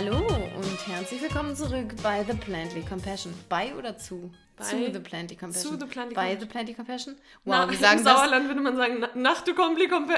Hallo 0.00 0.16
und 0.18 0.86
herzlich 0.86 1.20
willkommen 1.20 1.56
zurück 1.56 1.92
bei 2.04 2.22
The 2.22 2.32
Plantly 2.34 2.82
Compassion. 2.82 3.34
Bei 3.48 3.74
oder 3.74 3.98
zu? 3.98 4.30
Bei- 4.56 4.62
zu 4.62 4.76
The 4.92 5.00
Plantly 5.00 5.34
Compassion. 5.36 5.72
Zu 5.72 5.84
The 5.84 5.90
Plantly 5.90 6.14
Bei 6.14 6.36
Compassion. 6.36 6.40
The 6.40 6.46
Plantly 6.46 6.74
Compassion? 6.74 7.14
Wow, 7.44 7.54
Na, 7.66 7.68
wir 7.72 7.78
sagen 7.78 7.98
Im. 7.98 8.04
Sauerland 8.04 8.46
würde 8.46 8.60
man 8.60 8.76
sagen, 8.76 8.98
na- 9.00 9.10
nach 9.16 9.40
du 9.40 9.56
Kompli 9.56 9.88
Kompli 9.88 10.14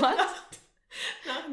Was? 0.00 0.41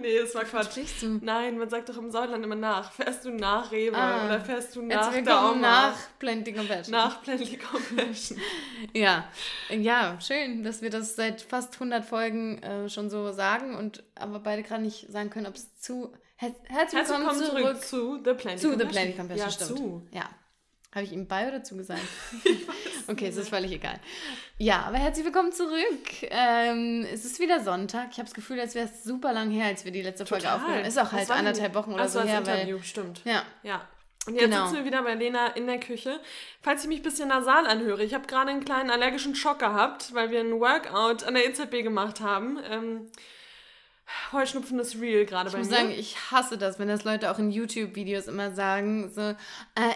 Nee, 0.02 0.20
das 0.20 0.34
war 0.36 0.44
Quatsch. 0.46 0.72
Sprichst 0.72 1.02
du? 1.02 1.20
Nein, 1.22 1.58
man 1.58 1.70
sagt 1.70 1.90
doch 1.90 1.98
im 1.98 2.10
Sauerland 2.12 2.44
immer 2.44 2.56
nach. 2.56 2.92
Fährst 2.94 3.26
du 3.26 3.32
nach 3.32 3.72
Rewe 3.72 3.96
Ah. 3.98 4.26
oder 4.26 4.42
fährst 4.42 4.76
du 4.76 4.82
nach 4.82 5.12
der 5.14 5.44
Oma? 5.52 5.56
nach 5.56 5.98
Plantly 6.20 6.54
Compassion. 6.54 6.92
Nach 6.92 7.22
Plantly 7.22 7.58
Compassion. 7.58 8.40
Ja, 8.94 9.28
ja, 9.70 10.18
schön, 10.22 10.64
dass 10.64 10.82
wir 10.82 10.90
das 10.90 11.16
seit 11.16 11.42
fast 11.42 11.74
100 11.76 12.06
Folgen 12.06 12.62
äh, 12.64 12.90
schon 12.90 13.10
so 13.10 13.32
sagen 13.34 13.76
und 13.76 14.04
aber 14.16 14.40
beide 14.40 14.64
gerade 14.64 14.84
nicht 14.84 15.12
sagen 15.12 15.30
können, 15.30 15.48
ob 15.48 15.56
es 15.56 15.76
zu. 15.80 16.14
Her 16.38 16.54
herzlich 16.68 17.00
Herzlich 17.00 17.18
willkommen 17.20 17.40
zurück, 17.40 17.82
zurück 17.84 17.84
zu 17.84 18.16
The 18.24 18.34
Plantly 18.34 18.58
zu 18.58 18.70
The 18.72 18.78
Compassion. 18.78 18.90
Plantly 18.92 19.14
Compassion. 19.18 19.48
Ja, 19.48 19.52
stimmt. 19.52 19.78
zu. 19.78 20.08
Ja. 20.12 20.30
Habe 20.96 21.06
ich 21.06 21.12
ihm 21.12 21.28
bei 21.28 21.48
oder 21.48 21.64
zu 21.64 21.78
gesagt? 21.78 22.02
okay, 23.08 23.28
es 23.28 23.38
ist 23.38 23.50
völlig 23.50 23.72
egal. 23.72 24.00
Ja, 24.62 24.82
aber 24.86 24.98
herzlich 24.98 25.24
willkommen 25.26 25.54
zurück. 25.54 26.10
Ähm, 26.24 27.06
es 27.14 27.24
ist 27.24 27.40
wieder 27.40 27.62
Sonntag. 27.64 28.10
Ich 28.12 28.18
habe 28.18 28.26
das 28.26 28.34
Gefühl, 28.34 28.60
als 28.60 28.76
wäre 28.76 28.90
es 28.94 29.06
super 29.06 29.32
lang 29.32 29.50
her, 29.52 29.68
als 29.68 29.86
wir 29.86 29.92
die 29.94 30.02
letzte 30.02 30.26
Folge 30.26 30.44
Total. 30.44 30.58
aufgenommen 30.58 30.80
haben. 30.82 30.88
Ist 30.90 30.98
auch 31.00 31.12
halt 31.14 31.32
anderthalb 31.32 31.74
Wochen 31.76 31.94
oder 31.94 32.10
so 32.10 32.20
das 32.20 32.28
her. 32.28 32.46
Weil, 32.46 32.56
Interview, 32.60 32.80
stimmt. 32.84 33.22
ja, 33.24 33.44
Ja. 33.64 33.88
Und 34.28 34.34
jetzt 34.36 34.44
Genau. 34.44 34.66
sitzen 34.66 34.80
wir 34.80 34.86
wieder 34.86 35.02
bei 35.02 35.16
Lena 35.16 35.48
in 35.48 35.66
der 35.66 35.80
Küche. 35.80 36.20
Falls 36.62 36.84
ich 36.84 36.90
mich 36.90 37.00
ein 37.00 37.04
bisschen 37.04 37.30
nasal 37.30 37.66
anhöre, 37.66 38.04
ich 38.04 38.14
habe 38.14 38.28
gerade 38.28 38.52
einen 38.52 38.66
kleinen 38.66 38.90
allergischen 38.92 39.34
Schock 39.34 39.60
gehabt, 39.60 40.14
weil 40.14 40.30
wir 40.30 40.42
einen 40.42 40.60
Workout 40.60 41.24
an 41.24 41.36
der 41.36 41.48
EZB 41.48 41.82
gemacht 41.82 42.20
haben. 42.20 42.60
Ähm, 42.70 43.10
Heuschnupfen 44.32 44.80
ist 44.80 45.00
real 45.00 45.26
gerade 45.26 45.48
ich 45.50 45.54
bei 45.54 45.60
muss 45.60 45.70
mir. 45.70 45.76
sagen, 45.78 45.92
ich 45.92 46.16
hasse 46.32 46.58
das, 46.58 46.80
wenn 46.80 46.88
das 46.88 47.04
Leute 47.04 47.32
auch 47.32 47.40
in 47.40 47.52
YouTube-Videos 47.52 48.28
immer 48.28 48.52
sagen, 48.52 49.10
so, 49.14 49.22
uh, 49.22 49.36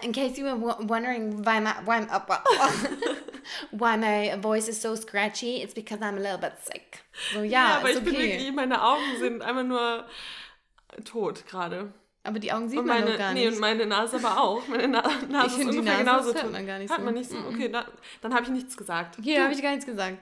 in 0.04 0.12
case 0.12 0.38
you 0.40 0.44
were 0.46 0.60
wo- 0.60 0.88
wondering 0.88 1.44
why 1.44 1.60
my, 1.60 1.70
why, 1.84 2.06
why 3.72 3.96
my 3.96 4.36
voice 4.40 4.68
is 4.68 4.80
so 4.80 4.94
scratchy, 4.96 5.62
it's 5.62 5.74
because 5.74 6.00
I'm 6.00 6.16
a 6.16 6.20
little 6.20 6.38
bit 6.38 6.52
sick. 6.62 7.04
So, 7.32 7.42
ja, 7.42 7.78
aber 7.78 7.90
ist 7.90 7.98
ich 7.98 8.04
bin 8.04 8.14
okay. 8.14 8.32
wirklich, 8.32 8.52
meine 8.52 8.82
Augen 8.82 9.02
sind 9.18 9.42
einfach 9.42 9.64
nur 9.64 10.04
tot 11.04 11.44
gerade. 11.48 11.92
aber 12.22 12.38
die 12.38 12.52
Augen 12.52 12.68
sieht 12.68 12.78
Und 12.78 12.86
man 12.86 13.00
meine, 13.00 13.10
doch 13.12 13.18
gar 13.18 13.32
nee, 13.34 13.44
nicht. 13.46 13.54
und 13.54 13.60
meine 13.60 13.84
Nase 13.86 14.16
aber 14.16 14.40
auch. 14.40 14.66
Meine 14.68 14.88
Na 14.88 15.02
Nase 15.28 15.46
Ich 15.46 15.52
ist 15.52 15.56
finde, 15.58 15.72
die 15.72 15.78
ungefähr 15.80 16.04
Nase, 16.04 16.28
genauso 16.32 16.32
tot. 16.46 16.52
man 16.52 16.66
gar 16.66 16.78
nicht 16.78 16.90
Hat 16.90 16.98
so. 16.98 17.04
man 17.04 17.14
nicht 17.14 17.30
so? 17.30 17.36
Okay, 17.48 17.68
da, 17.68 17.86
dann 18.22 18.32
habe 18.34 18.44
ich 18.44 18.50
nichts 18.50 18.76
gesagt. 18.76 19.16
Hier 19.22 19.42
habe 19.44 19.52
ich 19.52 19.60
gar 19.62 19.70
nichts 19.70 19.86
gesagt. 19.86 20.18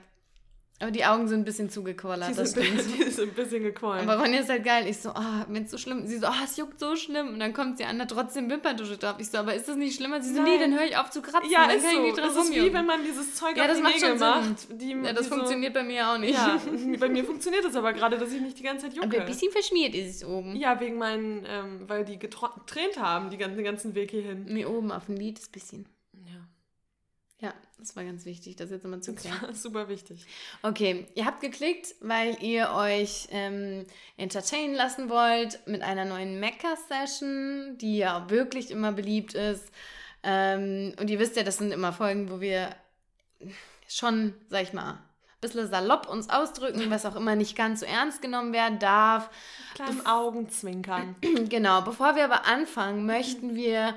Aber 0.83 0.91
die 0.91 1.05
Augen 1.05 1.29
sind 1.29 1.39
ein 1.41 1.45
bisschen 1.45 1.69
zugekollert, 1.69 2.29
Die 2.31 2.33
das 2.35 2.51
sind, 2.51 2.65
die 2.65 3.09
sind 3.09 3.29
ein 3.29 3.33
bisschen 3.35 3.63
gequollen. 3.63 4.07
Aber 4.07 4.21
Ronja 4.21 4.41
ist 4.41 4.49
halt 4.49 4.65
geil. 4.65 4.85
Ich 4.87 4.97
so, 4.97 5.11
ah, 5.11 5.45
wenn 5.47 5.63
es 5.63 5.71
so 5.71 5.77
schlimm 5.77 6.05
Sie 6.05 6.17
so, 6.17 6.27
ah, 6.27 6.35
es 6.43 6.57
juckt 6.57 6.77
so 6.79 6.95
schlimm. 6.97 7.29
Und 7.29 7.39
dann 7.39 7.53
kommt 7.53 7.77
sie 7.77 7.85
an, 7.85 7.97
da 7.97 8.05
trotzdem 8.05 8.49
Wimperntusche 8.49 8.97
drauf. 8.97 9.15
Ich 9.19 9.29
so, 9.29 9.37
aber 9.37 9.53
ist 9.55 9.67
das 9.69 9.77
nicht 9.77 9.95
schlimmer? 9.95 10.21
Sie 10.21 10.33
so, 10.33 10.41
Nein. 10.41 10.51
nee, 10.51 10.59
dann 10.59 10.73
höre 10.73 10.85
ich 10.85 10.97
auf 10.97 11.09
zu 11.09 11.21
kratzen. 11.21 11.49
ja, 11.49 11.67
dann 11.67 11.77
ist 11.77 11.83
kann 11.85 12.03
ich 12.03 12.09
so. 12.11 12.21
dran 12.21 12.35
Das 12.35 12.45
ist 12.45 12.53
wie 12.55 12.73
wenn 12.73 12.85
man 12.85 13.03
dieses 13.05 13.33
Zeug 13.35 13.55
Ja, 13.55 13.63
auf 13.63 13.67
das 13.69 13.77
die 13.77 13.83
macht 13.83 13.95
Nägel 13.95 14.15
macht. 14.17 14.81
Die, 14.81 14.91
Ja, 14.91 15.13
das 15.13 15.23
die 15.23 15.29
so- 15.29 15.35
funktioniert 15.35 15.73
bei 15.73 15.83
mir 15.83 16.09
auch 16.09 16.17
nicht. 16.17 16.33
Ja, 16.33 16.59
bei 16.99 17.07
mir 17.07 17.23
funktioniert 17.23 17.63
es 17.63 17.75
aber 17.77 17.93
gerade, 17.93 18.17
dass 18.17 18.31
ich 18.33 18.41
nicht 18.41 18.59
die 18.59 18.63
ganze 18.63 18.87
Zeit 18.89 18.97
Aber 18.97 19.05
ein 19.07 19.11
jucke. 19.13 19.25
bisschen 19.25 19.51
verschmiert 19.51 19.95
ist 19.95 20.17
es 20.17 20.25
oben. 20.27 20.55
Ja, 20.57 20.79
wegen 20.81 20.97
meinen, 20.97 21.45
ähm, 21.47 21.81
weil 21.87 22.03
die 22.03 22.19
getränt 22.19 22.97
haben, 22.99 23.29
die 23.29 23.37
ganzen, 23.37 23.55
den 23.55 23.65
ganzen 23.65 23.95
Weg 23.95 24.11
hierhin. 24.11 24.45
Mir 24.51 24.69
oben 24.69 24.91
auf 24.91 25.05
dem 25.05 25.15
Lid 25.15 25.39
ist 25.39 25.47
ein 25.47 25.51
bisschen. 25.53 25.85
Das 27.83 27.97
war 27.97 28.05
ganz 28.05 28.23
wichtig, 28.23 28.55
das 28.55 28.69
jetzt 28.69 28.85
immer 28.85 29.01
zu 29.01 29.11
das 29.11 29.23
klären. 29.23 29.41
war 29.41 29.53
super 29.53 29.89
wichtig. 29.89 30.25
Okay, 30.61 31.05
ihr 31.15 31.25
habt 31.25 31.41
geklickt, 31.41 31.95
weil 31.99 32.41
ihr 32.41 32.71
euch 32.71 33.27
ähm, 33.29 33.85
entertainen 34.15 34.73
lassen 34.73 35.09
wollt 35.09 35.59
mit 35.67 35.81
einer 35.81 36.05
neuen 36.05 36.39
Mecha-Session, 36.39 37.77
die 37.77 37.97
ja 37.97 38.29
wirklich 38.29 38.71
immer 38.71 38.93
beliebt 38.93 39.33
ist. 39.33 39.65
Ähm, 40.23 40.93
und 40.97 41.09
ihr 41.09 41.19
wisst 41.19 41.35
ja, 41.35 41.43
das 41.43 41.57
sind 41.57 41.73
immer 41.73 41.91
Folgen, 41.91 42.29
wo 42.29 42.39
wir 42.39 42.73
schon, 43.89 44.33
sag 44.47 44.63
ich 44.63 44.71
mal, 44.71 44.91
ein 44.91 44.99
bisschen 45.41 45.69
salopp 45.69 46.07
uns 46.07 46.29
ausdrücken, 46.29 46.89
was 46.89 47.05
auch 47.05 47.17
immer 47.17 47.35
nicht 47.35 47.57
ganz 47.57 47.81
so 47.81 47.85
ernst 47.85 48.21
genommen 48.21 48.53
werden 48.53 48.79
darf. 48.79 49.29
Kleinen 49.75 50.05
Augenzwinkern. 50.05 51.17
Genau, 51.49 51.81
bevor 51.81 52.15
wir 52.15 52.23
aber 52.23 52.45
anfangen, 52.45 53.05
möchten 53.05 53.55
wir 53.55 53.93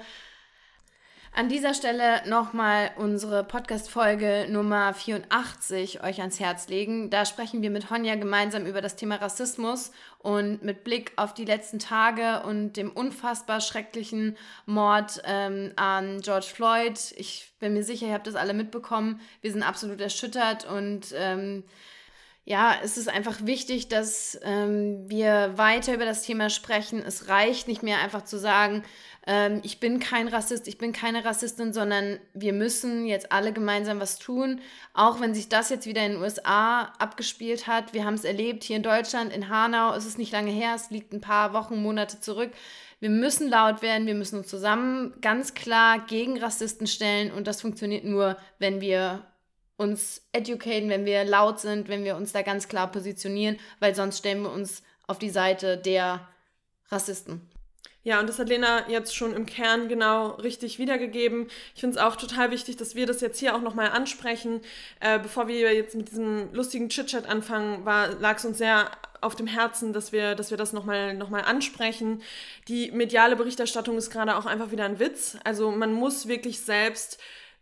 an 1.37 1.51
dieser 1.51 1.75
Stelle 1.75 2.27
nochmal 2.27 2.93
unsere 2.97 3.45
Podcast-Folge 3.45 4.47
Nummer 4.49 4.95
84 4.95 6.03
euch 6.03 6.21
ans 6.21 6.41
Herz 6.41 6.69
legen. 6.69 7.11
Da 7.11 7.27
sprechen 7.27 7.61
wir 7.61 7.69
mit 7.69 7.91
Honja 7.91 8.15
gemeinsam 8.15 8.65
über 8.65 8.81
das 8.81 8.97
Thema 8.97 9.17
Rassismus 9.17 9.93
und 10.19 10.63
mit 10.63 10.83
Blick 10.83 11.13
auf 11.17 11.35
die 11.35 11.45
letzten 11.45 11.79
Tage 11.79 12.43
und 12.45 12.79
dem 12.79 12.91
unfassbar 12.91 13.61
schrecklichen 13.61 14.39
Mord 14.65 15.21
ähm, 15.27 15.73
an 15.77 16.23
George 16.23 16.47
Floyd. 16.47 16.99
Ich 17.17 17.53
bin 17.61 17.75
mir 17.75 17.85
sicher, 17.85 18.07
ihr 18.07 18.15
habt 18.15 18.27
das 18.27 18.35
alle 18.35 18.55
mitbekommen. 18.55 19.21
Wir 19.43 19.53
sind 19.53 19.63
absolut 19.63 20.01
erschüttert 20.01 20.65
und 20.65 21.15
ähm, 21.15 21.65
ja, 22.49 22.77
es 22.83 22.97
ist 22.97 23.09
einfach 23.09 23.45
wichtig, 23.45 23.89
dass 23.89 24.39
ähm, 24.45 25.11
wir 25.11 25.59
weiter 25.59 25.93
über 25.93 26.05
das 26.05 26.23
Thema 26.23 26.49
sprechen. 26.49 27.03
Es 27.05 27.29
reicht 27.29 27.67
nicht 27.67 27.83
mehr 27.83 27.99
einfach 27.99 28.23
zu 28.23 28.39
sagen, 28.39 28.85
ähm, 29.27 29.61
ich 29.65 29.81
bin 29.81 29.99
kein 29.99 30.29
Rassist, 30.29 30.69
ich 30.69 30.79
bin 30.79 30.93
keine 30.93 31.25
Rassistin, 31.25 31.73
sondern 31.73 32.21
wir 32.33 32.53
müssen 32.53 33.07
jetzt 33.07 33.33
alle 33.33 33.53
gemeinsam 33.53 33.99
was 33.99 34.19
tun. 34.19 34.61
Auch 34.95 35.21
wenn 35.21 35.35
sich 35.35 35.49
das 35.49 35.69
jetzt 35.69 35.87
wieder 35.87 36.07
in 36.07 36.13
den 36.13 36.23
USA 36.23 36.93
abgespielt 36.99 37.67
hat. 37.67 37.93
Wir 37.93 38.05
haben 38.05 38.15
es 38.15 38.25
erlebt 38.25 38.63
hier 38.63 38.77
in 38.77 38.85
Deutschland, 38.85 39.33
in 39.33 39.49
Hanau. 39.49 39.95
Es 39.95 40.07
ist 40.07 40.19
nicht 40.19 40.33
lange 40.33 40.53
her, 40.53 40.75
es 40.77 40.91
liegt 40.91 41.13
ein 41.13 41.21
paar 41.21 41.53
Wochen, 41.53 41.83
Monate 41.83 42.21
zurück. 42.21 42.53
Wir 43.01 43.11
müssen 43.11 43.49
laut 43.49 43.83
werden, 43.83 44.07
wir 44.07 44.15
müssen 44.15 44.39
uns 44.39 44.49
zusammen 44.49 45.15
ganz 45.21 45.55
klar 45.55 46.07
gegen 46.07 46.39
Rassisten 46.39 46.87
stellen 46.87 47.31
und 47.31 47.47
das 47.47 47.61
funktioniert 47.61 48.05
nur, 48.05 48.39
wenn 48.59 48.81
wir 48.81 49.27
uns 49.77 50.27
educaten, 50.33 50.89
wenn 50.89 51.05
wir 51.05 51.25
laut 51.25 51.61
sind, 51.61 51.89
wenn 51.89 52.05
wir 52.05 52.17
uns 52.17 52.33
da 52.33 52.41
ganz 52.41 52.69
klar 52.69 52.91
positionieren, 52.91 53.59
weil 53.81 53.95
sonst 53.95 54.19
stellen 54.19 54.43
wir 54.43 54.51
uns 54.51 54.83
auf 55.07 55.19
die 55.19 55.29
Seite 55.29 55.77
der 55.77 56.27
Rassisten. 56.89 57.51
Ja, 58.07 58.21
und 58.21 58.29
das 58.29 58.39
hat 58.39 58.49
Lena 58.49 58.89
jetzt 58.89 59.17
schon 59.17 59.35
im 59.35 59.47
Kern 59.47 59.89
genau 59.89 60.29
richtig 60.37 60.79
wiedergegeben. 60.79 61.49
Ich 61.75 61.81
finde 61.81 61.97
es 61.97 62.01
auch 62.01 62.15
total 62.15 62.53
wichtig, 62.53 62.77
dass 62.77 62.95
wir 62.95 63.05
das 63.05 63.21
jetzt 63.21 63.41
hier 63.41 63.57
auch 63.57 63.61
nochmal 63.61 63.89
ansprechen. 63.89 64.61
Äh, 65.01 65.19
bevor 65.19 65.49
wir 65.49 65.75
jetzt 65.75 65.97
mit 65.97 66.13
diesem 66.13 66.55
lustigen 66.55 66.89
Chit-Chat 66.89 67.27
anfangen, 67.27 67.85
lag 67.85 68.37
es 68.37 68.45
uns 68.45 68.59
sehr 68.59 68.93
auf 69.23 69.35
dem 69.35 69.49
Herzen, 69.49 69.93
dass 69.93 70.13
wir, 70.13 70.37
dass 70.37 70.53
wir 70.53 70.57
das 70.57 70.73
nochmal 70.73 71.15
noch 71.15 71.31
mal 71.31 71.41
ansprechen. 71.41 72.23
Die 72.69 72.93
mediale 72.93 73.35
Berichterstattung 73.35 73.99
ist 73.99 74.11
gerade 74.11 74.37
auch 74.37 74.47
einfach 74.47 74.71
wieder 74.71 74.85
ein 74.85 75.01
Witz. 75.01 75.37
Also 75.43 75.73
man 75.73 75.93
muss 75.93 76.29
wirklich 76.29 76.61
selbst 76.61 77.19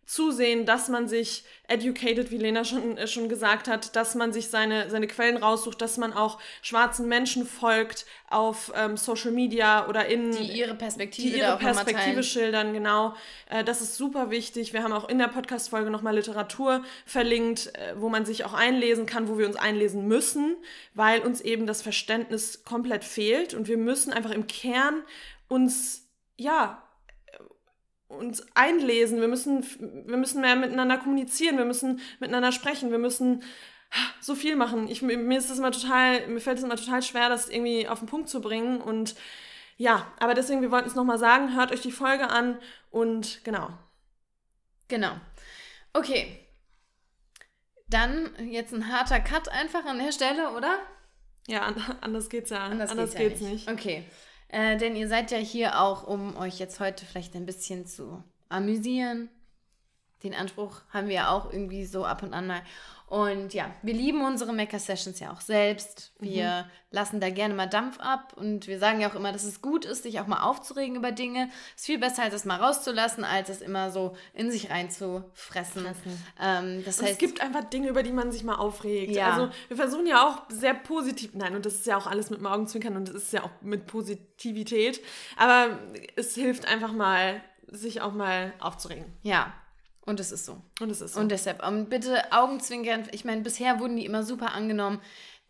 zusehen, 0.07 0.67
dass 0.67 0.89
man 0.89 1.09
sich 1.09 1.45
educated, 1.67 2.31
wie 2.31 2.37
Lena 2.37 2.65
schon, 2.65 2.97
äh, 2.99 3.07
schon 3.07 3.29
gesagt 3.29 3.69
hat, 3.69 3.97
dass 3.97 4.15
man 4.15 4.33
sich 4.33 4.49
seine, 4.49 4.91
seine 4.91 5.07
Quellen 5.07 5.37
raussucht, 5.37 5.81
dass 5.81 5.97
man 5.97 6.13
auch 6.13 6.39
schwarzen 6.63 7.09
Menschen 7.09 7.47
folgt 7.47 8.05
auf 8.29 8.73
ähm, 8.77 8.97
Social 8.97 9.31
Media 9.31 9.89
oder 9.89 10.07
in 10.07 10.33
Die 10.33 10.59
ihre 10.59 10.75
Perspektive, 10.75 11.31
die 11.31 11.39
ihre 11.39 11.57
Perspektive 11.57 12.23
schildern, 12.23 12.75
genau. 12.75 13.15
Äh, 13.49 13.65
das 13.65 13.81
ist 13.81 13.97
super 13.97 14.31
wichtig. 14.31 14.73
Wir 14.73 14.83
haben 14.83 14.93
auch 14.93 15.09
in 15.09 15.19
der 15.19 15.29
Podcast-Folge 15.29 15.91
nochmal 15.91 16.15
Literatur 16.15 16.83
verlinkt, 17.07 17.75
äh, 17.75 17.95
wo 17.97 18.09
man 18.09 18.27
sich 18.27 18.45
auch 18.45 18.53
einlesen 18.53 19.07
kann, 19.07 19.29
wo 19.29 19.39
wir 19.39 19.47
uns 19.47 19.57
einlesen 19.57 20.07
müssen, 20.07 20.57
weil 20.93 21.21
uns 21.21 21.41
eben 21.41 21.67
das 21.67 21.81
Verständnis 21.81 22.65
komplett 22.65 23.05
fehlt 23.05 23.55
und 23.55 23.69
wir 23.69 23.79
müssen 23.79 24.13
einfach 24.13 24.33
im 24.33 24.47
Kern 24.47 25.03
uns, 25.49 26.07
ja, 26.37 26.84
uns 28.15 28.47
einlesen, 28.55 29.21
wir 29.21 29.29
müssen, 29.29 29.65
wir 30.07 30.17
müssen 30.17 30.41
mehr 30.41 30.57
miteinander 30.57 30.99
kommunizieren, 30.99 31.59
wir 31.59 31.65
müssen 31.65 32.01
miteinander 32.21 32.53
sprechen, 32.53 32.91
wir 32.91 32.99
müssen 32.99 33.43
so 34.21 34.35
viel 34.35 34.57
machen. 34.57 34.89
Ich, 34.89 35.03
mir 35.03 35.39
ist 35.39 35.51
das 35.51 35.59
immer 35.59 35.73
total, 35.73 36.27
mir 36.27 36.41
fällt 36.41 36.59
es 36.59 36.65
immer 36.65 36.77
total 36.77 37.03
schwer, 37.03 37.29
das 37.29 37.49
irgendwie 37.49 37.89
auf 37.89 38.01
den 38.01 38.09
Punkt 38.09 38.29
zu 38.29 38.41
bringen. 38.41 38.81
Und 38.81 39.15
ja, 39.77 40.13
aber 40.19 40.35
deswegen, 40.35 40.63
wir 40.63 40.71
wollten 40.71 40.89
es 40.89 40.95
nochmal 40.95 41.19
sagen, 41.19 41.55
hört 41.55 41.73
euch 41.73 41.81
die 41.81 41.93
Folge 41.93 42.31
an 42.31 42.59
und 42.91 43.45
genau. 43.45 43.71
Genau. 44.89 45.13
Okay. 45.93 46.41
Dann 47.89 48.35
jetzt 48.51 48.73
ein 48.73 48.91
harter 48.93 49.21
Cut 49.21 49.49
einfach 49.49 49.85
an 49.85 49.99
der 49.99 50.13
Stelle, 50.13 50.51
oder? 50.51 50.79
Ja, 51.47 51.63
an, 51.63 51.77
anders 52.01 52.29
geht's 52.29 52.51
ja. 52.51 52.65
Anders, 52.65 52.91
anders 52.91 53.15
geht's, 53.15 53.39
geht's, 53.39 53.41
ja 53.43 53.49
nicht. 53.49 53.71
Okay. 53.71 54.05
Äh, 54.49 54.77
denn 54.77 54.97
ihr 54.97 55.09
seid 55.09 55.31
ja 55.31 55.39
hier 55.39 55.81
auch, 55.81 56.07
um 56.07 56.37
euch 56.37 56.59
jetzt 56.59 56.81
heute 56.81 57.05
vielleicht 57.05 57.35
ein 57.35 57.47
bisschen 57.47 57.87
zu 57.87 58.23
amüsieren. 58.49 59.29
Den 60.25 60.35
Anspruch 60.35 60.81
haben 60.91 61.09
wir 61.09 61.15
ja 61.15 61.31
auch 61.31 61.53
irgendwie 61.53 61.85
so 61.85 62.05
ab 62.05 62.23
und 62.23 62.35
an 62.35 62.47
mal. 62.47 62.63
Und 63.07 63.53
ja, 63.53 63.71
wir 63.83 63.93
lieben 63.93 64.25
unsere 64.25 64.53
Mecker-Sessions 64.53 65.21
ja 65.21 65.31
auch 65.31 65.43
selbst. 65.43 66.13
Wir 66.19 66.65
mhm. 66.65 66.71
lassen 66.91 67.21
da 67.21 67.29
gerne 67.29 67.53
mal 67.53 67.67
Dampf 67.67 68.01
ab 68.01 68.33
und 68.35 68.67
wir 68.67 68.79
sagen 68.79 69.01
ja 69.01 69.11
auch 69.11 69.15
immer, 69.15 69.31
dass 69.31 69.45
es 69.45 69.61
gut 69.61 69.85
ist, 69.85 70.05
sich 70.05 70.21
auch 70.21 70.27
mal 70.27 70.43
aufzuregen 70.43 70.97
über 70.97 71.13
Dinge. 71.13 71.51
Es 71.77 71.83
ist 71.83 71.87
viel 71.87 71.99
besser, 71.99 72.23
als 72.23 72.35
es 72.35 72.45
mal 72.47 72.57
rauszulassen, 72.57 73.23
als 73.23 73.51
es 73.51 73.61
immer 73.61 73.91
so 73.91 74.17
in 74.33 74.51
sich 74.51 74.71
reinzufressen. 74.71 75.87
Ähm, 76.41 76.83
das 76.85 77.03
heißt, 77.03 77.13
es 77.13 77.19
gibt 77.19 77.43
einfach 77.43 77.65
Dinge, 77.65 77.91
über 77.91 78.03
die 78.03 78.13
man 78.13 78.33
sich 78.33 78.43
mal 78.43 78.57
aufregt. 78.57 79.13
Ja. 79.13 79.33
Also 79.33 79.53
wir 79.69 79.77
versuchen 79.77 80.07
ja 80.07 80.27
auch 80.27 80.43
sehr 80.49 80.75
positiv, 80.75 81.35
nein, 81.35 81.55
und 81.55 81.67
das 81.67 81.75
ist 81.75 81.87
ja 81.87 81.99
auch 81.99 82.07
alles 82.07 82.31
mit 82.31 82.41
dem 82.41 82.47
Augenzwinkern 82.47 82.97
und 82.97 83.09
das 83.09 83.17
ist 83.17 83.33
ja 83.33 83.45
auch 83.45 83.51
mit 83.61 83.87
Positivität. 83.87 85.01
Aber 85.37 85.79
es 86.17 86.35
hilft 86.35 86.67
einfach 86.67 86.93
mal, 86.93 87.43
sich 87.69 88.01
auch 88.01 88.13
mal 88.13 88.55
aufzuregen. 88.61 89.05
Ja, 89.23 89.53
und 90.07 90.21
es 90.21 90.33
ist 90.33 90.45
so. 90.45 90.61
Und 90.81 90.91
es 90.91 91.01
ist 91.01 91.15
so. 91.15 91.21
Und 91.21 91.31
deshalb, 91.31 91.67
um, 91.67 91.87
bitte 91.87 92.33
Augenzwinkern. 92.33 93.09
Ich 93.13 93.25
meine, 93.25 93.43
bisher 93.43 93.81
wurden 93.81 93.97
die 93.97 94.05
immer 94.05 94.23
super 94.23 94.53
angenommen. 94.53 95.01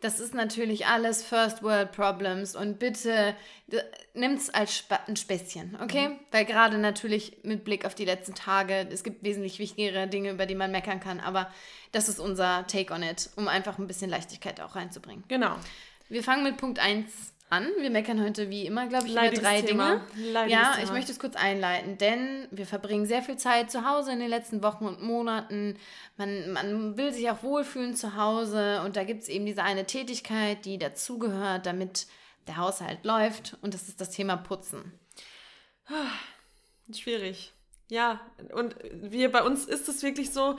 Das 0.01 0.19
ist 0.19 0.33
natürlich 0.33 0.85
alles 0.87 1.23
First 1.23 1.63
World 1.63 1.91
Problems 1.91 2.55
und 2.55 2.79
bitte 2.79 3.33
nimm 4.13 4.33
es 4.33 4.49
als 4.49 4.71
Sp 4.77 4.91
ein 5.07 5.15
Späßchen, 5.15 5.77
okay? 5.81 6.09
Mhm. 6.09 6.19
Weil 6.31 6.45
gerade 6.45 6.77
natürlich 6.77 7.43
mit 7.43 7.63
Blick 7.63 7.85
auf 7.85 7.95
die 7.95 8.05
letzten 8.05 8.35
Tage, 8.35 8.87
es 8.91 9.03
gibt 9.03 9.23
wesentlich 9.23 9.57
wichtigere 9.57 10.07
Dinge, 10.07 10.31
über 10.31 10.45
die 10.45 10.53
man 10.53 10.71
meckern 10.71 10.99
kann, 10.99 11.21
aber 11.21 11.49
das 11.91 12.09
ist 12.09 12.19
unser 12.19 12.67
Take 12.67 12.93
on 12.93 13.03
it, 13.03 13.29
um 13.35 13.47
einfach 13.47 13.79
ein 13.79 13.87
bisschen 13.87 14.09
Leichtigkeit 14.09 14.59
auch 14.61 14.75
reinzubringen. 14.75 15.23
Genau. 15.27 15.55
Wir 16.09 16.23
fangen 16.23 16.43
mit 16.43 16.57
Punkt 16.57 16.77
1 16.77 17.33
an. 17.49 17.67
Wir 17.79 17.89
meckern 17.89 18.21
heute 18.23 18.49
wie 18.49 18.65
immer, 18.65 18.87
glaube 18.87 19.07
ich, 19.07 19.13
über 19.13 19.29
drei 19.29 19.61
Dinge. 19.61 20.01
ja, 20.47 20.75
ich 20.83 20.91
möchte 20.91 21.11
es 21.11 21.19
kurz 21.19 21.35
einleiten, 21.35 21.97
denn 21.97 22.47
wir 22.51 22.65
verbringen 22.65 23.05
sehr 23.05 23.21
viel 23.21 23.37
Zeit 23.37 23.71
zu 23.71 23.85
Hause 23.85 24.11
in 24.11 24.19
den 24.19 24.29
letzten 24.29 24.63
Wochen 24.63 24.85
und 24.85 25.01
Monaten. 25.01 25.77
Man, 26.17 26.51
man 26.51 26.97
will 26.97 27.13
sich 27.13 27.29
auch 27.29 27.43
wohlfühlen 27.43 27.95
zu 27.95 28.15
Hause 28.15 28.81
und 28.83 28.95
da 28.95 29.03
gibt 29.03 29.23
es 29.23 29.29
eben 29.29 29.45
diese 29.45 29.63
eine 29.63 29.85
Tätigkeit, 29.85 30.65
die 30.65 30.77
dazugehört, 30.77 31.65
damit 31.65 32.07
der 32.47 32.57
Haushalt 32.57 33.03
läuft 33.03 33.57
und 33.61 33.73
das 33.73 33.87
ist 33.87 34.01
das 34.01 34.11
Thema 34.11 34.37
Putzen. 34.37 34.91
Schwierig. 36.93 37.53
Ja, 37.89 38.19
und 38.53 38.75
wir 38.91 39.31
bei 39.31 39.43
uns 39.43 39.65
ist 39.65 39.87
es 39.87 40.01
wirklich 40.01 40.31
so, 40.31 40.57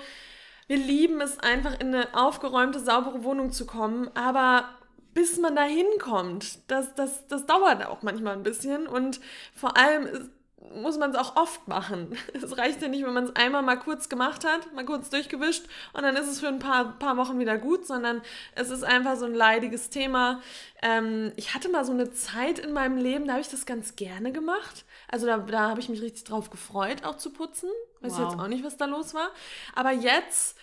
wir 0.69 0.77
lieben 0.77 1.21
es 1.21 1.39
einfach 1.39 1.79
in 1.81 1.95
eine 1.95 2.15
aufgeräumte, 2.15 2.81
saubere 2.81 3.25
Wohnung 3.25 3.51
zu 3.53 3.67
kommen, 3.67 4.11
aber 4.15 4.69
bis 5.17 5.39
man 5.39 5.57
da 5.57 5.63
hinkommt, 5.63 6.59
das, 6.71 6.95
das, 6.95 7.27
das 7.27 7.47
dauert 7.47 7.87
auch 7.87 8.03
manchmal 8.03 8.35
ein 8.35 8.43
bisschen 8.43 8.87
und 8.87 9.19
vor 9.55 9.79
allem 9.79 10.07
ist, 10.07 10.31
muss 10.75 10.99
man 10.99 11.11
es 11.11 11.17
auch 11.17 11.37
oft 11.37 11.67
machen. 11.69 12.19
Es 12.35 12.59
reicht 12.59 12.83
ja 12.83 12.89
nicht, 12.89 13.03
wenn 13.03 13.15
man 13.15 13.25
es 13.25 13.35
einmal 13.35 13.63
mal 13.63 13.79
kurz 13.79 14.11
gemacht 14.11 14.45
hat, 14.45 14.75
mal 14.75 14.85
kurz 14.85 15.09
durchgewischt 15.09 15.65
und 15.95 16.03
dann 16.03 16.17
ist 16.17 16.29
es 16.29 16.41
für 16.41 16.49
ein 16.49 16.59
paar, 16.59 16.99
paar 16.99 17.17
Wochen 17.17 17.39
wieder 17.39 17.57
gut, 17.57 17.87
sondern 17.87 18.21
es 18.55 18.69
ist 18.69 18.85
einfach 18.85 19.17
so 19.17 19.25
ein 19.25 19.35
leidiges 19.35 19.89
Thema. 19.89 20.43
Ähm, 20.83 21.33
ich 21.37 21.55
hatte 21.55 21.71
mal 21.71 21.87
so 21.87 21.93
eine 21.93 22.11
Zeit 22.11 22.59
in 22.59 22.75
meinem 22.75 22.99
Leben, 22.99 23.27
da 23.27 23.33
habe 23.33 23.41
ich 23.41 23.49
das 23.49 23.65
ganz 23.65 23.97
gerne 23.97 24.33
gemacht. 24.33 24.85
Also 25.09 25.25
da, 25.25 25.39
da 25.39 25.71
habe 25.71 25.81
ich 25.81 25.89
mich 25.89 26.03
richtig 26.03 26.25
drauf 26.25 26.51
gefreut, 26.51 27.05
auch 27.05 27.17
zu 27.17 27.31
putzen. 27.31 27.71
Weiß 28.03 28.19
wow. 28.19 28.21
jetzt 28.21 28.39
auch 28.39 28.49
nicht, 28.49 28.65
was 28.65 28.77
da 28.77 28.85
los 28.85 29.15
war. 29.15 29.31
Aber 29.75 29.93
jetzt 29.93 30.59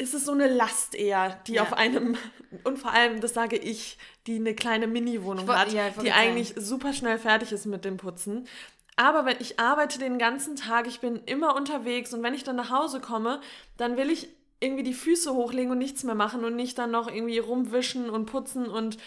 ist 0.00 0.14
es 0.14 0.24
so 0.24 0.32
eine 0.32 0.48
Last 0.48 0.94
eher, 0.94 1.38
die 1.46 1.54
ja. 1.54 1.62
auf 1.62 1.74
einem, 1.74 2.16
und 2.64 2.78
vor 2.78 2.92
allem, 2.92 3.20
das 3.20 3.34
sage 3.34 3.56
ich, 3.56 3.98
die 4.26 4.36
eine 4.36 4.54
kleine 4.54 4.86
Mini-Wohnung 4.86 5.48
hat, 5.48 5.72
ja, 5.72 5.90
die 5.90 6.12
eigentlich 6.12 6.54
super 6.56 6.92
schnell 6.92 7.18
fertig 7.18 7.52
ist 7.52 7.66
mit 7.66 7.84
dem 7.84 7.96
Putzen. 7.96 8.46
Aber 8.96 9.24
wenn 9.24 9.36
ich 9.40 9.58
arbeite 9.58 9.98
den 9.98 10.18
ganzen 10.18 10.56
Tag, 10.56 10.86
ich 10.86 11.00
bin 11.00 11.22
immer 11.26 11.54
unterwegs 11.54 12.12
und 12.12 12.22
wenn 12.22 12.34
ich 12.34 12.44
dann 12.44 12.56
nach 12.56 12.70
Hause 12.70 13.00
komme, 13.00 13.40
dann 13.76 13.96
will 13.96 14.10
ich 14.10 14.28
irgendwie 14.60 14.82
die 14.82 14.94
Füße 14.94 15.32
hochlegen 15.32 15.72
und 15.72 15.78
nichts 15.78 16.04
mehr 16.04 16.14
machen 16.14 16.44
und 16.44 16.54
nicht 16.54 16.78
dann 16.78 16.90
noch 16.90 17.08
irgendwie 17.08 17.38
rumwischen 17.38 18.10
und 18.10 18.26
putzen 18.26 18.66
und 18.66 18.98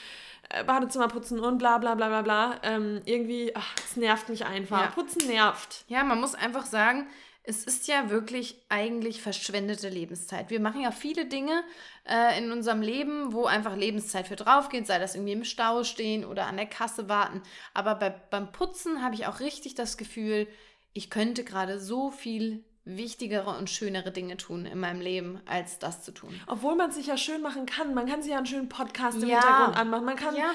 äh, 0.50 0.63
Badezimmer 0.63 1.07
putzen 1.07 1.39
und 1.39 1.60
bla 1.60 1.78
bla 1.78 1.94
bla 1.94 2.07
bla 2.07 2.22
bla. 2.24 2.56
Ähm, 2.63 3.01
irgendwie, 3.06 3.56
ach, 3.56 3.75
es 3.86 3.96
nervt 3.96 4.30
mich 4.30 4.46
einfach. 4.46 4.81
Ja. 4.81 4.88
Putzen 4.88 5.28
nervt. 5.28 5.86
Ja, 5.88 6.04
man 6.04 6.19
muss 6.19 6.34
einfach 6.34 6.66
sagen, 6.66 7.07
es 7.45 7.66
ist 7.66 7.88
ja 7.90 8.10
wirklich 8.10 8.56
eigentlich 8.69 9.22
verschwendete 9.22 9.90
Lebenszeit. 9.90 10.50
Wir 10.50 10.62
machen 10.62 10.81
ja 10.81 10.92
viele 10.92 11.25
Dinge 11.25 11.63
äh, 12.06 12.38
in 12.38 12.51
unserem 12.54 12.81
Leben, 12.81 13.34
wo 13.34 13.45
einfach 13.45 13.75
Lebenszeit 13.75 14.28
für 14.30 14.38
drauf 14.38 14.69
geht, 14.69 14.88
sei 14.88 14.98
das 14.98 15.16
irgendwie 15.16 15.34
im 15.34 15.44
Stau 15.44 15.84
stehen 15.84 16.24
oder 16.24 16.48
an 16.48 16.56
der 16.56 16.68
Kasse 16.68 17.10
warten. 17.10 17.42
Aber 17.74 17.95
bei, 17.95 18.10
beim 18.10 18.51
Putzen 18.54 19.04
habe 19.04 19.16
ich 19.16 19.28
auch 19.28 19.42
richtig 19.42 19.75
das 19.75 19.98
Gefühl, 19.98 20.48
ich 20.94 21.10
könnte 21.10 21.44
gerade 21.44 21.80
so 21.80 22.12
viel 22.12 22.63
wichtigere 22.86 23.57
und 23.57 23.69
schönere 23.69 24.12
Dinge 24.12 24.38
tun 24.38 24.66
in 24.66 24.80
meinem 24.80 25.01
Leben, 25.01 25.42
als 25.46 25.80
das 25.80 26.01
zu 26.01 26.13
tun. 26.13 26.39
Obwohl 26.48 26.75
man 26.75 26.92
sich 26.92 27.07
ja 27.07 27.18
schön 27.18 27.42
machen 27.42 27.66
kann. 27.66 27.94
Man 27.94 28.07
kann 28.07 28.22
sich 28.22 28.31
ja 28.31 28.38
einen 28.38 28.46
schönen 28.46 28.69
Podcast 28.69 29.22
im 29.22 29.28
ja. 29.28 29.42
Hintergrund 29.42 29.78
anmachen. 29.78 30.06
Man 30.06 30.16
kann, 30.16 30.36
ja. 30.36 30.51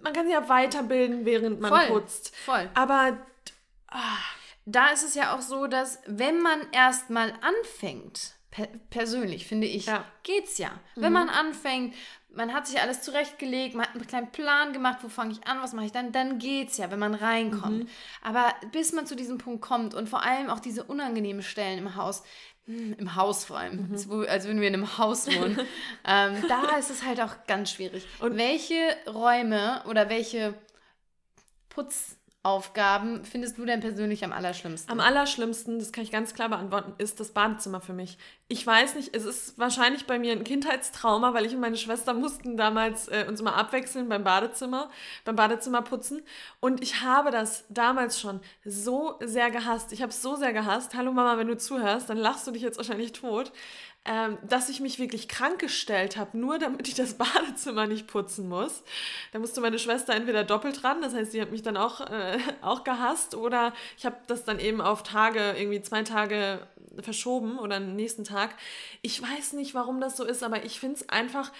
man 0.00 0.12
kann 0.12 0.26
sich 0.26 0.34
ja 0.34 0.48
weiterbilden, 0.48 1.24
während 1.24 1.60
man 1.60 1.70
voll, 1.70 2.00
putzt. 2.00 2.36
Voll. 2.36 2.68
Aber 2.74 3.18
ah, 3.88 4.18
da 4.66 4.88
ist 4.88 5.02
es 5.02 5.14
ja 5.14 5.34
auch 5.34 5.40
so, 5.40 5.66
dass 5.66 6.00
wenn 6.06 6.40
man 6.40 6.60
erstmal 6.72 7.32
anfängt, 7.40 8.34
per 8.50 8.66
persönlich 8.90 9.46
finde 9.46 9.66
ich, 9.66 9.86
ja. 9.86 10.04
geht's 10.22 10.58
ja. 10.58 10.70
Mhm. 10.96 11.02
Wenn 11.02 11.12
man 11.12 11.28
anfängt, 11.28 11.94
man 12.32 12.52
hat 12.52 12.66
sich 12.66 12.80
alles 12.80 13.02
zurechtgelegt, 13.02 13.74
man 13.74 13.86
hat 13.86 13.94
einen 13.94 14.06
kleinen 14.06 14.32
Plan 14.32 14.72
gemacht, 14.72 14.98
wo 15.02 15.08
fange 15.08 15.32
ich 15.32 15.46
an, 15.46 15.62
was 15.62 15.72
mache 15.72 15.86
ich 15.86 15.92
dann, 15.92 16.12
dann 16.12 16.38
geht's 16.38 16.76
ja, 16.76 16.90
wenn 16.90 16.98
man 16.98 17.14
reinkommt. 17.14 17.84
Mhm. 17.84 17.88
Aber 18.22 18.54
bis 18.72 18.92
man 18.92 19.06
zu 19.06 19.16
diesem 19.16 19.38
Punkt 19.38 19.62
kommt 19.62 19.94
und 19.94 20.08
vor 20.08 20.24
allem 20.24 20.50
auch 20.50 20.60
diese 20.60 20.84
unangenehmen 20.84 21.42
Stellen 21.42 21.78
im 21.78 21.96
Haus, 21.96 22.22
hm, 22.66 22.94
im 22.98 23.16
Haus 23.16 23.44
vor 23.44 23.58
allem, 23.58 23.88
mhm. 23.88 24.26
als 24.28 24.46
würden 24.46 24.60
wir 24.60 24.68
in 24.68 24.74
einem 24.74 24.98
Haus 24.98 25.26
wohnen, 25.26 25.58
ähm, 26.06 26.44
da 26.48 26.76
ist 26.76 26.90
es 26.90 27.04
halt 27.04 27.20
auch 27.20 27.46
ganz 27.46 27.72
schwierig. 27.72 28.06
Und 28.20 28.36
welche 28.36 28.96
Räume 29.08 29.82
oder 29.86 30.08
welche 30.08 30.54
Putz 31.68 32.16
Aufgaben 32.42 33.22
findest 33.26 33.58
du 33.58 33.66
denn 33.66 33.80
persönlich 33.80 34.24
am 34.24 34.32
allerschlimmsten? 34.32 34.90
Am 34.90 34.98
allerschlimmsten, 34.98 35.78
das 35.78 35.92
kann 35.92 36.04
ich 36.04 36.10
ganz 36.10 36.32
klar 36.32 36.48
beantworten, 36.48 36.94
ist 36.96 37.20
das 37.20 37.32
Badezimmer 37.32 37.82
für 37.82 37.92
mich. 37.92 38.16
Ich 38.48 38.66
weiß 38.66 38.94
nicht, 38.94 39.14
es 39.14 39.26
ist 39.26 39.58
wahrscheinlich 39.58 40.06
bei 40.06 40.18
mir 40.18 40.32
ein 40.32 40.42
Kindheitstrauma, 40.42 41.34
weil 41.34 41.44
ich 41.44 41.52
und 41.52 41.60
meine 41.60 41.76
Schwester 41.76 42.14
mussten 42.14 42.56
damals 42.56 43.08
äh, 43.08 43.26
uns 43.28 43.40
immer 43.40 43.56
abwechseln 43.56 44.08
beim 44.08 44.24
Badezimmer, 44.24 44.90
beim 45.26 45.36
Badezimmer 45.36 45.82
putzen. 45.82 46.22
Und 46.60 46.82
ich 46.82 47.02
habe 47.02 47.30
das 47.30 47.66
damals 47.68 48.18
schon 48.18 48.40
so 48.64 49.16
sehr 49.20 49.50
gehasst. 49.50 49.92
Ich 49.92 50.00
habe 50.00 50.10
es 50.10 50.22
so 50.22 50.34
sehr 50.36 50.54
gehasst. 50.54 50.94
Hallo 50.94 51.12
Mama, 51.12 51.36
wenn 51.36 51.46
du 51.46 51.58
zuhörst, 51.58 52.08
dann 52.08 52.16
lachst 52.16 52.46
du 52.46 52.52
dich 52.52 52.62
jetzt 52.62 52.78
wahrscheinlich 52.78 53.12
tot 53.12 53.52
ähm, 54.06 54.38
dass 54.48 54.70
ich 54.70 54.80
mich 54.80 54.98
wirklich 54.98 55.28
krank 55.28 55.58
gestellt 55.58 56.16
habe, 56.16 56.36
nur 56.38 56.58
damit 56.58 56.88
ich 56.88 56.94
das 56.94 57.14
Badezimmer 57.18 57.86
nicht 57.86 58.06
putzen 58.06 58.48
muss. 58.48 58.82
Da 59.32 59.38
musste 59.38 59.60
meine 59.60 59.78
Schwester 59.78 60.14
entweder 60.14 60.44
doppelt 60.44 60.82
dran, 60.82 61.02
das 61.02 61.14
heißt, 61.14 61.32
sie 61.32 61.40
hat 61.40 61.50
mich 61.50 61.62
dann 61.62 61.76
auch, 61.76 62.00
äh, 62.00 62.38
auch 62.62 62.84
gehasst, 62.84 63.34
oder 63.34 63.74
ich 63.98 64.06
habe 64.06 64.16
das 64.26 64.44
dann 64.44 64.58
eben 64.58 64.80
auf 64.80 65.02
Tage, 65.02 65.54
irgendwie 65.58 65.82
zwei 65.82 66.02
Tage 66.02 66.66
verschoben 67.00 67.58
oder 67.58 67.76
am 67.76 67.94
nächsten 67.94 68.24
Tag. 68.24 68.54
Ich 69.02 69.20
weiß 69.20 69.52
nicht, 69.52 69.74
warum 69.74 70.00
das 70.00 70.16
so 70.16 70.24
ist, 70.24 70.42
aber 70.42 70.64
ich 70.64 70.80
finde 70.80 70.96
es 70.96 71.08
einfach 71.08 71.52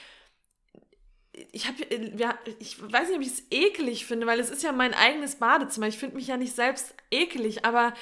ich 1.52 1.66
habe 1.66 1.76
ja, 2.16 2.34
ich 2.58 2.80
weiß 2.80 3.08
nicht, 3.08 3.16
ob 3.16 3.22
ich 3.22 3.28
es 3.28 3.42
eklig 3.50 4.04
finde, 4.04 4.26
weil 4.26 4.40
es 4.40 4.50
ist 4.50 4.62
ja 4.62 4.72
mein 4.72 4.94
eigenes 4.94 5.36
Badezimmer. 5.36 5.86
Ich 5.86 5.96
finde 5.96 6.16
mich 6.16 6.26
ja 6.26 6.36
nicht 6.36 6.54
selbst 6.54 6.94
eklig, 7.10 7.64
aber 7.64 7.94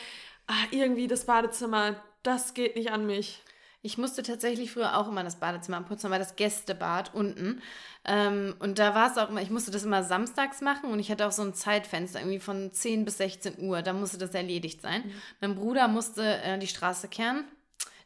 ach, 0.47 0.67
irgendwie 0.71 1.07
das 1.07 1.27
Badezimmer, 1.27 2.03
das 2.23 2.55
geht 2.55 2.75
nicht 2.75 2.91
an 2.91 3.07
mich. 3.07 3.43
Ich 3.81 3.97
musste 3.97 4.23
tatsächlich 4.25 4.73
früher 4.73 4.97
auch 4.97 5.09
immer 5.09 5.23
das 5.23 5.39
Badezimmer 5.39 5.81
putzen, 5.83 6.11
war 6.11 6.19
das 6.19 6.35
Gästebad 6.35 7.15
unten. 7.15 7.63
Ähm, 8.05 8.57
und 8.59 8.79
da 8.79 8.95
war 8.95 9.11
es 9.11 9.19
auch 9.19 9.31
immer, 9.31 9.41
ich 9.41 9.51
musste 9.51 9.71
das 9.71 9.85
immer 9.85 10.03
samstags 10.03 10.61
machen 10.61 10.91
und 10.91 10.99
ich 10.99 11.11
hatte 11.11 11.27
auch 11.27 11.33
so 11.33 11.43
ein 11.43 11.55
Zeitfenster, 11.55 12.19
irgendwie 12.19 12.41
von 12.41 12.73
10 12.73 13.05
bis 13.05 13.19
16 13.19 13.61
Uhr. 13.61 13.83
Da 13.83 13.93
musste 13.93 14.19
das 14.19 14.35
erledigt 14.35 14.83
sein. 14.83 15.03
Mhm. 15.05 15.13
Mein 15.41 15.55
Bruder 15.55 15.87
musste 15.87 16.43
äh, 16.43 16.59
die 16.59 16.67
Straße 16.67 17.09
kehren. 17.09 17.45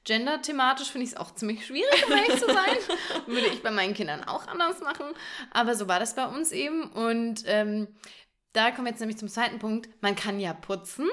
Gender-thematisch 0.05 0.91
finde 0.91 1.05
ich 1.07 1.13
es 1.13 1.17
auch 1.17 1.35
ziemlich 1.35 1.65
schwierig, 1.65 2.07
um 2.07 2.13
ehrlich 2.13 2.41
zu 2.41 2.47
sein. 2.47 2.77
Würde 3.27 3.47
ich 3.47 3.63
bei 3.63 3.71
meinen 3.71 3.95
Kindern 3.95 4.25
auch 4.25 4.49
anders 4.49 4.81
machen. 4.81 5.07
Aber 5.53 5.77
so 5.77 5.87
war 5.89 6.01
das 6.01 6.15
bei 6.15 6.27
uns 6.27 6.51
eben. 6.51 6.91
Und 6.91 7.45
ähm, 7.47 7.89
da 8.53 8.73
kommen 8.73 8.87
wir 8.87 8.91
jetzt 8.91 9.01
nämlich 9.01 9.19
zum 9.19 9.29
zweiten 9.29 9.59
Punkt. 9.59 9.89
Man 10.03 10.17
kann 10.17 10.41
ja 10.41 10.53
putzen 10.53 11.09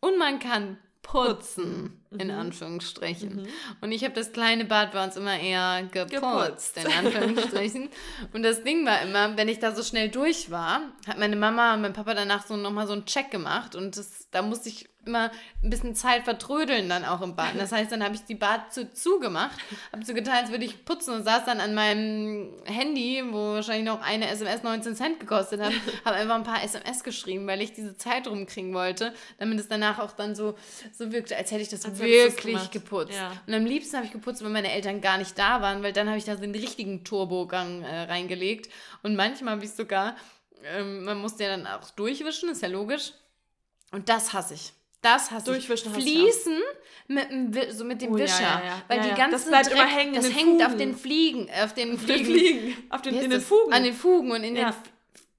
und 0.00 0.18
man 0.18 0.38
kann 0.38 0.78
putzen, 1.02 1.99
in 2.18 2.28
mhm. 2.28 2.34
Anführungsstrichen. 2.34 3.42
Mhm. 3.42 3.48
Und 3.80 3.92
ich 3.92 4.02
habe 4.02 4.14
das 4.14 4.32
kleine 4.32 4.64
Bad 4.64 4.92
bei 4.92 5.04
uns 5.04 5.16
immer 5.16 5.38
eher 5.38 5.82
geputzt, 5.92 6.74
geputzt. 6.74 6.76
in 6.76 6.92
Anführungsstrichen. 6.92 7.88
und 8.32 8.42
das 8.42 8.64
Ding 8.64 8.84
war 8.84 9.00
immer, 9.02 9.36
wenn 9.36 9.48
ich 9.48 9.60
da 9.60 9.74
so 9.74 9.82
schnell 9.82 10.08
durch 10.08 10.50
war, 10.50 10.82
hat 11.06 11.18
meine 11.18 11.36
Mama 11.36 11.74
und 11.74 11.82
mein 11.82 11.92
Papa 11.92 12.14
danach 12.14 12.46
so 12.46 12.56
nochmal 12.56 12.86
so 12.88 12.94
einen 12.94 13.06
Check 13.06 13.30
gemacht 13.30 13.76
und 13.76 13.96
das, 13.96 14.28
da 14.32 14.42
musste 14.42 14.68
ich 14.68 14.90
immer 15.06 15.30
ein 15.62 15.70
bisschen 15.70 15.94
Zeit 15.94 16.24
vertrödeln 16.24 16.88
dann 16.88 17.04
auch 17.04 17.22
im 17.22 17.34
Bad. 17.34 17.58
Das 17.58 17.72
heißt, 17.72 17.90
dann 17.90 18.04
habe 18.04 18.14
ich 18.14 18.24
die 18.24 18.34
Bad 18.34 18.72
zu 18.72 18.92
zugemacht, 18.92 19.58
habe 19.92 20.04
so 20.04 20.14
getan, 20.14 20.34
als 20.34 20.50
würde 20.50 20.64
ich 20.64 20.84
putzen 20.84 21.14
und 21.14 21.24
saß 21.24 21.44
dann 21.46 21.60
an 21.60 21.74
meinem 21.74 22.52
Handy, 22.64 23.22
wo 23.30 23.54
wahrscheinlich 23.54 23.86
noch 23.86 24.02
eine 24.02 24.28
SMS 24.28 24.62
19 24.62 24.94
Cent 24.94 25.20
gekostet 25.20 25.60
hat, 25.60 25.72
habe 26.04 26.16
einfach 26.16 26.34
ein 26.34 26.42
paar 26.42 26.62
SMS 26.62 27.02
geschrieben, 27.02 27.46
weil 27.46 27.62
ich 27.62 27.72
diese 27.72 27.96
Zeit 27.96 28.26
rumkriegen 28.26 28.74
wollte, 28.74 29.14
damit 29.38 29.58
es 29.58 29.68
danach 29.68 29.98
auch 29.98 30.12
dann 30.12 30.34
so, 30.34 30.54
so 30.92 31.12
wirkte, 31.12 31.36
als 31.36 31.50
hätte 31.50 31.62
ich 31.62 31.68
das 31.68 31.84
als 31.84 31.99
wirklich 32.00 32.70
geputzt. 32.70 33.14
Ja. 33.14 33.32
Und 33.46 33.54
am 33.54 33.64
liebsten 33.64 33.96
habe 33.96 34.06
ich 34.06 34.12
geputzt, 34.12 34.44
wenn 34.44 34.52
meine 34.52 34.72
Eltern 34.72 35.00
gar 35.00 35.18
nicht 35.18 35.38
da 35.38 35.60
waren, 35.60 35.82
weil 35.82 35.92
dann 35.92 36.08
habe 36.08 36.18
ich 36.18 36.24
da 36.24 36.36
so 36.36 36.42
einen 36.42 36.54
richtigen 36.54 37.04
Turbogang 37.04 37.82
äh, 37.82 38.02
reingelegt. 38.02 38.70
Und 39.02 39.16
manchmal 39.16 39.54
habe 39.54 39.64
ich 39.64 39.72
sogar, 39.72 40.16
ähm, 40.64 41.04
man 41.04 41.18
musste 41.18 41.44
ja 41.44 41.56
dann 41.56 41.66
auch 41.66 41.90
durchwischen, 41.90 42.50
ist 42.50 42.62
ja 42.62 42.68
logisch. 42.68 43.12
Und 43.92 44.08
das 44.08 44.32
hasse 44.32 44.54
ich. 44.54 44.72
Das 45.02 45.30
hast 45.30 45.48
Durchwischen 45.48 45.92
du. 45.92 46.00
Fließen 46.00 46.58
mit, 47.08 47.30
dem, 47.30 47.72
so 47.72 47.84
mit 47.84 48.02
dem 48.02 48.12
oh, 48.12 48.18
Wischer. 48.18 48.42
Ja, 48.42 48.60
ja, 48.60 48.66
ja. 48.66 48.82
Weil 48.86 49.00
die 49.00 49.14
ganze 49.14 49.36
das 49.36 49.48
bleibt 49.48 49.66
Dreck, 49.66 49.76
immer 49.76 49.86
hängen 49.86 50.14
das 50.14 50.26
hängt 50.26 50.38
Fugen. 50.38 50.62
auf 50.62 50.76
den 50.76 50.94
Fliegen, 50.94 51.48
auf 51.64 51.74
den 51.74 51.98
Fliegen. 51.98 52.24
Fliegen. 52.24 52.76
Auf 52.90 53.02
den, 53.02 53.14
in 53.14 53.30
den 53.30 53.40
Fugen. 53.40 53.72
An 53.72 53.82
den 53.82 53.94
Fugen 53.94 54.30
und 54.30 54.42
in 54.42 54.54
den 54.54 54.72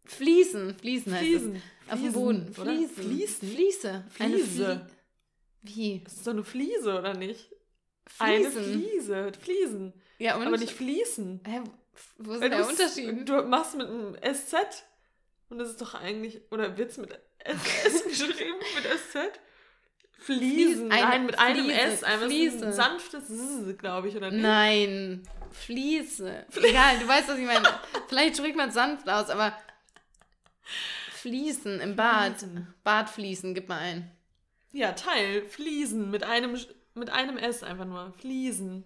Fliesen. 0.05 0.75
Fliesen 0.79 1.13
heißt 1.13 1.23
Fliesen. 1.23 1.55
es. 1.55 1.93
Auf 1.93 2.01
dem 2.01 2.13
Boden. 2.13 2.53
Fliesen. 2.53 2.95
Fliesen. 2.95 3.49
Fliese. 3.49 4.03
Fliese. 4.09 4.87
Wie? 5.61 6.01
Das 6.03 6.13
ist 6.13 6.27
doch 6.27 6.31
eine 6.31 6.43
Fliese, 6.43 6.97
oder 6.99 7.13
nicht? 7.13 7.51
Fliesen. 8.07 8.45
Eine 8.45 8.51
Fliese. 8.51 9.31
Fliesen. 9.39 9.93
Ja, 10.17 10.35
und? 10.37 10.47
Aber 10.47 10.57
nicht 10.57 10.73
Fließen. 10.73 11.41
Hä? 11.45 11.61
Wo 12.17 12.33
ist 12.33 12.41
Weil 12.41 12.49
der 12.49 12.67
Unterschied? 12.67 13.27
Du 13.27 13.43
machst 13.43 13.75
mit 13.75 13.87
einem 13.87 14.15
SZ 14.15 14.83
und 15.49 15.59
das 15.59 15.69
ist 15.69 15.81
doch 15.81 15.93
eigentlich, 15.93 16.41
oder 16.51 16.77
Witz 16.77 16.97
mit 16.97 17.19
SS 17.43 18.03
geschrieben, 18.07 18.57
mit 18.75 18.85
SZ? 18.85 19.39
Fliesen. 20.21 20.87
Nein, 20.89 21.25
mit 21.25 21.39
einem 21.39 21.65
Fliese, 21.65 21.81
S. 21.81 22.03
Einmal 22.03 22.27
Fliese. 22.29 22.65
ein 22.67 22.73
sanftes 22.73 23.29
S, 23.29 23.77
glaube 23.77 24.07
ich, 24.07 24.15
oder 24.15 24.29
nicht? 24.29 24.41
Nein. 24.41 25.23
Fliese. 25.51 26.45
Egal, 26.55 26.99
du 26.99 27.07
weißt, 27.07 27.27
was 27.27 27.37
ich 27.39 27.45
meine. 27.45 27.67
Vielleicht 28.07 28.37
spricht 28.37 28.55
man 28.55 28.71
sanft 28.71 29.09
aus, 29.09 29.29
aber 29.29 29.57
Fliesen 31.09 31.81
im 31.81 31.95
Bad. 31.95 32.37
Fliesen. 32.39 32.73
Badfliesen, 32.83 33.53
gib 33.55 33.67
mal 33.67 33.79
ein. 33.79 34.11
Ja, 34.71 34.93
Teil. 34.93 35.45
Fliesen. 35.47 36.11
Mit 36.11 36.23
einem, 36.23 36.57
mit 36.93 37.09
einem 37.09 37.37
S 37.37 37.63
einfach 37.63 37.85
nur. 37.85 38.13
Fliesen. 38.19 38.83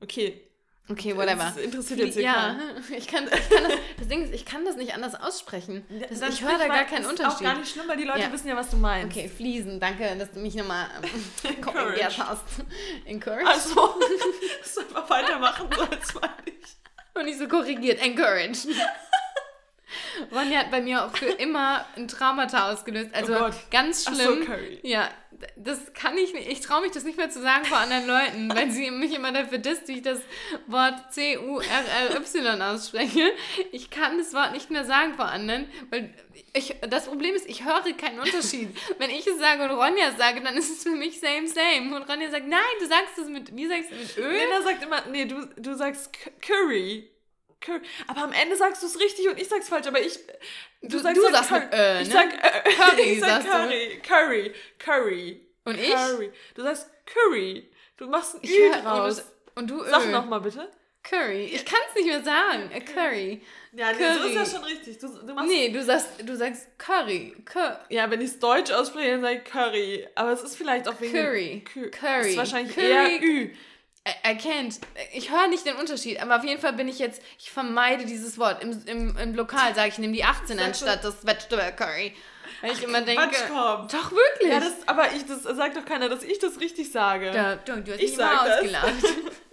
Okay, 0.00 0.50
Okay, 0.90 1.16
whatever. 1.16 1.44
Das 1.44 1.56
interessiert 1.56 2.00
jetzt 2.00 2.18
Ja, 2.18 2.56
ich 2.96 3.06
kann, 3.06 3.24
ich 3.24 3.48
kann 3.48 3.62
das, 3.64 3.72
das 3.98 4.08
Ding 4.08 4.24
ist, 4.24 4.34
ich 4.34 4.44
kann 4.44 4.64
das 4.64 4.76
nicht 4.76 4.92
anders 4.94 5.14
aussprechen. 5.14 5.84
Das, 6.08 6.20
ich 6.20 6.42
höre 6.42 6.58
da 6.58 6.66
gar 6.66 6.84
keinen 6.84 7.06
Unterschied. 7.06 7.26
Das 7.26 7.34
ist 7.34 7.38
auch 7.38 7.42
gar 7.42 7.58
nicht 7.58 7.70
schlimm, 7.70 7.86
weil 7.86 7.96
die 7.96 8.04
Leute 8.04 8.20
ja. 8.20 8.32
wissen 8.32 8.48
ja, 8.48 8.56
was 8.56 8.70
du 8.70 8.76
meinst. 8.76 9.16
Okay, 9.16 9.28
Fliesen, 9.28 9.78
danke, 9.78 10.16
dass 10.16 10.32
du 10.32 10.40
mich 10.40 10.54
nochmal 10.54 10.88
korrigiert 11.62 12.18
hast. 12.18 12.44
Encourage. 13.04 13.46
Also, 13.46 14.00
dass 14.60 14.74
du 14.74 14.80
einfach 14.80 15.10
weitermachen 15.10 15.68
sollst, 15.76 16.14
meine 16.20 16.34
ich. 16.46 16.76
Und 17.14 17.24
nicht 17.24 17.38
so 17.38 17.46
korrigiert, 17.46 18.00
encourage. 18.00 18.66
Ronja 20.32 20.60
hat 20.60 20.70
bei 20.70 20.80
mir 20.80 21.04
auch 21.04 21.16
für 21.16 21.26
immer 21.26 21.84
ein 21.96 22.08
Traumata 22.08 22.72
ausgelöst. 22.72 23.10
Also 23.12 23.34
oh 23.34 23.50
ganz 23.70 24.04
schlimm. 24.04 24.40
So, 24.40 24.46
Curry. 24.46 24.80
Ja, 24.82 25.08
das 25.56 25.92
kann 25.94 26.16
ich 26.18 26.34
nicht. 26.34 26.48
Ich 26.48 26.60
traue 26.60 26.82
mich 26.82 26.92
das 26.92 27.04
nicht 27.04 27.16
mehr 27.16 27.30
zu 27.30 27.40
sagen 27.40 27.64
vor 27.64 27.78
anderen 27.78 28.06
Leuten, 28.06 28.54
weil 28.54 28.70
sie 28.70 28.90
mich 28.90 29.14
immer 29.14 29.32
dafür 29.32 29.58
disst, 29.58 29.88
wie 29.88 29.98
ich 29.98 30.02
das 30.02 30.20
Wort 30.66 31.12
C-U-R-R-Y 31.12 32.62
ausspreche. 32.62 33.32
Ich 33.72 33.90
kann 33.90 34.18
das 34.18 34.34
Wort 34.34 34.52
nicht 34.52 34.70
mehr 34.70 34.84
sagen 34.84 35.14
vor 35.14 35.26
anderen, 35.26 35.66
weil 35.90 36.12
ich, 36.52 36.74
das 36.88 37.06
Problem 37.06 37.34
ist, 37.34 37.48
ich 37.48 37.64
höre 37.64 37.80
keinen 37.96 38.20
Unterschied. 38.20 38.76
Wenn 38.98 39.10
ich 39.10 39.26
es 39.26 39.38
sage 39.38 39.62
und 39.64 39.70
Ronja 39.70 40.08
es 40.10 40.18
sage, 40.18 40.40
dann 40.40 40.56
ist 40.56 40.70
es 40.70 40.82
für 40.82 40.90
mich 40.90 41.20
same, 41.20 41.46
same. 41.46 41.94
Und 41.94 42.08
Ronja 42.08 42.30
sagt, 42.30 42.46
nein, 42.46 42.60
du 42.80 42.86
sagst 42.86 43.18
es 43.18 43.28
mit, 43.28 43.54
wie 43.54 43.66
sagst 43.66 43.90
du 43.90 43.94
mit 43.94 44.16
Öl? 44.18 44.32
Lena 44.32 44.62
sagt 44.62 44.82
immer, 44.82 45.02
nee, 45.10 45.24
du, 45.26 45.46
du 45.56 45.74
sagst 45.74 46.10
Curry. 46.40 47.10
Curry. 47.60 47.80
Aber 48.06 48.22
am 48.22 48.32
Ende 48.32 48.56
sagst 48.56 48.82
du 48.82 48.86
es 48.86 48.98
richtig 48.98 49.28
und 49.28 49.38
ich 49.38 49.48
sag's 49.48 49.68
falsch, 49.68 49.86
aber 49.86 50.00
ich. 50.00 50.18
Du, 50.82 50.88
du 50.88 50.98
sagst, 50.98 51.16
du 51.16 51.30
sagst 51.30 51.50
Curry. 51.50 51.60
mit 51.60 51.72
ne? 51.72 52.02
Ich 52.02 52.08
sag 52.08 52.32
äh, 52.32 52.72
Curry, 52.72 53.02
ich 53.12 53.20
sag 53.20 53.46
Curry, 53.46 54.00
Curry, 54.02 54.54
Curry. 54.78 55.46
Und 55.64 55.78
ich? 55.78 55.92
Curry. 55.92 56.32
Du 56.54 56.62
sagst 56.62 56.90
Curry. 57.06 57.70
Du 57.96 58.06
machst 58.06 58.36
ein 58.36 58.48
Ü 58.48 58.82
draus. 58.82 59.24
Und 59.54 59.70
du. 59.70 59.84
Sag 59.84 60.10
nochmal 60.10 60.40
bitte. 60.40 60.70
Curry. 61.02 61.44
Ich 61.44 61.64
kann 61.64 61.78
es 61.88 61.94
nicht 61.94 62.06
mehr 62.06 62.22
sagen. 62.22 62.70
A 62.74 62.80
curry. 62.80 63.40
Ja, 63.72 63.92
nee, 63.92 63.98
curry. 63.98 64.18
so 64.18 64.28
ist 64.28 64.36
das 64.36 64.52
schon 64.52 64.64
richtig. 64.64 64.98
Du, 64.98 65.08
du 65.08 65.34
machst 65.34 65.48
nee, 65.48 65.70
du 65.70 65.82
sagst, 65.82 66.08
du 66.22 66.36
sagst 66.36 66.78
Curry. 66.78 67.34
Cur 67.44 67.78
ja, 67.88 68.10
wenn 68.10 68.20
ich 68.20 68.30
es 68.30 68.38
deutsch 68.38 68.70
ausspreche, 68.70 69.12
dann 69.12 69.22
sage 69.22 69.42
ich 69.42 69.50
Curry. 69.50 70.06
Aber 70.14 70.32
es 70.32 70.42
ist 70.42 70.56
vielleicht 70.56 70.86
auch 70.88 71.00
wegen... 71.00 71.12
Curry. 71.12 71.64
Curry. 71.64 71.90
Das 71.90 72.26
ist 72.26 72.36
wahrscheinlich 72.36 72.74
Curry. 72.74 72.86
eher 72.86 73.22
Ü. 73.22 73.50
Can't. 74.06 74.80
Ich 75.12 75.30
höre 75.30 75.48
nicht 75.48 75.66
den 75.66 75.76
Unterschied, 75.76 76.22
aber 76.22 76.36
auf 76.36 76.44
jeden 76.44 76.60
Fall 76.60 76.72
bin 76.72 76.88
ich 76.88 76.98
jetzt, 76.98 77.22
ich 77.38 77.50
vermeide 77.50 78.06
dieses 78.06 78.38
Wort. 78.38 78.62
Im, 78.62 78.82
im, 78.86 79.16
im 79.16 79.34
Lokal 79.34 79.74
sage 79.74 79.88
ich, 79.88 79.98
nehme 79.98 80.14
die 80.14 80.24
18 80.24 80.58
Sagst 80.58 80.82
anstatt 80.82 81.04
das 81.04 81.26
Vegetable 81.26 81.72
Curry. 81.72 82.14
Weil 82.62 82.72
ich 82.72 82.82
immer 82.82 83.00
denke. 83.02 83.28
Quatsch, 83.28 83.92
Doch, 83.92 84.12
wirklich. 84.12 84.50
Ja, 84.50 84.60
das, 84.60 84.72
aber 84.86 85.12
ich, 85.12 85.24
das 85.26 85.42
sagt 85.42 85.76
doch 85.76 85.84
keiner, 85.84 86.08
dass 86.08 86.22
ich 86.22 86.38
das 86.38 86.60
richtig 86.60 86.90
sage. 86.92 87.32
Ja, 87.34 87.56
du, 87.56 87.82
du 87.82 87.92
hast 87.92 88.00
ich 88.00 88.10
mich 88.10 88.18
immer 88.18 88.42
ausgelacht. 88.42 88.94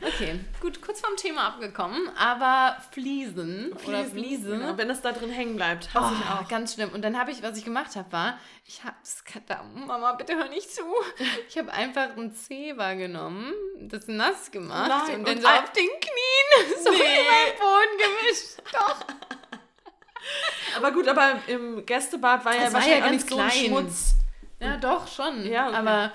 Okay, 0.00 0.40
gut, 0.60 0.80
kurz 0.80 1.00
vom 1.00 1.16
Thema 1.16 1.48
abgekommen, 1.48 2.10
aber 2.16 2.76
Fliesen, 2.92 3.74
Fliesen 3.76 3.88
oder 3.88 4.04
Fliesen. 4.04 4.60
Genau, 4.60 4.76
wenn 4.78 4.90
es 4.90 5.00
da 5.00 5.12
drin 5.12 5.30
hängen 5.30 5.56
bleibt, 5.56 5.92
hasse 5.92 6.14
oh, 6.14 6.16
ich 6.18 6.30
auch. 6.30 6.48
Ganz 6.48 6.74
schlimm. 6.74 6.90
Und 6.90 7.02
dann 7.02 7.18
habe 7.18 7.30
ich, 7.30 7.42
was 7.42 7.58
ich 7.58 7.64
gemacht 7.64 7.96
habe, 7.96 8.10
war, 8.12 8.38
ich 8.64 8.82
habe, 8.84 8.96
Mama, 9.86 10.12
bitte 10.12 10.36
hör 10.36 10.48
nicht 10.48 10.74
zu. 10.74 10.82
Ich 11.48 11.58
habe 11.58 11.72
einfach 11.72 12.16
ein 12.16 12.32
Zewa 12.32 12.94
genommen, 12.94 13.52
das 13.80 14.06
nass 14.06 14.50
gemacht 14.50 14.88
Nein, 14.88 15.20
und, 15.20 15.28
und 15.28 15.28
dann 15.28 15.40
so 15.40 15.48
auf 15.48 15.72
den 15.72 15.86
Knien 15.86 16.78
so 16.84 16.90
nee. 16.90 16.96
in 16.96 17.58
Boden 17.58 17.98
gemischt. 17.98 18.58
Doch. 18.72 18.96
Aber 20.76 20.92
gut, 20.92 21.08
aber 21.08 21.40
im 21.46 21.84
Gästebad 21.84 22.44
war 22.44 22.52
das 22.52 22.62
ja 22.62 22.66
war 22.66 22.72
wahrscheinlich 22.74 22.98
ja 22.98 23.04
ganz 23.04 23.12
nicht 23.12 23.28
so 23.28 23.36
klein. 23.36 23.66
Schmutz. 23.66 24.14
Ja, 24.60 24.76
doch, 24.76 25.06
schon. 25.06 25.46
Ja, 25.46 25.68
okay. 25.68 25.76
aber 25.76 26.12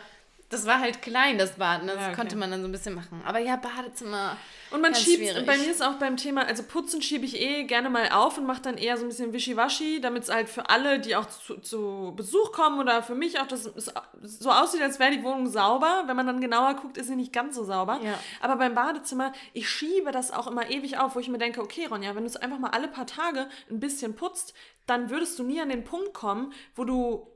das 0.53 0.65
war 0.65 0.79
halt 0.79 1.01
klein, 1.01 1.37
das 1.37 1.53
Bad. 1.53 1.83
Ne? 1.83 1.93
Das 1.93 2.01
ja, 2.01 2.07
okay. 2.07 2.15
konnte 2.15 2.35
man 2.35 2.51
dann 2.51 2.61
so 2.61 2.67
ein 2.67 2.71
bisschen 2.71 2.93
machen. 2.93 3.21
Aber 3.25 3.39
ja, 3.39 3.55
Badezimmer. 3.55 4.37
Und 4.71 4.81
man 4.81 4.95
schiebt, 4.95 5.23
schwierig. 5.23 5.45
bei 5.45 5.57
mir 5.57 5.69
ist 5.69 5.83
auch 5.83 5.93
beim 5.93 6.17
Thema, 6.17 6.45
also 6.45 6.63
putzen 6.63 7.01
schiebe 7.01 7.25
ich 7.25 7.39
eh 7.39 7.63
gerne 7.63 7.91
mal 7.91 8.09
auf 8.09 8.39
und 8.39 8.45
mache 8.45 8.61
dann 8.61 8.77
eher 8.77 8.97
so 8.97 9.03
ein 9.05 9.09
bisschen 9.09 9.31
wischiwaschi, 9.31 10.01
damit 10.01 10.23
es 10.23 10.29
halt 10.31 10.49
für 10.49 10.69
alle, 10.69 10.99
die 10.99 11.15
auch 11.15 11.27
zu, 11.27 11.59
zu, 11.59 12.13
Besuch 12.15 12.51
kommen 12.51 12.79
oder 12.79 13.03
für 13.03 13.13
mich 13.13 13.39
auch, 13.39 13.45
dass 13.45 13.65
es 13.65 13.93
so 14.23 14.51
aussieht, 14.51 14.81
als 14.81 14.99
wäre 14.99 15.11
die 15.11 15.23
Wohnung 15.23 15.47
sauber. 15.47 16.03
Wenn 16.07 16.15
man 16.15 16.25
dann 16.25 16.41
genauer 16.41 16.73
guckt, 16.75 16.97
ist 16.97 17.07
sie 17.07 17.15
nicht 17.15 17.33
ganz 17.33 17.55
so 17.55 17.63
sauber. 17.63 17.99
Ja. 18.03 18.17
Aber 18.41 18.55
beim 18.55 18.73
Badezimmer, 18.73 19.33
ich 19.53 19.69
schiebe 19.69 20.11
das 20.11 20.31
auch 20.31 20.47
immer 20.47 20.69
ewig 20.69 20.97
auf, 20.97 21.15
wo 21.15 21.19
ich 21.19 21.29
mir 21.29 21.37
denke, 21.37 21.61
okay, 21.61 21.85
Ronja, 21.85 22.15
wenn 22.15 22.23
du 22.23 22.29
es 22.29 22.37
einfach 22.37 22.59
mal 22.59 22.71
alle 22.71 22.87
paar 22.87 23.05
Tage 23.05 23.47
ein 23.69 23.79
bisschen 23.79 24.15
putzt, 24.15 24.53
dann 24.85 25.09
würdest 25.09 25.37
du 25.39 25.43
nie 25.43 25.61
an 25.61 25.69
den 25.69 25.83
Punkt 25.83 26.13
kommen, 26.13 26.53
wo 26.75 26.83
du 26.83 27.27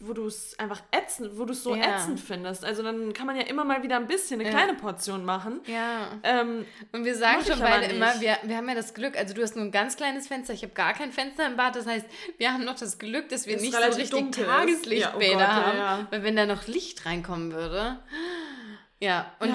wo 0.00 0.12
du 0.12 0.26
es 0.26 0.58
einfach 0.58 0.80
ätzend, 0.92 1.38
wo 1.38 1.44
du 1.44 1.52
es 1.52 1.62
so 1.62 1.74
ja. 1.74 1.96
ätzend 1.96 2.20
findest. 2.20 2.64
Also 2.64 2.82
dann 2.82 3.12
kann 3.12 3.26
man 3.26 3.36
ja 3.36 3.42
immer 3.42 3.64
mal 3.64 3.82
wieder 3.82 3.96
ein 3.96 4.06
bisschen 4.06 4.40
eine 4.40 4.48
ja. 4.48 4.54
kleine 4.54 4.74
Portion 4.74 5.24
machen. 5.24 5.60
Ja. 5.66 6.08
Ähm, 6.22 6.64
und 6.92 7.04
wir 7.04 7.16
sagen 7.16 7.44
schon 7.44 7.58
beide 7.58 7.86
immer, 7.86 8.20
wir, 8.20 8.38
wir 8.44 8.56
haben 8.56 8.68
ja 8.68 8.74
das 8.76 8.94
Glück, 8.94 9.16
also 9.16 9.34
du 9.34 9.42
hast 9.42 9.56
nur 9.56 9.64
ein 9.64 9.72
ganz 9.72 9.96
kleines 9.96 10.28
Fenster, 10.28 10.54
ich 10.54 10.62
habe 10.62 10.72
gar 10.72 10.94
kein 10.94 11.10
Fenster 11.10 11.46
im 11.46 11.56
Bad. 11.56 11.74
Das 11.74 11.86
heißt, 11.86 12.06
wir 12.36 12.52
haben 12.52 12.64
noch 12.64 12.76
das 12.76 12.98
Glück, 12.98 13.28
dass 13.28 13.46
wir 13.46 13.54
das 13.54 13.62
nicht 13.62 13.74
so 13.74 13.80
richtig 13.80 14.44
Tageslichtbäder 14.46 15.40
ja, 15.40 15.74
oh 15.74 15.78
haben. 15.78 16.06
Weil 16.10 16.22
wenn 16.22 16.36
da 16.36 16.46
noch 16.46 16.66
Licht 16.68 17.04
reinkommen 17.04 17.52
würde. 17.52 17.98
Ja, 19.00 19.32
und 19.40 19.54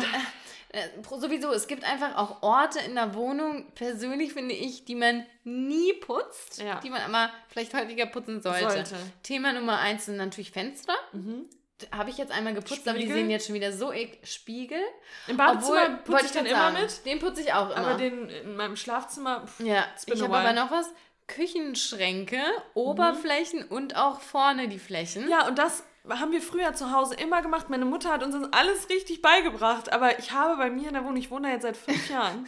äh, 0.73 0.89
sowieso, 1.19 1.51
es 1.53 1.67
gibt 1.67 1.83
einfach 1.83 2.17
auch 2.17 2.41
Orte 2.41 2.79
in 2.79 2.95
der 2.95 3.13
Wohnung, 3.13 3.67
persönlich 3.75 4.33
finde 4.33 4.55
ich, 4.55 4.85
die 4.85 4.95
man 4.95 5.23
nie 5.43 5.93
putzt, 5.93 6.59
ja. 6.59 6.79
die 6.79 6.89
man 6.89 7.01
aber 7.01 7.31
vielleicht 7.49 7.75
häufiger 7.75 8.07
putzen 8.07 8.41
sollte. 8.41 8.71
sollte. 8.71 8.95
Thema 9.21 9.53
Nummer 9.53 9.77
eins 9.77 10.05
sind 10.05 10.17
natürlich 10.17 10.51
Fenster. 10.51 10.95
Mhm. 11.11 11.45
Habe 11.91 12.09
ich 12.09 12.17
jetzt 12.17 12.31
einmal 12.31 12.55
geputzt, 12.55 12.81
Spiegel? 12.81 12.89
aber 12.89 12.99
die 12.99 13.11
sehen 13.11 13.29
jetzt 13.29 13.45
schon 13.45 13.55
wieder 13.55 13.71
so 13.71 13.91
ek 13.91 14.19
Spiegel. 14.23 14.79
Im 15.27 15.37
Badezimmer 15.37 15.89
putze 16.05 16.25
ich 16.25 16.31
dann 16.31 16.45
immer 16.45 16.71
sagen, 16.71 16.81
mit. 16.81 17.05
Den 17.05 17.19
putze 17.19 17.41
ich 17.41 17.53
auch 17.53 17.69
immer. 17.69 17.77
Aber 17.77 17.93
den 17.95 18.29
in 18.29 18.55
meinem 18.55 18.75
Schlafzimmer. 18.75 19.45
Pff, 19.45 19.59
ja, 19.59 19.85
ich 20.07 20.21
habe 20.21 20.35
aber 20.35 20.53
noch 20.53 20.71
was. 20.71 20.89
Küchenschränke, 21.27 22.41
Oberflächen 22.73 23.59
mhm. 23.59 23.75
und 23.75 23.95
auch 23.95 24.21
vorne 24.21 24.67
die 24.69 24.79
Flächen. 24.79 25.29
Ja, 25.29 25.47
und 25.47 25.57
das 25.59 25.83
haben 26.09 26.31
wir 26.31 26.41
früher 26.41 26.73
zu 26.73 26.91
Hause 26.91 27.15
immer 27.15 27.41
gemacht. 27.41 27.69
Meine 27.69 27.85
Mutter 27.85 28.11
hat 28.11 28.23
uns 28.23 28.35
das 28.35 28.51
alles 28.51 28.89
richtig 28.89 29.21
beigebracht. 29.21 29.91
Aber 29.93 30.19
ich 30.19 30.31
habe 30.31 30.57
bei 30.57 30.69
mir 30.69 30.87
in 30.87 30.93
der 30.93 31.03
Wohnung, 31.03 31.17
ich 31.17 31.31
wohne 31.31 31.47
da 31.47 31.53
jetzt 31.53 31.63
seit 31.63 31.77
fünf 31.77 32.09
Jahren, 32.11 32.47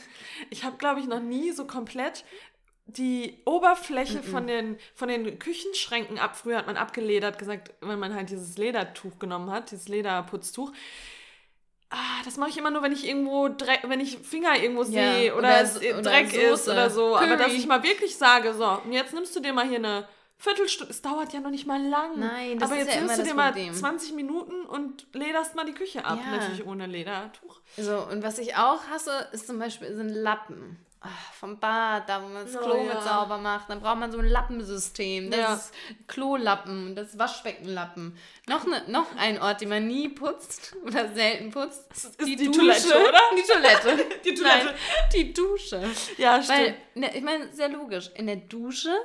ich 0.50 0.64
habe, 0.64 0.78
glaube 0.78 1.00
ich, 1.00 1.08
noch 1.08 1.22
nie 1.22 1.52
so 1.52 1.66
komplett 1.66 2.26
die 2.88 3.42
Oberfläche 3.46 4.20
mm 4.20 4.22
-mm. 4.22 4.32
von 4.32 4.48
den, 4.48 4.78
von 4.94 5.08
den 5.08 5.40
Küchenschränken 5.40 6.20
ab. 6.20 6.36
Früher 6.36 6.58
hat 6.58 6.68
man 6.68 6.78
abgeledert 6.78 7.40
gesagt, 7.40 7.74
wenn 7.82 7.98
man 7.98 8.14
halt 8.14 8.30
dieses 8.30 8.58
Ledertuch 8.58 9.18
genommen 9.18 9.50
hat, 9.50 9.72
dieses 9.72 9.88
Lederputztuch. 9.88 10.72
Ah, 11.90 12.22
das 12.26 12.38
mache 12.38 12.50
ich 12.50 12.58
immer 12.58 12.72
nur, 12.72 12.84
wenn 12.84 12.92
ich 12.92 13.08
irgendwo 13.08 13.48
Dreck, 13.48 13.82
wenn 13.88 14.00
ich 14.00 14.18
Finger 14.18 14.62
irgendwo 14.62 14.84
sehe 14.84 15.34
oder, 15.34 15.48
oder, 15.48 15.62
es 15.62 15.78
oder 15.78 16.02
Dreck 16.02 16.30
Soße. 16.30 16.42
ist 16.42 16.70
oder 16.70 16.90
so. 16.90 17.14
Curry. 17.14 17.26
Aber 17.26 17.38
dass 17.38 17.54
ich 17.54 17.66
mal 17.66 17.82
wirklich 17.84 18.18
sage, 18.18 18.54
so, 18.54 18.82
und 18.84 18.92
jetzt 18.92 19.14
nimmst 19.14 19.36
du 19.36 19.40
dir 19.40 19.54
mal 19.54 19.68
hier 19.68 19.78
eine 19.78 20.08
Viertelstunde, 20.38 20.92
es 20.92 21.02
dauert 21.02 21.34
ja 21.34 21.40
noch 21.40 21.50
nicht 21.50 21.66
mal 21.66 21.82
lang. 21.82 22.20
Nein, 22.20 22.60
das 22.60 22.70
Aber 22.70 22.80
ist 22.80 22.86
jetzt 22.88 22.96
ja 22.96 23.02
nimmst 23.02 23.18
du 23.20 23.24
dir 23.24 23.34
mal 23.34 23.54
20 23.54 24.14
Minuten 24.14 24.66
und 24.66 25.08
lederst 25.14 25.56
mal 25.56 25.66
die 25.66 25.74
Küche 25.74 26.04
ab, 26.06 26.20
ja. 26.24 26.38
natürlich 26.38 26.66
ohne 26.66 26.86
Ledertuch. 26.88 27.62
So, 27.78 27.98
und 28.00 28.22
was 28.22 28.38
ich 28.40 28.56
auch 28.56 28.82
hasse, 28.92 29.28
ist 29.32 29.48
zum 29.48 29.60
Beispiel 29.60 29.96
sind 29.96 30.10
Lappen. 30.10 30.80
ach, 31.08 31.34
vom 31.40 31.60
Bad, 31.60 32.10
da 32.10 32.22
wo 32.24 32.28
man 32.30 32.46
das 32.46 32.56
Oh, 32.56 32.60
Klo 32.62 32.78
ja. 32.78 32.96
mit 32.96 33.04
sauber 33.04 33.38
macht. 33.38 33.70
Dann 33.70 33.80
braucht 33.80 33.98
man 34.00 34.12
so 34.12 34.18
ein 34.18 34.26
Lappensystem. 34.28 35.30
Das 35.30 35.40
Ja. 35.40 35.54
ist 35.54 35.72
Klolappen, 36.08 36.96
das 36.96 37.10
ist 37.10 37.20
Waschbeckenlappen. 37.20 38.18
Noch, 38.48 38.66
ne, 38.66 38.82
noch 38.88 39.16
ein 39.16 39.40
Ort, 39.40 39.62
den 39.62 39.70
man 39.70 39.86
nie 39.88 40.10
putzt 40.10 40.76
oder 40.84 41.14
selten 41.14 41.52
putzt. 41.52 41.92
ist 41.94 42.20
die 42.20 42.50
Toilette, 42.52 42.88
oder? 42.88 43.20
Die 43.38 43.44
Toilette. 43.44 44.06
Die 44.26 44.34
Toilette. 44.34 44.66
Nein, 44.66 44.76
die 45.14 45.34
Dusche. 45.34 45.84
Ja, 46.18 46.42
stimmt. 46.42 46.60
Weil, 46.60 46.76
ne, 46.96 47.16
ich 47.16 47.22
meine, 47.24 47.54
sehr 47.54 47.70
logisch. 47.70 48.10
In 48.16 48.26
der 48.26 48.38
Dusche, 48.38 48.96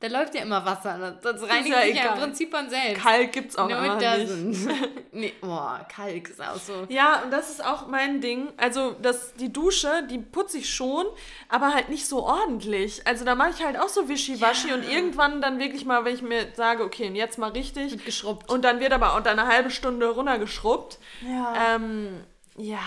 da 0.00 0.08
läuft 0.08 0.34
ja 0.34 0.40
immer 0.40 0.64
Wasser. 0.64 1.18
Das 1.22 1.42
reinigt 1.42 1.68
ja 1.68 1.82
sich 1.82 1.96
ja 1.96 2.14
im 2.14 2.20
Prinzip 2.20 2.50
von 2.50 2.70
selbst. 2.70 3.02
Kalk 3.02 3.32
gibt's 3.32 3.56
auch 3.56 3.68
No, 3.68 3.76
einfach 3.76 4.16
nicht. 4.16 4.68
nee, 5.12 5.34
boah, 5.42 5.86
Kalk 5.94 6.30
ist 6.30 6.40
auch 6.40 6.56
so. 6.56 6.86
Ja, 6.88 7.22
und 7.22 7.30
das 7.30 7.50
ist 7.50 7.62
auch 7.62 7.86
mein 7.86 8.22
Ding. 8.22 8.48
Also, 8.56 8.96
das, 9.02 9.34
die 9.34 9.52
Dusche, 9.52 10.06
die 10.10 10.16
putze 10.16 10.56
ich 10.56 10.70
schon, 10.72 11.04
aber 11.50 11.74
halt 11.74 11.90
nicht 11.90 12.06
so 12.06 12.22
ordentlich. 12.22 13.06
Also, 13.06 13.26
da 13.26 13.34
mache 13.34 13.50
ich 13.50 13.62
halt 13.62 13.78
auch 13.78 13.90
so 13.90 14.08
wischiwaschi 14.08 14.72
und 14.72 14.88
irgendwann 14.88 15.42
dann 15.42 15.58
wirklich 15.58 15.84
mal, 15.84 16.02
wenn 16.06 16.14
ich 16.14 16.22
mir 16.22 16.46
sage, 16.54 16.82
okay, 16.82 17.08
und 17.08 17.14
jetzt 17.14 17.36
mal 17.36 17.50
richtig. 17.50 17.92
Wird 17.92 18.06
geschrubbt. 18.06 18.50
Und 18.50 18.64
dann 18.64 18.80
wird 18.80 18.94
aber 18.94 19.14
auch 19.14 19.20
dann 19.20 19.38
eine 19.38 19.48
halbe 19.48 19.70
Stunde 19.70 20.08
runtergeschrubbt. 20.08 20.98
Ja. 21.28 21.74
Ähm, 21.74 22.24
ja. 22.56 22.80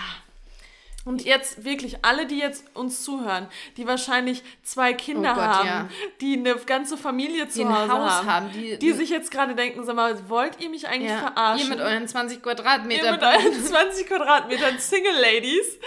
Und 1.04 1.24
jetzt 1.24 1.64
wirklich 1.64 1.98
alle, 2.02 2.26
die 2.26 2.38
jetzt 2.38 2.64
uns 2.74 3.02
zuhören, 3.04 3.46
die 3.76 3.86
wahrscheinlich 3.86 4.42
zwei 4.62 4.94
Kinder 4.94 5.32
Oh 5.32 5.34
Gott, 5.34 5.44
haben, 5.44 5.66
ja. 5.68 5.88
die 6.22 6.38
eine 6.38 6.54
ganze 6.56 6.96
Familie 6.96 7.46
zu 7.48 7.58
Die 7.58 7.66
Hause 7.66 7.92
Haus 7.92 8.10
haben, 8.10 8.26
haben, 8.26 8.52
die- 8.52 8.78
die 8.78 8.92
sich 8.92 9.10
jetzt 9.10 9.30
gerade 9.30 9.54
denken, 9.54 9.84
sag 9.84 9.96
mal, 9.96 10.28
wollt 10.30 10.60
ihr 10.62 10.70
mich 10.70 10.88
eigentlich 10.88 11.10
ja. 11.10 11.18
verarschen? 11.18 11.68
Ihr 11.68 11.76
mit 11.76 11.84
euren 11.84 12.08
20 12.08 12.38
Ihr 12.38 12.42
Quadratmeter. 12.42 13.12
mit 13.12 13.22
euren 13.22 13.64
20 13.64 14.06
Quadratmetern 14.06 14.78
Single 14.78 15.12
Ladies, 15.20 15.78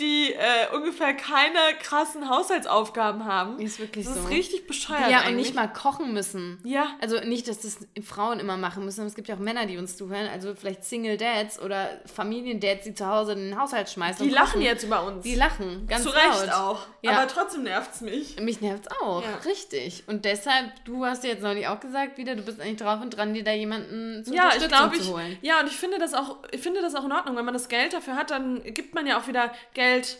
die 0.00 0.32
äh, 0.32 0.74
ungefähr 0.74 1.14
keine 1.14 1.58
krassen 1.80 2.28
Haushaltsaufgaben 2.28 3.24
haben. 3.26 3.60
Ist 3.60 3.78
wirklich 3.78 4.04
das 4.06 4.14
so. 4.14 4.20
ist 4.22 4.28
richtig 4.30 4.66
bescheuert 4.66 5.08
ja, 5.10 5.18
eigentlich. 5.18 5.28
und 5.30 5.36
nicht 5.36 5.54
mal 5.54 5.68
kochen 5.68 6.12
müssen. 6.12 6.58
Ja. 6.64 6.88
Also 7.00 7.20
nicht, 7.20 7.46
dass 7.46 7.60
das 7.60 7.78
Frauen 8.04 8.40
immer 8.40 8.56
machen 8.56 8.84
müssen, 8.84 9.00
aber 9.02 9.08
es 9.08 9.14
gibt 9.14 9.28
ja 9.28 9.36
auch 9.36 9.40
Männer, 9.40 9.66
die 9.66 9.78
uns 9.78 9.96
zuhören. 9.96 10.26
Also 10.32 10.54
vielleicht 10.56 10.84
Single 10.84 11.16
Dads 11.16 11.60
oder 11.60 11.90
Familiendads, 12.12 12.84
die 12.84 12.94
zu 12.94 13.06
Hause 13.06 13.36
den 13.36 13.56
Haushalt 13.58 13.88
schmeißen. 13.88 14.24
Die 14.24 14.30
und 14.30 14.34
lachen. 14.34 14.63
Jetzt 14.64 14.84
über 14.84 15.04
uns. 15.04 15.22
Die 15.22 15.34
lachen, 15.34 15.86
ganz 15.86 16.02
Zu 16.02 16.08
laut. 16.10 16.42
Recht 16.42 16.52
auch. 16.52 16.86
Ja. 17.02 17.12
Aber 17.12 17.28
trotzdem 17.28 17.62
nervt's 17.64 18.00
mich. 18.00 18.38
Mich 18.40 18.60
nervt's 18.60 18.88
auch, 19.02 19.22
Ja. 19.22 19.36
richtig. 19.44 20.04
Und 20.06 20.24
deshalb, 20.24 20.84
du 20.84 21.04
hast 21.04 21.22
ja 21.24 21.30
jetzt 21.30 21.42
neulich 21.42 21.66
auch 21.68 21.80
gesagt 21.80 22.18
wieder, 22.18 22.34
du 22.36 22.42
bist 22.42 22.60
eigentlich 22.60 22.78
drauf 22.78 23.00
und 23.00 23.10
dran, 23.16 23.34
dir 23.34 23.44
da 23.44 23.52
jemanden 23.52 24.24
zur 24.24 24.34
Ja, 24.34 24.48
ich 24.48 24.54
Unterstützung 24.62 24.78
glaube, 24.78 24.96
zu 24.96 25.02
ich, 25.02 25.10
holen. 25.12 25.38
ja, 25.42 25.60
und 25.60 25.66
ich 25.68 25.76
finde 25.76 25.98
das 25.98 26.14
auch, 26.14 26.38
ich 26.52 26.60
finde 26.60 26.80
das 26.82 26.94
auch 26.94 27.04
in 27.04 27.12
Ordnung. 27.12 27.36
Wenn 27.36 27.44
man 27.44 27.54
das 27.54 27.68
Geld 27.68 27.92
dafür 27.92 28.16
hat, 28.16 28.30
dann 28.30 28.62
gibt 28.64 28.94
man 28.94 29.06
ja 29.06 29.18
auch 29.20 29.26
wieder 29.26 29.52
Geld. 29.74 30.18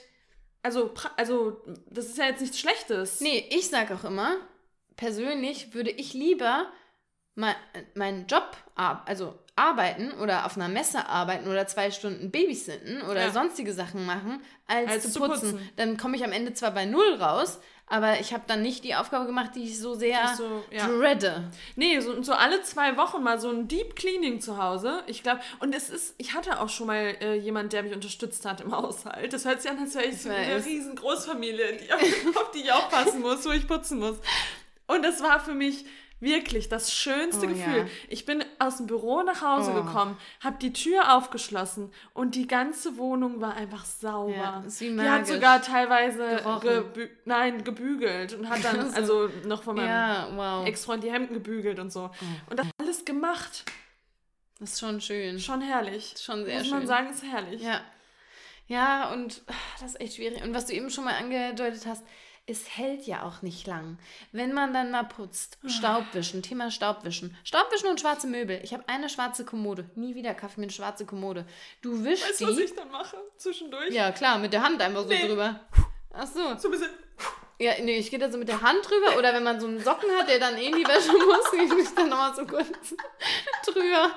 Also, 0.62 0.92
also, 1.16 1.62
das 1.90 2.06
ist 2.06 2.16
ja 2.18 2.26
jetzt 2.26 2.40
nichts 2.40 2.58
Schlechtes. 2.58 3.20
Nee, 3.20 3.46
ich 3.50 3.68
sag 3.68 3.90
auch 3.90 4.04
immer, 4.04 4.36
persönlich 4.96 5.74
würde 5.74 5.90
ich 5.90 6.14
lieber 6.14 6.66
mein, 7.34 7.54
meinen 7.94 8.26
Job, 8.26 8.56
also 8.76 9.38
arbeiten 9.56 10.12
oder 10.20 10.46
auf 10.46 10.56
einer 10.56 10.68
Messe 10.68 11.06
arbeiten 11.08 11.48
oder 11.48 11.66
zwei 11.66 11.90
Stunden 11.90 12.30
Babysitten 12.30 13.02
oder 13.02 13.26
Ja. 13.26 13.30
sonstige 13.32 13.72
Sachen 13.72 14.04
machen, 14.04 14.42
als, 14.66 14.90
Als 14.90 15.12
zu 15.12 15.20
putzen. 15.20 15.52
putzen. 15.52 15.70
Dann 15.76 15.96
komme 15.96 16.16
ich 16.16 16.24
am 16.24 16.32
Ende 16.32 16.54
zwar 16.54 16.72
bei 16.72 16.84
Null 16.86 17.14
raus, 17.20 17.60
aber 17.86 18.18
ich 18.18 18.32
habe 18.32 18.42
dann 18.46 18.62
nicht 18.62 18.82
die 18.82 18.94
Aufgabe 18.96 19.26
gemacht, 19.26 19.52
die 19.54 19.62
ich 19.64 19.78
so 19.78 19.94
sehr 19.94 20.18
Die 20.32 20.36
so, 20.36 20.64
ja. 20.72 20.86
dreade. 20.88 21.50
Nee, 21.76 22.00
so, 22.00 22.20
so 22.22 22.32
alle 22.32 22.62
zwei 22.62 22.96
Wochen 22.96 23.22
mal 23.22 23.38
so 23.38 23.50
ein 23.50 23.68
Deep 23.68 23.94
Cleaning 23.94 24.40
zu 24.40 24.56
Hause. 24.60 25.02
Ich 25.06 25.22
glaube, 25.22 25.40
und 25.60 25.72
es 25.74 25.90
ist, 25.90 26.14
ich 26.18 26.34
hatte 26.34 26.60
auch 26.60 26.68
schon 26.70 26.86
mal 26.88 27.14
äh, 27.20 27.34
jemand, 27.34 27.72
der 27.72 27.82
mich 27.84 27.92
unterstützt 27.94 28.44
hat 28.46 28.60
im 28.60 28.72
Haushalt. 28.76 29.32
Das 29.32 29.44
hört 29.44 29.60
sich 29.62 29.70
an, 29.70 29.78
als 29.78 29.94
wäre 29.94 30.06
ich 30.06 30.20
so 30.20 30.30
Ich 30.30 30.34
eine 30.36 30.64
riesen 30.64 30.96
Großfamilie, 30.96 31.76
die 31.76 31.92
auf 32.36 32.50
die 32.52 32.60
ich 32.62 32.72
aufpassen 32.72 33.20
muss, 33.20 33.44
wo 33.44 33.50
ich 33.50 33.68
putzen 33.68 33.98
muss. 34.00 34.16
Und 34.86 35.02
das 35.04 35.22
war 35.22 35.38
für 35.38 35.54
mich 35.54 35.84
wirklich 36.20 36.68
das 36.68 36.92
schönste 36.94 37.46
Oh, 37.46 37.48
Gefühl. 37.48 37.78
ja. 37.78 37.86
Ich 38.08 38.24
bin 38.24 38.44
aus 38.58 38.78
dem 38.78 38.86
Büro 38.86 39.22
nach 39.22 39.42
Hause 39.42 39.72
Oh. 39.74 39.82
gekommen, 39.82 40.16
habe 40.40 40.56
die 40.60 40.72
Tür 40.72 41.14
aufgeschlossen 41.16 41.92
und 42.14 42.34
die 42.34 42.46
ganze 42.46 42.96
Wohnung 42.96 43.40
war 43.40 43.54
einfach 43.54 43.84
sauber. 43.84 44.32
Ja, 44.34 44.64
wie 44.78 44.90
die 44.96 45.00
hat 45.02 45.26
sogar 45.26 45.60
teilweise 45.60 46.40
gebü 46.62 47.08
nein, 47.26 47.62
gebügelt 47.64 48.32
und 48.34 48.48
hat 48.48 48.64
dann 48.64 48.90
So. 48.90 48.96
also 48.96 49.30
noch 49.44 49.62
von 49.62 49.76
meinem 49.76 49.88
Ja, 49.88 50.28
wow. 50.34 50.66
Ex-Freund 50.66 51.04
die 51.04 51.12
Hemden 51.12 51.34
gebügelt 51.34 51.78
und 51.78 51.92
so. 51.92 52.10
Und 52.48 52.58
das 52.58 52.66
alles 52.78 53.04
gemacht. 53.04 53.64
Das 54.60 54.72
ist 54.74 54.80
schon 54.80 55.00
schön. 55.00 55.38
Schon 55.40 55.60
herrlich. 55.60 56.14
Schon 56.18 56.44
sehr 56.44 56.58
Muss 56.58 56.68
schön. 56.68 56.78
man 56.78 56.86
sagen, 56.86 57.10
ist 57.10 57.22
herrlich. 57.24 57.60
Ja. 57.60 57.80
Ja, 58.66 59.12
und 59.12 59.42
ah, 59.46 59.52
das 59.80 59.90
ist 59.90 60.00
echt 60.00 60.14
schwierig. 60.14 60.42
Und 60.42 60.54
was 60.54 60.66
du 60.66 60.72
eben 60.72 60.88
schon 60.88 61.04
mal 61.04 61.14
angedeutet 61.14 61.84
hast, 61.86 62.02
es 62.46 62.76
hält 62.76 63.06
ja 63.06 63.22
auch 63.22 63.40
nicht 63.42 63.66
lang. 63.66 63.98
Wenn 64.32 64.52
man 64.52 64.74
dann 64.74 64.90
mal 64.90 65.04
putzt, 65.04 65.58
Staubwischen, 65.66 66.42
Thema 66.42 66.70
Staubwischen. 66.70 67.36
Staubwischen 67.42 67.88
und 67.88 68.00
schwarze 68.00 68.26
Möbel. 68.26 68.60
Ich 68.62 68.74
habe 68.74 68.84
eine 68.86 69.08
schwarze 69.08 69.44
Kommode. 69.46 69.88
Nie 69.94 70.14
wieder 70.14 70.34
kaufe 70.34 70.52
ich 70.52 70.56
mir 70.58 70.64
eine 70.64 70.72
schwarze 70.72 71.06
Kommode. 71.06 71.46
Du 71.80 72.04
wischst 72.04 72.28
Weißt 72.28 72.40
die. 72.40 72.44
du, 72.44 72.50
was 72.52 72.58
ich 72.58 72.74
dann 72.74 72.90
mache? 72.90 73.16
Zwischendurch? 73.38 73.90
ja, 73.90 74.12
klar, 74.12 74.38
mit 74.38 74.52
der 74.52 74.62
Hand 74.62 74.80
einfach 74.82 75.02
so 75.02 75.08
Nee. 75.08 75.26
drüber. 75.26 75.60
Ach 76.12 76.26
so. 76.26 76.56
So 76.58 76.68
ein 76.68 76.72
bisschen. 76.72 76.90
Ja, 77.58 77.72
nee, 77.80 77.98
ich 77.98 78.10
gehe 78.10 78.18
da 78.18 78.30
so 78.30 78.36
mit 78.36 78.48
der 78.48 78.60
Hand 78.62 78.80
drüber 78.90 79.16
oder 79.16 79.32
wenn 79.32 79.44
man 79.44 79.60
so 79.60 79.68
einen 79.68 79.80
Socken 79.82 80.10
hat, 80.18 80.28
der 80.28 80.40
dann 80.40 80.58
eh 80.58 80.66
in 80.70 80.74
die 80.76 80.84
Wäsche 80.86 81.12
muss, 81.12 81.50
gehe 81.52 81.82
ich 81.82 81.94
dann 81.94 82.08
nochmal 82.08 82.34
so 82.34 82.44
kurz 82.44 82.66
drüber 83.64 84.10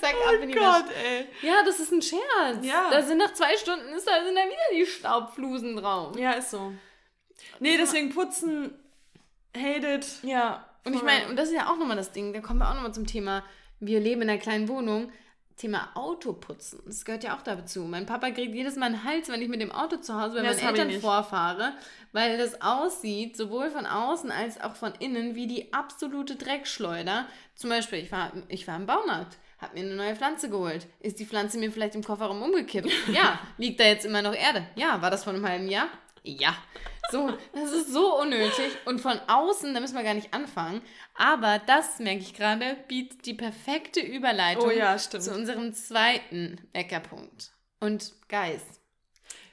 zack, 0.00 0.14
ab 0.26 0.34
in 0.40 0.48
die 0.48 0.54
Wäsche. 0.54 0.64
Oh 0.64 0.72
Gott, 0.82 0.84
ey. 1.04 1.26
Ja, 1.42 1.62
das 1.64 1.80
ist 1.80 1.92
ein 1.92 2.00
Scherz. 2.00 2.64
Ja. 2.64 2.88
Da 2.90 3.02
sind 3.02 3.18
nach 3.18 3.34
zwei 3.34 3.56
Stunden 3.56 3.88
ist 3.94 4.06
da, 4.06 4.24
sind 4.24 4.36
da 4.36 4.42
wieder 4.44 4.56
die 4.74 4.86
Staubflusen 4.86 5.76
drauf. 5.76 6.16
Ja, 6.16 6.32
ist 6.32 6.50
so. 6.52 6.72
Nee, 7.62 7.76
deswegen 7.76 8.10
putzen, 8.10 8.72
hated. 9.56 10.06
Ja. 10.22 10.66
Und 10.84 10.94
ich 10.94 11.02
meine, 11.02 11.28
und 11.28 11.36
das 11.36 11.48
ist 11.48 11.54
ja 11.54 11.70
auch 11.70 11.78
nochmal 11.78 11.96
das 11.96 12.12
Ding, 12.12 12.32
da 12.32 12.40
kommen 12.40 12.58
wir 12.58 12.68
auch 12.68 12.74
nochmal 12.74 12.92
zum 12.92 13.06
Thema, 13.06 13.44
wir 13.78 14.00
leben 14.00 14.22
in 14.22 14.30
einer 14.30 14.38
kleinen 14.38 14.68
Wohnung. 14.68 15.10
Thema 15.56 15.90
Autoputzen. 15.94 16.80
Das 16.86 17.04
gehört 17.04 17.24
ja 17.24 17.36
auch 17.36 17.42
dazu. 17.42 17.82
Mein 17.82 18.06
Papa 18.06 18.30
kriegt 18.30 18.54
jedes 18.54 18.76
Mal 18.76 18.86
einen 18.86 19.04
Hals, 19.04 19.28
wenn 19.28 19.40
ich 19.42 19.48
mit 19.48 19.60
dem 19.60 19.70
Auto 19.70 19.98
zu 19.98 20.20
Hause 20.20 20.40
bei 20.40 20.44
Ja, 20.44 20.54
meinen 20.54 20.76
Eltern 20.76 21.00
vorfahre, 21.00 21.74
weil 22.12 22.38
das 22.38 22.62
aussieht, 22.62 23.36
sowohl 23.36 23.70
von 23.70 23.86
außen 23.86 24.30
als 24.32 24.60
auch 24.60 24.74
von 24.74 24.92
innen, 24.98 25.34
wie 25.34 25.46
die 25.46 25.72
absolute 25.72 26.36
Dreckschleuder. 26.36 27.26
Zum 27.54 27.70
Beispiel, 27.70 27.98
ich 28.00 28.10
war, 28.10 28.32
ich 28.48 28.66
war 28.66 28.76
im 28.76 28.86
Baumarkt, 28.86 29.36
habe 29.58 29.74
mir 29.74 29.84
eine 29.84 29.94
neue 29.94 30.16
Pflanze 30.16 30.48
geholt. 30.48 30.86
Ist 31.00 31.20
die 31.20 31.26
Pflanze 31.26 31.58
mir 31.58 31.70
vielleicht 31.70 31.94
im 31.94 32.02
Kofferraum 32.02 32.42
umgekippt? 32.42 32.90
Ja. 33.12 33.38
Liegt 33.58 33.78
da 33.78 33.84
jetzt 33.84 34.04
immer 34.06 34.22
noch 34.22 34.34
Erde? 34.34 34.66
Ja. 34.74 35.00
War 35.02 35.10
das 35.10 35.22
vor 35.22 35.32
einem 35.32 35.46
halben 35.46 35.68
Jahr? 35.68 35.86
Ja. 36.24 36.56
So, 37.10 37.32
das 37.52 37.72
ist 37.72 37.92
so 37.92 38.20
unnötig. 38.20 38.76
Und 38.84 39.00
von 39.00 39.18
außen, 39.26 39.74
da 39.74 39.80
müssen 39.80 39.96
wir 39.96 40.04
gar 40.04 40.14
nicht 40.14 40.32
anfangen. 40.32 40.80
Aber 41.14 41.58
das, 41.66 41.98
merke 41.98 42.20
ich 42.20 42.34
gerade, 42.34 42.76
bietet 42.88 43.26
die 43.26 43.34
perfekte 43.34 44.00
Überleitung 44.00 44.64
Oh 44.66 44.70
ja, 44.70 44.96
zu 44.96 45.18
unserem 45.32 45.74
zweiten 45.74 46.58
Meckerpunkt. 46.72 47.50
Und 47.80 48.12
Guys, 48.28 48.62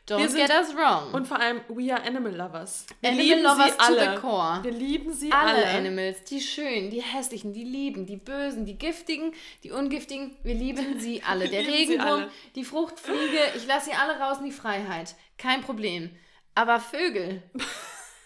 don't 0.08 0.20
Wir 0.20 0.30
sind- 0.30 0.42
get 0.48 0.52
us 0.52 0.76
wrong. 0.76 1.12
Und 1.14 1.28
vor 1.28 1.40
allem, 1.40 1.62
we 1.70 1.92
are 1.94 2.02
animal 2.04 2.34
lovers. 2.36 2.86
Wir 3.02 3.10
Animal 3.10 3.26
lieben 3.26 3.42
lovers 3.44 3.72
sie 3.72 3.78
to 3.78 3.84
alle. 3.84 4.16
the 4.16 4.22
core. 4.22 4.60
Wir 4.64 4.72
lieben 4.72 5.12
sie 5.14 5.32
alle, 5.32 5.66
alle. 5.66 5.66
Animals, 5.70 6.24
die 6.26 6.40
schönen, 6.42 6.92
die 6.92 7.02
hässlichen, 7.02 7.52
die 7.52 7.64
lieben, 7.64 8.06
die 8.06 8.18
bösen, 8.18 8.66
die 8.66 8.78
giftigen, 8.78 9.34
die 9.64 9.72
ungiftigen, 9.72 10.38
wir 10.44 10.54
lieben 10.56 11.00
sie 11.00 11.24
alle. 11.24 11.50
Der 11.50 11.66
Regenwurm, 11.66 12.28
die 12.56 12.64
Fruchtfliege, 12.64 13.40
ich 13.58 13.66
lasse 13.68 13.88
sie 13.90 13.96
alle 13.96 14.20
raus 14.20 14.38
in 14.38 14.46
die 14.46 14.52
Freiheit. 14.52 15.16
Kein 15.40 15.62
Problem. 15.62 16.12
Aber 16.60 16.82
Vögel, 16.82 17.42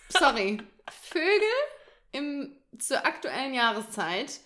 sorry, 0.10 0.58
Vögel 0.90 1.54
im, 2.14 2.52
zur 2.80 3.06
aktuellen 3.06 3.54
Jahreszeit 3.54 4.40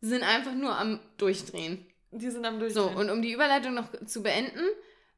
sind 0.00 0.22
einfach 0.22 0.54
nur 0.54 0.74
am 0.78 0.98
Durchdrehen. 1.18 1.86
Die 2.10 2.30
sind 2.30 2.46
am 2.46 2.54
So, 2.70 2.84
Durchdrehen. 2.84 2.96
und 2.96 3.10
um 3.10 3.20
die 3.20 3.32
Überleitung 3.32 3.74
noch 3.74 3.88
zu 4.06 4.22
beenden, 4.22 4.64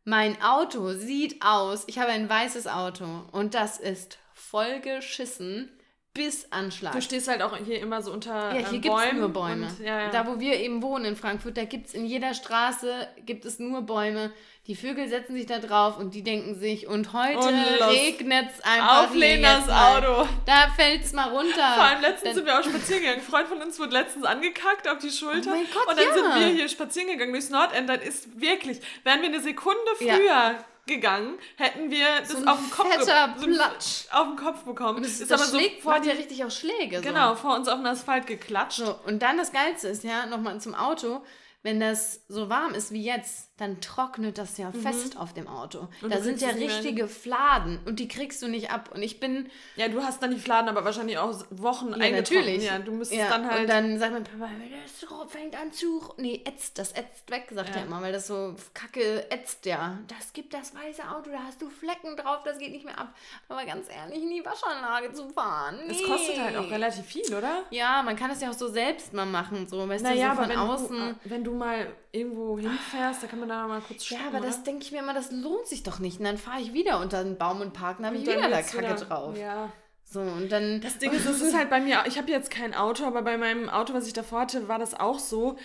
mein 0.03 0.43
Auto 0.43 0.93
sieht 0.95 1.41
aus, 1.41 1.85
ich 1.87 2.01
habe 2.01 2.11
ein 2.11 2.29
weißes 2.29 2.67
Auto 2.67 3.05
und 3.31 3.55
das 3.55 3.79
ist 3.79 4.19
vollgeschissen 4.35 5.71
bis 6.13 6.51
Anschlag. 6.51 6.95
du 6.95 7.03
stehst 7.03 7.29
halt 7.29 7.43
auch 7.43 7.57
hier 7.59 7.79
immer 7.79 8.03
so 8.03 8.11
unter 8.13 8.53
Ja, 8.55 8.67
hier 8.67 8.67
ähm, 8.69 8.81
gibt 8.83 8.87
es 8.87 9.03
Bäumen. 9.03 9.21
nur 9.21 9.29
Bäume. 9.29 9.67
Und, 9.69 9.81
ja, 9.87 10.01
ja. 10.03 10.11
Da, 10.11 10.27
wo 10.27 10.41
wir 10.41 10.59
eben 10.59 10.83
wohnen 10.83 11.05
in 11.05 11.17
Frankfurt, 11.17 11.57
da 11.57 11.65
gibt 11.65 11.89
es 11.89 11.95
in 11.95 12.07
jeder 12.07 12.35
Straße 12.35 13.07
gibt 13.25 13.45
es 13.45 13.61
nur 13.61 13.83
Bäume. 13.83 14.33
Die 14.67 14.75
Vögel 14.75 15.09
setzen 15.09 15.35
sich 15.35 15.47
da 15.47 15.61
drauf 15.61 15.97
und 15.97 16.13
die 16.15 16.23
denken 16.23 16.59
sich, 16.59 16.89
und 16.89 17.13
heute 17.13 17.47
regnet 17.89 18.49
es 18.53 18.65
einfach. 18.65 19.05
Auf 19.05 19.15
Lenas. 19.15 19.69
Auto. 19.69 20.29
Da 20.45 20.69
fällt 20.75 21.05
es 21.05 21.13
mal 21.13 21.29
runter. 21.29 21.75
Vor 21.75 21.85
allem 21.85 22.01
letztens 22.01 22.23
Dann- 22.25 22.35
sind 22.35 22.47
wir 22.47 22.59
auch 22.59 22.65
spazieren 22.65 23.01
gegangen. 23.03 23.21
Ein 23.21 23.25
Freund 23.27 23.47
von 23.47 23.63
uns 23.63 23.79
wurde 23.79 23.93
letztens 23.93 24.25
angekackt 24.25 24.89
auf 24.89 24.99
die 24.99 25.11
Schulter. 25.11 25.53
Oh 25.55 25.65
Gott, 25.73 25.89
und 25.89 25.99
dann 25.99 26.09
ja. 26.09 26.15
sind 26.15 26.41
wir 26.41 26.47
hier 26.57 26.69
spazieren 26.69 27.09
gegangen 27.09 27.33
durchs 27.33 27.51
Nordend. 27.51 27.89
Dann 27.89 28.01
ist 28.01 28.41
wirklich, 28.41 28.81
wären 29.05 29.21
wir 29.21 29.29
eine 29.29 29.41
Sekunde 29.41 29.79
Ja. 30.01 30.15
früher 30.17 30.55
gegangen, 30.87 31.39
hätten 31.57 31.91
wir 31.91 32.07
das 32.21 32.35
ein 32.35 32.49
auf 32.49 32.59
den 32.59 32.71
Kopf 32.71 32.93
fetter 32.93 33.35
so 33.39 33.47
Platsch. 33.47 34.05
auf 34.13 34.27
den 34.29 34.37
Kopf 34.37 34.63
bekommen. 34.63 34.99
Und 34.99 35.05
es 35.05 35.21
ist 35.21 35.31
das 35.31 35.41
aber 35.41 35.51
so 35.51 35.59
schlägt, 35.59 35.83
vor 35.83 35.93
macht 35.93 36.07
ja 36.07 36.13
richtig 36.13 36.45
auch 36.45 36.51
Schläge. 36.51 36.99
So. 36.99 37.03
genau, 37.03 37.35
vor 37.35 37.57
uns 37.57 37.69
auf 37.69 37.79
den 37.79 37.87
Asphalt 37.87 38.27
geklatscht. 38.27 38.79
So, 38.79 38.97
und 39.05 39.21
dann 39.21 39.37
das 39.37 39.53
Geilste 39.53 39.89
ist 39.89 40.05
ja, 40.05 40.27
nochmal 40.27 40.61
zum 40.61 40.75
Auto, 40.75 41.23
wenn 41.67 41.81
das 41.81 42.21
so 42.29 42.49
warm 42.49 42.75
ist 42.75 42.93
wie 42.93 43.03
jetzt, 43.03 43.51
dann 43.57 43.81
trocknet 43.81 44.39
das 44.39 44.57
ja 44.57 44.71
fest 44.71 45.17
auf 45.17 45.33
dem 45.35 45.49
Auto. 45.49 45.89
Und 46.01 46.15
da 46.15 46.21
sind 46.21 46.41
ja 46.41 46.51
richtige 46.51 47.09
Fladen 47.09 47.81
und 47.87 47.99
die 47.99 48.07
kriegst 48.07 48.41
du 48.41 48.47
nicht 48.49 48.71
ab. 48.71 48.91
Und 48.95 49.03
ich 49.03 49.19
bin 49.19 49.51
Ja, 49.75 49.89
du 49.89 50.01
hast 50.03 50.23
dann 50.23 50.31
die 50.31 50.39
Fladen 50.39 50.69
aber 50.69 50.85
wahrscheinlich 50.85 51.19
auch 51.19 51.35
Wochen 51.51 51.89
ja, 51.99 52.11
natürlich. 52.11 52.65
Ja, 52.65 52.79
du 52.79 52.93
müsstest 52.93 53.21
ja, 53.21 53.29
dann 53.29 53.51
halt. 53.51 53.63
Und 53.63 53.69
dann 53.69 53.99
sagt 53.99 54.13
mein 54.13 54.23
Papa, 54.23 54.49
das 54.85 55.33
fängt 55.33 55.61
an 55.61 55.73
zu. 55.73 56.03
Nee, 56.19 56.43
ätzt, 56.45 56.79
das 56.79 56.93
ätzt 56.93 57.29
weg, 57.31 57.49
sagt 57.51 57.71
Ja. 57.71 57.81
er 57.81 57.87
immer, 57.87 58.01
weil 58.01 58.13
das 58.13 58.29
so 58.29 58.55
kacke 58.75 59.29
ätzt 59.31 59.67
ja. 59.67 59.99
Das 60.07 60.33
gibt 60.33 60.55
das 60.55 60.73
weiße 60.75 61.03
Auto, 61.11 61.31
da 61.31 61.39
hast 61.45 61.61
du 61.61 61.69
Flecken 61.69 62.17
drauf, 62.17 62.45
das 62.45 62.59
geht 62.59 62.71
nicht 62.71 62.85
mehr 62.85 62.99
ab. 62.99 63.13
Aber 63.49 63.65
ganz 63.65 63.89
ehrlich, 63.89 64.23
in 64.23 64.31
die 64.31 64.45
Waschanlage 64.45 65.13
zu 65.13 65.29
fahren. 65.31 65.81
Nee. 65.87 65.95
es 65.95 66.03
kostet 66.05 66.39
halt 66.41 66.57
auch 66.57 66.71
relativ 66.71 67.07
viel, 67.07 67.35
oder? 67.35 67.65
Ja, 67.71 68.03
man 68.05 68.15
kann 68.15 68.31
es 68.31 68.41
ja 68.41 68.51
auch 68.51 68.55
so 68.55 68.69
selbst 68.69 69.13
mal 69.13 69.27
machen, 69.27 69.67
so, 69.67 69.89
weißt 69.89 70.05
Naja, 70.05 70.31
du, 70.31 70.37
so 70.37 70.43
von 70.43 70.51
wenn 70.51 70.59
außen. 70.59 70.97
du, 71.25 71.31
wenn 71.31 71.45
du 71.45 71.55
mal 71.59 71.87
irgendwo 72.13 72.59
hinfährst, 72.59 73.23
da 73.23 73.27
kann 73.27 73.41
man 73.41 73.49
da 73.49 73.67
mal 73.67 73.81
kurz 73.81 74.09
ja, 74.09 74.19
shoppen, 74.19 74.35
aber 74.35 74.45
das 74.47 74.57
oder? 74.57 74.65
denke 74.65 74.85
ich 74.85 74.93
mir 74.93 74.99
immer, 74.99 75.15
das 75.15 75.31
lohnt 75.31 75.67
sich 75.67 75.83
doch 75.83 75.99
nicht. 75.99 76.19
Und 76.19 76.25
dann 76.25 76.39
fahre 76.39 76.61
ich 76.61 76.73
wieder 76.73 77.01
unter 77.01 77.23
den 77.25 77.37
Baum 77.39 77.61
und 77.61 77.73
parken, 77.73 78.03
dann 78.03 78.13
habe 78.13 78.23
ich 78.23 78.29
wieder 78.29 78.49
da 78.49 78.63
Kacke 78.63 78.83
da- 78.83 78.95
drauf. 78.95 79.37
Ja. 79.39 79.73
So, 80.09 80.21
und 80.21 80.51
dann. 80.51 80.81
Das 80.81 80.99
Ding 80.99 81.11
ist, 81.13 81.27
es 81.27 81.41
ist 81.41 81.57
halt 81.57 81.69
bei 81.69 81.81
mir, 81.81 82.05
ich 82.07 82.17
habe 82.17 82.31
jetzt 82.31 82.51
kein 82.51 82.75
Auto, 82.75 83.05
aber 83.05 83.23
bei 83.23 83.37
meinem 83.37 83.69
Auto, 83.69 83.93
was 83.93 84.07
ich 84.07 84.13
davor 84.13 84.43
hatte, 84.43 84.69
war 84.69 84.79
das 84.79 84.95
auch 84.95 85.19
so. 85.19 85.57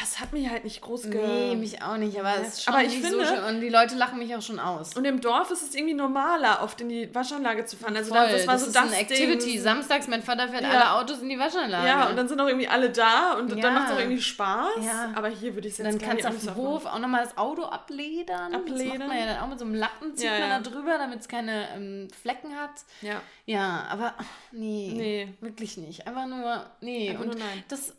Das 0.00 0.18
hat 0.18 0.32
mich 0.32 0.48
halt 0.50 0.64
nicht 0.64 0.80
groß 0.80 1.08
ge... 1.10 1.24
Nee, 1.24 1.54
mich 1.56 1.80
auch 1.80 1.96
nicht, 1.96 2.18
aber 2.18 2.34
es 2.42 2.48
ist 2.54 2.64
schon 2.64 2.74
Aber 2.74 2.82
ich 2.82 2.90
nicht 2.96 3.06
finde- 3.06 3.24
so 3.24 3.32
schön. 3.34 3.44
Und 3.44 3.60
die 3.60 3.68
Leute 3.68 3.94
lachen 3.94 4.18
mich 4.18 4.34
auch 4.34 4.42
schon 4.42 4.58
aus. 4.58 4.96
Und 4.96 5.04
im 5.04 5.20
Dorf 5.20 5.50
ist 5.52 5.62
es 5.62 5.74
irgendwie 5.74 5.94
normaler, 5.94 6.62
oft 6.62 6.80
in 6.80 6.88
die 6.88 7.14
Waschanlage 7.14 7.64
zu 7.64 7.76
fahren. 7.76 7.96
Also 7.96 8.12
Voll, 8.12 8.22
das, 8.24 8.32
das 8.38 8.46
war 8.48 8.54
das 8.54 8.62
so 8.62 8.66
ist 8.68 8.76
das 8.76 8.82
eine 8.92 8.96
Activity. 9.00 9.52
Ding. 9.52 9.60
Samstags, 9.62 10.08
mein 10.08 10.22
Vater 10.22 10.48
fährt 10.48 10.62
Ja. 10.62 10.70
alle 10.70 10.92
Autos 11.00 11.20
in 11.20 11.28
die 11.28 11.38
Waschanlage. 11.38 11.86
Ja, 11.86 12.08
und 12.08 12.16
dann 12.16 12.26
sind 12.26 12.40
auch 12.40 12.48
irgendwie 12.48 12.66
alle 12.66 12.90
da 12.90 13.34
und 13.34 13.50
Ja. 13.54 13.62
dann 13.62 13.74
macht 13.74 13.88
es 13.90 13.94
auch 13.94 14.00
irgendwie 14.00 14.20
Spaß. 14.20 14.84
Ja. 14.84 15.12
Aber 15.14 15.28
hier 15.28 15.54
würde 15.54 15.68
ich 15.68 15.74
es 15.74 15.78
jetzt 15.78 15.86
dann 15.86 15.98
gar 15.98 16.08
kannst 16.08 16.24
du 16.24 16.28
nicht 16.30 16.36
auf 16.38 16.54
dem 16.56 16.62
nicht 16.62 16.68
Hof 16.72 16.86
auch 16.86 16.98
nochmal 16.98 17.22
das 17.24 17.38
Auto 17.38 17.62
abledern. 17.62 18.52
Das 18.52 18.60
Abledern. 18.62 18.98
macht 18.98 19.08
man 19.08 19.18
ja 19.18 19.26
dann 19.26 19.38
auch 19.42 19.48
mit 19.48 19.58
so 19.60 19.64
einem 19.64 19.74
Lappen, 19.74 20.16
zieht 20.16 20.28
man 20.30 20.50
da 20.62 20.70
drüber, 20.70 20.98
damit 20.98 21.20
es 21.20 21.28
keine 21.28 21.68
ähm, 21.76 22.08
Flecken 22.20 22.56
hat. 22.56 22.70
Ja. 23.00 23.20
Ja, 23.46 23.86
aber 23.90 24.14
nee, 24.52 24.92
Nee. 24.96 25.28
wirklich 25.40 25.76
nicht. 25.76 26.06
Einfach 26.06 26.26
nur, 26.26 26.64
nee. 26.80 27.10
Einfach 27.10 27.20
und 27.22 27.26
nur 27.28 27.38
nein. 27.38 27.62
das, 27.68 27.94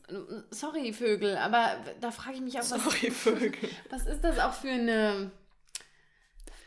sorry 0.49 0.91
Vögel, 0.91 1.37
aber 1.37 1.75
da 2.01 2.11
frage 2.11 2.35
ich 2.35 2.41
mich 2.41 2.55
auch, 2.55 2.59
was, 2.59 2.69
Sorry, 2.69 3.11
Vögel. 3.11 3.69
was 3.89 4.05
ist 4.05 4.21
das 4.23 4.39
auch 4.39 4.53
für 4.53 4.69
eine 4.69 5.31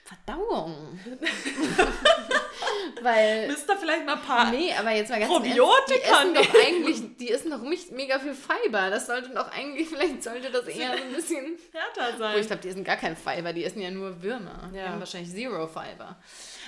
Verdauung? 0.04 0.98
Weil 3.02 3.48
Müsst 3.48 3.68
ihr 3.68 3.76
vielleicht 3.76 4.06
mal 4.06 4.14
ein 4.14 4.22
paar... 4.22 4.50
Nee, 4.50 4.72
aber 4.78 4.90
jetzt 4.92 5.10
mal 5.10 5.18
ganz 5.20 5.30
Probiotika 5.30 5.62
Ernst, 5.62 5.90
die 5.90 6.00
essen 6.02 6.34
doch 6.34 6.54
eigentlich, 6.66 7.16
die 7.18 7.30
essen 7.30 7.50
doch 7.50 7.62
nicht 7.62 7.92
mega 7.92 8.18
viel 8.18 8.34
Fiber. 8.34 8.90
Das 8.90 9.06
sollte 9.06 9.30
doch 9.30 9.50
eigentlich, 9.52 9.88
vielleicht 9.90 10.22
sollte 10.22 10.50
das 10.50 10.66
eher 10.66 10.96
so 10.96 11.02
ein 11.04 11.12
bisschen. 11.12 11.58
härter 11.72 12.14
Oh, 12.14 12.18
sein. 12.18 12.38
ich 12.38 12.46
glaube, 12.46 12.62
die 12.62 12.68
essen 12.68 12.84
gar 12.84 12.96
kein 12.96 13.16
Fiber, 13.16 13.52
die 13.52 13.64
essen 13.64 13.80
ja 13.80 13.90
nur 13.90 14.22
Würmer. 14.22 14.70
Die 14.72 14.78
Ja. 14.78 14.88
haben 14.88 14.98
wahrscheinlich 15.00 15.30
Zero 15.32 15.66
Fiber. 15.66 16.16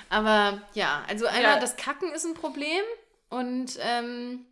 Aber 0.09 0.61
ja, 0.73 1.03
also 1.07 1.25
einmal 1.25 1.43
Ja. 1.55 1.59
das 1.59 1.75
Kacken 1.75 2.11
ist 2.13 2.25
ein 2.25 2.33
Problem 2.33 2.83
und 3.29 3.77
ähm, 3.81 4.45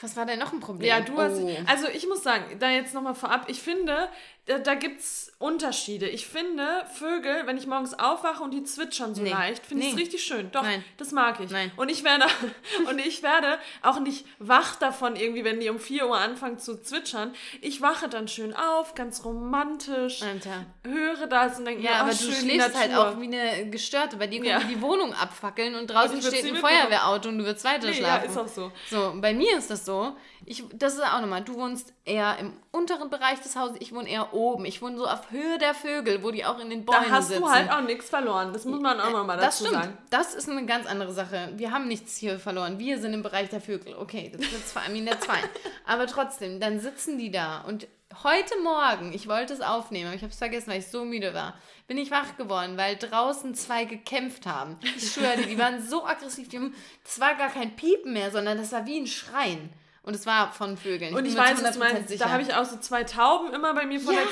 was 0.00 0.16
war 0.16 0.26
denn 0.26 0.38
noch 0.38 0.52
ein 0.52 0.60
Problem? 0.60 0.88
Ja, 0.88 1.00
du 1.00 1.16
hast. 1.18 1.40
Oh. 1.40 1.50
Also 1.66 1.88
ich 1.88 2.06
muss 2.06 2.22
sagen, 2.22 2.44
da 2.58 2.70
jetzt 2.70 2.92
nochmal 2.94 3.14
vorab, 3.14 3.44
ich 3.48 3.60
finde, 3.62 4.08
da, 4.46 4.58
da 4.58 4.74
gibt 4.74 5.00
es 5.00 5.32
Unterschiede. 5.38 6.08
Ich 6.08 6.26
finde, 6.28 6.84
Vögel, 6.94 7.46
wenn 7.46 7.56
ich 7.56 7.66
morgens 7.66 7.98
aufwache 7.98 8.42
und 8.44 8.52
die 8.54 8.62
zwitschern 8.62 9.14
so 9.14 9.22
Nee. 9.22 9.30
leicht, 9.30 9.66
finde 9.66 9.82
ich 9.84 9.90
es 9.90 9.94
Nee. 9.96 10.02
richtig 10.02 10.22
schön. 10.24 10.50
Doch, 10.52 10.62
Nein. 10.62 10.84
das 10.98 11.10
mag 11.12 11.40
ich. 11.40 11.50
Nein. 11.50 11.72
Und 11.76 11.88
ich 11.90 12.04
werde 12.04 12.26
und 12.88 12.98
ich 12.98 13.22
werde 13.22 13.58
auch 13.82 13.98
nicht 14.00 14.24
wach 14.38 14.76
davon 14.76 15.16
irgendwie, 15.16 15.44
wenn 15.44 15.58
die 15.60 15.68
um 15.70 15.78
4 15.80 16.06
Uhr 16.08 16.16
anfangen 16.18 16.58
zu 16.58 16.80
zwitschern. 16.80 17.34
Ich 17.60 17.80
wache 17.82 18.08
dann 18.08 18.28
schön 18.28 18.54
auf, 18.54 18.94
ganz 18.94 19.24
romantisch, 19.24 20.22
Alter. 20.22 20.66
höre 20.84 21.26
das 21.26 21.58
und 21.58 21.64
denke 21.64 21.82
Ja, 21.82 21.90
mir, 21.92 21.96
aber 22.00 22.10
oh, 22.10 22.12
du 22.12 22.18
schön, 22.18 22.34
die 22.48 22.50
schläfst 22.50 22.78
halt 22.78 22.94
auch 22.94 23.18
wie 23.20 23.24
eine 23.26 23.70
Gestörte. 23.70 24.16
Bei 24.16 24.26
dir 24.26 24.44
Ja. 24.44 24.58
kommt 24.58 24.70
die 24.70 24.80
Wohnung 24.80 25.12
abfackeln 25.14 25.74
und 25.74 25.88
draußen 25.88 26.20
steht 26.22 26.44
ein. 26.44 26.56
Feuerwehrauto 26.56 27.28
und 27.30 27.38
du 27.38 27.44
wirst 27.44 27.64
weiter 27.64 27.86
Nee, 27.86 27.92
ja, 27.92 27.96
schlafen. 27.96 28.30
ist 28.30 28.38
auch 28.38 28.48
so. 28.48 28.72
So, 28.90 29.14
bei 29.20 29.34
mir 29.34 29.56
ist 29.58 29.70
das 29.70 29.84
so. 29.86 30.14
Ich, 30.44 30.64
das 30.74 30.94
ist 30.94 31.02
auch 31.02 31.20
nochmal, 31.20 31.42
du 31.42 31.54
wohnst 31.54 31.94
eher 32.04 32.36
im 32.38 32.52
unteren 32.72 33.08
Bereich 33.08 33.40
des 33.40 33.56
Hauses, 33.56 33.76
ich 33.80 33.94
wohne 33.94 34.08
eher 34.08 34.34
oben. 34.34 34.66
Ich 34.66 34.82
wohne 34.82 34.98
so 34.98 35.06
auf 35.06 35.30
Höhe 35.30 35.56
der 35.58 35.72
Vögel, 35.72 36.22
wo 36.22 36.30
die 36.30 36.44
auch 36.44 36.58
in 36.58 36.68
den 36.68 36.84
Bäumen 36.84 37.04
Da 37.04 37.10
hast 37.10 37.28
sitzen. 37.28 37.40
du 37.42 37.48
halt 37.48 37.70
auch 37.70 37.80
nichts 37.80 38.10
verloren. 38.10 38.52
Das 38.52 38.66
muss 38.66 38.80
man 38.80 39.00
auch 39.00 39.10
nochmal 39.10 39.36
das 39.38 39.58
dazu 39.58 39.66
stimmt. 39.68 39.82
sagen. 39.84 39.98
Das 40.10 40.34
ist 40.34 40.48
eine 40.50 40.66
ganz 40.66 40.86
andere 40.86 41.12
Sache. 41.12 41.52
Wir 41.56 41.70
haben 41.70 41.88
nichts 41.88 42.16
hier 42.16 42.38
verloren. 42.38 42.78
Wir 42.78 43.00
sind 43.00 43.14
im 43.14 43.22
Bereich 43.22 43.48
der 43.48 43.62
Vögel. 43.62 43.96
Okay, 43.96 44.30
das 44.36 44.52
wird 44.52 44.66
zwar 44.68 44.82
Armin 44.82 45.06
der 45.06 45.18
Zwei. 45.20 45.38
Aber 45.86 46.06
trotzdem, 46.06 46.60
dann 46.60 46.80
sitzen 46.80 47.16
die 47.16 47.30
da. 47.30 47.62
Und 47.62 47.86
heute 48.22 48.54
Morgen, 48.62 49.12
ich 49.12 49.28
wollte 49.28 49.52
es 49.54 49.60
aufnehmen, 49.60 50.06
aber 50.06 50.16
ich 50.16 50.22
habe 50.22 50.32
es 50.32 50.38
vergessen, 50.38 50.70
weil 50.70 50.78
ich 50.80 50.86
so 50.88 51.04
müde 51.04 51.34
war, 51.34 51.54
bin 51.86 51.98
ich 51.98 52.10
wach 52.10 52.36
geworden, 52.36 52.76
weil 52.76 52.96
draußen 52.96 53.54
zwei 53.54 53.84
gekämpft 53.84 54.46
haben. 54.46 54.76
Ich 54.96 55.12
schwöre 55.12 55.36
dir, 55.36 55.46
die 55.46 55.58
waren 55.58 55.80
so 55.86 56.04
aggressiv. 56.06 56.48
Die 56.48 56.56
haben, 56.58 56.74
das 57.04 57.20
war 57.20 57.34
gar 57.36 57.48
kein 57.50 57.76
Piepen 57.76 58.12
mehr, 58.12 58.30
sondern 58.30 58.58
das 58.58 58.72
war 58.72 58.86
wie 58.86 58.98
ein 59.00 59.06
Schreien. 59.06 59.70
Und 60.02 60.14
es 60.14 60.24
war 60.24 60.52
von 60.52 60.76
Vögeln. 60.76 61.14
Und 61.14 61.22
bin 61.24 61.32
ich 61.32 61.36
weiß, 61.36 61.62
was 61.64 61.74
du 61.76 61.80
100% 61.82 61.92
meinst. 61.92 62.08
sicher. 62.10 62.24
Da 62.26 62.30
habe 62.30 62.42
ich 62.42 62.54
auch 62.54 62.64
so 62.64 62.76
zwei 62.78 63.02
Tauben 63.02 63.52
immer 63.52 63.74
bei 63.74 63.86
mir 63.86 63.98
vor 64.00 64.12
Ja. 64.12 64.20
der 64.20 64.28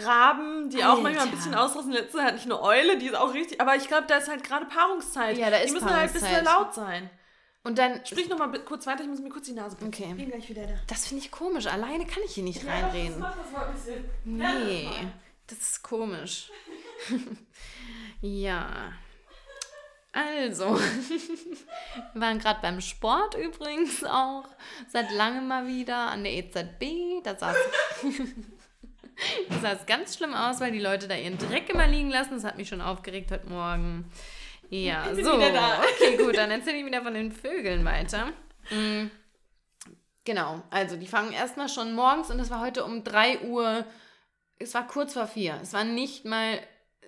Tür. 0.00 0.06
Raben, 0.06 0.68
die 0.68 0.84
auch 0.84 1.00
manchmal 1.00 1.12
ein 1.12 1.18
Alter. 1.20 1.30
bisschen 1.36 1.54
ausrasten. 1.54 1.92
Letzte 1.92 2.22
hatte 2.22 2.36
ich 2.36 2.44
eine 2.44 2.60
Eule, 2.60 2.98
die 2.98 3.06
ist 3.06 3.14
auch 3.16 3.32
richtig. 3.32 3.58
Aber 3.60 3.74
ich 3.74 3.88
glaube, 3.88 4.04
da 4.06 4.18
ist 4.18 4.28
halt 4.28 4.44
gerade 4.44 4.66
Paarungszeit. 4.66 5.38
Ja, 5.38 5.48
da 5.48 5.58
die 5.58 5.64
ist 5.64 5.72
müssen 5.72 5.88
halt 5.90 6.08
ein 6.08 6.12
bisschen 6.12 6.44
laut 6.44 6.74
sein. 6.74 7.08
Und 7.62 7.78
dann, 7.78 8.04
Sprich 8.04 8.28
nochmal 8.28 8.52
kurz 8.64 8.86
weiter, 8.86 9.02
ich 9.02 9.08
muss 9.08 9.20
mir 9.20 9.30
kurz 9.30 9.46
die 9.46 9.52
Nase 9.54 9.76
putzen. 9.76 9.88
Okay. 9.88 10.12
Bin 10.12 10.28
gleich 10.30 10.46
wieder 10.50 10.66
da. 10.66 10.74
das 10.88 11.06
finde 11.08 11.24
ich 11.24 11.30
komisch. 11.30 11.66
Alleine 11.68 12.04
kann 12.04 12.22
ich 12.26 12.34
hier 12.34 12.44
nicht 12.44 12.62
Ja, 12.62 12.70
reinreden. 12.72 13.12
das 13.12 13.18
macht 13.18 13.38
das 13.42 13.50
mal 13.52 13.66
ein 13.66 13.72
bisschen. 13.74 14.04
Nee, 14.24 14.90
das 15.46 15.58
ist 15.58 15.82
komisch. 15.82 16.50
ja. 18.20 18.92
Also, 20.12 20.78
wir 22.12 22.20
waren 22.20 22.38
gerade 22.38 22.60
beim 22.62 22.80
Sport 22.80 23.34
übrigens 23.34 24.04
auch, 24.04 24.44
seit 24.88 25.10
langem 25.10 25.48
mal 25.48 25.66
wieder 25.66 25.96
an 25.96 26.22
der 26.22 26.34
EZB. 26.34 27.24
Da 27.24 27.36
sah 27.36 27.52
es 27.52 27.58
da 29.48 29.58
sah 29.60 29.72
es 29.72 29.86
ganz 29.86 30.16
schlimm 30.16 30.34
aus, 30.34 30.60
weil 30.60 30.70
die 30.70 30.80
Leute 30.80 31.08
da 31.08 31.16
ihren 31.16 31.38
Dreck 31.38 31.68
immer 31.68 31.88
liegen 31.88 32.10
lassen. 32.10 32.34
Das 32.34 32.44
hat 32.44 32.56
mich 32.56 32.68
schon 32.68 32.80
aufgeregt 32.80 33.32
heute 33.32 33.48
Morgen. 33.48 34.10
Ja, 34.70 35.14
so. 35.14 35.34
Okay, 35.34 36.16
gut, 36.16 36.36
dann 36.36 36.50
erzähle 36.50 36.78
ich 36.78 36.86
wieder 36.86 37.02
von 37.02 37.14
den 37.14 37.32
Vögeln 37.32 37.84
weiter. 37.84 38.28
Mm. 38.70 39.10
Genau, 40.24 40.62
also 40.70 40.96
die 40.96 41.06
fangen 41.06 41.32
erstmal 41.32 41.68
schon 41.68 41.94
morgens 41.94 42.30
und 42.30 42.38
das 42.38 42.50
war 42.50 42.60
heute 42.60 42.84
um 42.84 43.04
3 43.04 43.40
Uhr. 43.40 43.84
Es 44.58 44.74
war 44.74 44.86
kurz 44.86 45.14
vor 45.14 45.26
vier. 45.26 45.58
Es 45.62 45.72
war 45.72 45.84
nicht 45.84 46.24
mal 46.24 46.54
äh, 46.54 47.06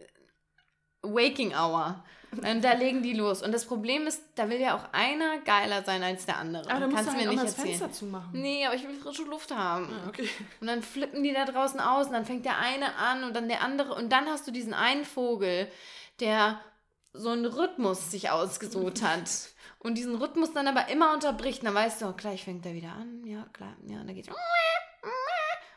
Waking 1.03 1.55
Hour. 1.55 2.05
Und 2.33 2.65
da 2.65 2.73
legen 2.73 3.03
die 3.03 3.15
los. 3.15 3.43
Und 3.43 3.53
das 3.53 3.65
Problem 3.65 4.07
ist, 4.07 4.23
da 4.35 4.49
will 4.51 4.61
ja 4.61 4.77
auch 4.77 4.93
einer 4.93 5.39
geiler 5.39 5.83
sein 5.85 6.03
als 6.03 6.27
der 6.27 6.39
andere. 6.39 6.69
Aber 6.69 6.81
dann 6.81 6.91
musst 6.91 7.05
Kannst 7.05 7.13
du 7.13 7.19
halt 7.19 7.25
mir 7.25 7.31
nicht 7.31 7.43
das 7.45 7.57
erzählen. 7.59 7.79
Fenster 7.79 7.93
zumachen. 7.93 8.41
Nee, 8.41 8.67
aber 8.67 8.75
ich 8.75 8.87
will 8.87 8.95
frische 8.95 9.23
Luft 9.23 9.55
haben. 9.55 9.89
Ah, 9.91 10.09
okay. 10.09 10.29
Und 10.61 10.67
dann 10.67 10.83
flippen 10.83 11.23
die 11.23 11.33
da 11.33 11.45
draußen 11.45 11.81
aus 11.81 12.09
und 12.09 12.13
dann 12.13 12.27
fängt 12.27 12.45
der 12.45 12.59
eine 12.59 12.95
an 12.97 13.25
und 13.25 13.35
dann 13.35 13.49
der 13.49 13.63
andere. 13.63 13.95
Und 13.95 14.11
dann 14.11 14.27
hast 14.27 14.47
du 14.47 14.51
diesen 14.51 14.75
einen 14.75 15.05
Vogel, 15.05 15.69
der 16.21 16.61
so 17.13 17.31
einen 17.31 17.47
Rhythmus 17.47 18.11
sich 18.11 18.31
ausgesucht 18.31 19.03
hat. 19.03 19.31
Und 19.79 19.95
diesen 19.97 20.17
Rhythmus 20.17 20.53
dann 20.53 20.67
aber 20.67 20.89
immer 20.89 21.15
unterbricht. 21.15 21.61
Und 21.61 21.67
dann 21.67 21.75
weißt 21.75 22.03
du, 22.03 22.07
oh, 22.07 22.13
gleich 22.13 22.45
fängt 22.45 22.67
er 22.67 22.75
wieder 22.75 22.93
an. 22.93 23.25
Ja, 23.25 23.47
klar. 23.53 23.77
Ja, 23.87 24.01
und 24.01 24.09
dann 24.09 24.15
geht's. 24.15 24.29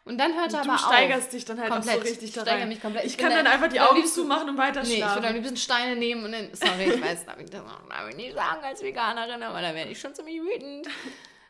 Und 0.09 0.17
dann 0.17 0.33
hört 0.33 0.51
er 0.53 0.63
Du 0.63 0.69
aber 0.69 0.77
steigerst 0.79 1.27
auf. 1.27 1.29
dich 1.29 1.45
dann 1.45 1.59
halt 1.61 1.69
Komplett. 1.71 1.99
auch 1.99 2.03
so 2.03 2.09
richtig 2.09 2.33
da 2.33 2.41
rein. 2.43 2.67
mich 2.67 2.81
komplett. 2.81 3.05
Ich, 3.05 3.11
Ich 3.11 3.17
kann 3.17 3.29
dann 3.29 3.45
da- 3.45 3.51
einfach 3.51 3.67
die 3.69 3.79
Augen 3.79 4.03
zumachen 4.05 4.49
und 4.49 4.57
weiter 4.57 4.81
Nee, 4.83 4.95
ich 4.95 5.01
würde 5.15 5.27
am 5.27 5.35
liebsten 5.35 5.55
Steine 5.57 5.95
nehmen 5.95 6.25
und 6.25 6.31
dann. 6.31 6.49
Sorry, 6.53 6.91
ich 6.93 7.01
weiß, 7.01 7.25
darf 7.25 7.39
ich 7.39 7.49
das 7.49 7.61
darf 7.63 8.09
ich 8.09 8.15
nicht 8.15 8.33
sagen 8.33 8.63
als 8.63 8.81
Veganerin, 8.81 9.41
aber 9.43 9.61
da 9.61 9.73
werde 9.75 9.91
ich 9.91 9.99
schon 9.99 10.13
ziemlich 10.15 10.41
wütend. 10.41 10.87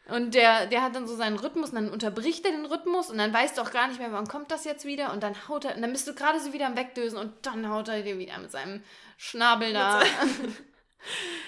Und 0.10 0.34
der, 0.34 0.66
der 0.66 0.82
hat 0.82 0.96
dann 0.96 1.08
so 1.08 1.16
seinen 1.16 1.38
Rhythmus 1.38 1.70
und 1.70 1.76
dann 1.76 1.90
unterbricht 1.92 2.44
er 2.46 2.52
den 2.52 2.66
Rhythmus 2.66 3.10
und 3.12 3.18
dann 3.20 3.32
weißt 3.32 3.58
du 3.58 3.62
auch 3.62 3.70
gar 3.72 3.88
nicht 3.88 4.00
mehr, 4.00 4.12
wann 4.12 4.28
kommt 4.28 4.50
das 4.52 4.66
jetzt 4.66 4.84
wieder 4.84 5.14
und 5.14 5.22
dann 5.22 5.36
haut 5.48 5.66
er, 5.66 5.76
und 5.76 5.82
dann 5.84 5.92
bist 5.92 6.08
du 6.08 6.16
gerade 6.16 6.40
so 6.40 6.52
wieder 6.52 6.66
am 6.66 6.76
Wegdösen 6.76 7.18
und 7.20 7.32
dann 7.44 7.70
haut 7.70 7.88
er 7.90 8.02
dir 8.02 8.18
wieder 8.18 8.38
mit 8.40 8.52
seinem 8.52 8.82
Schnabel 9.18 9.72
da. 9.72 10.02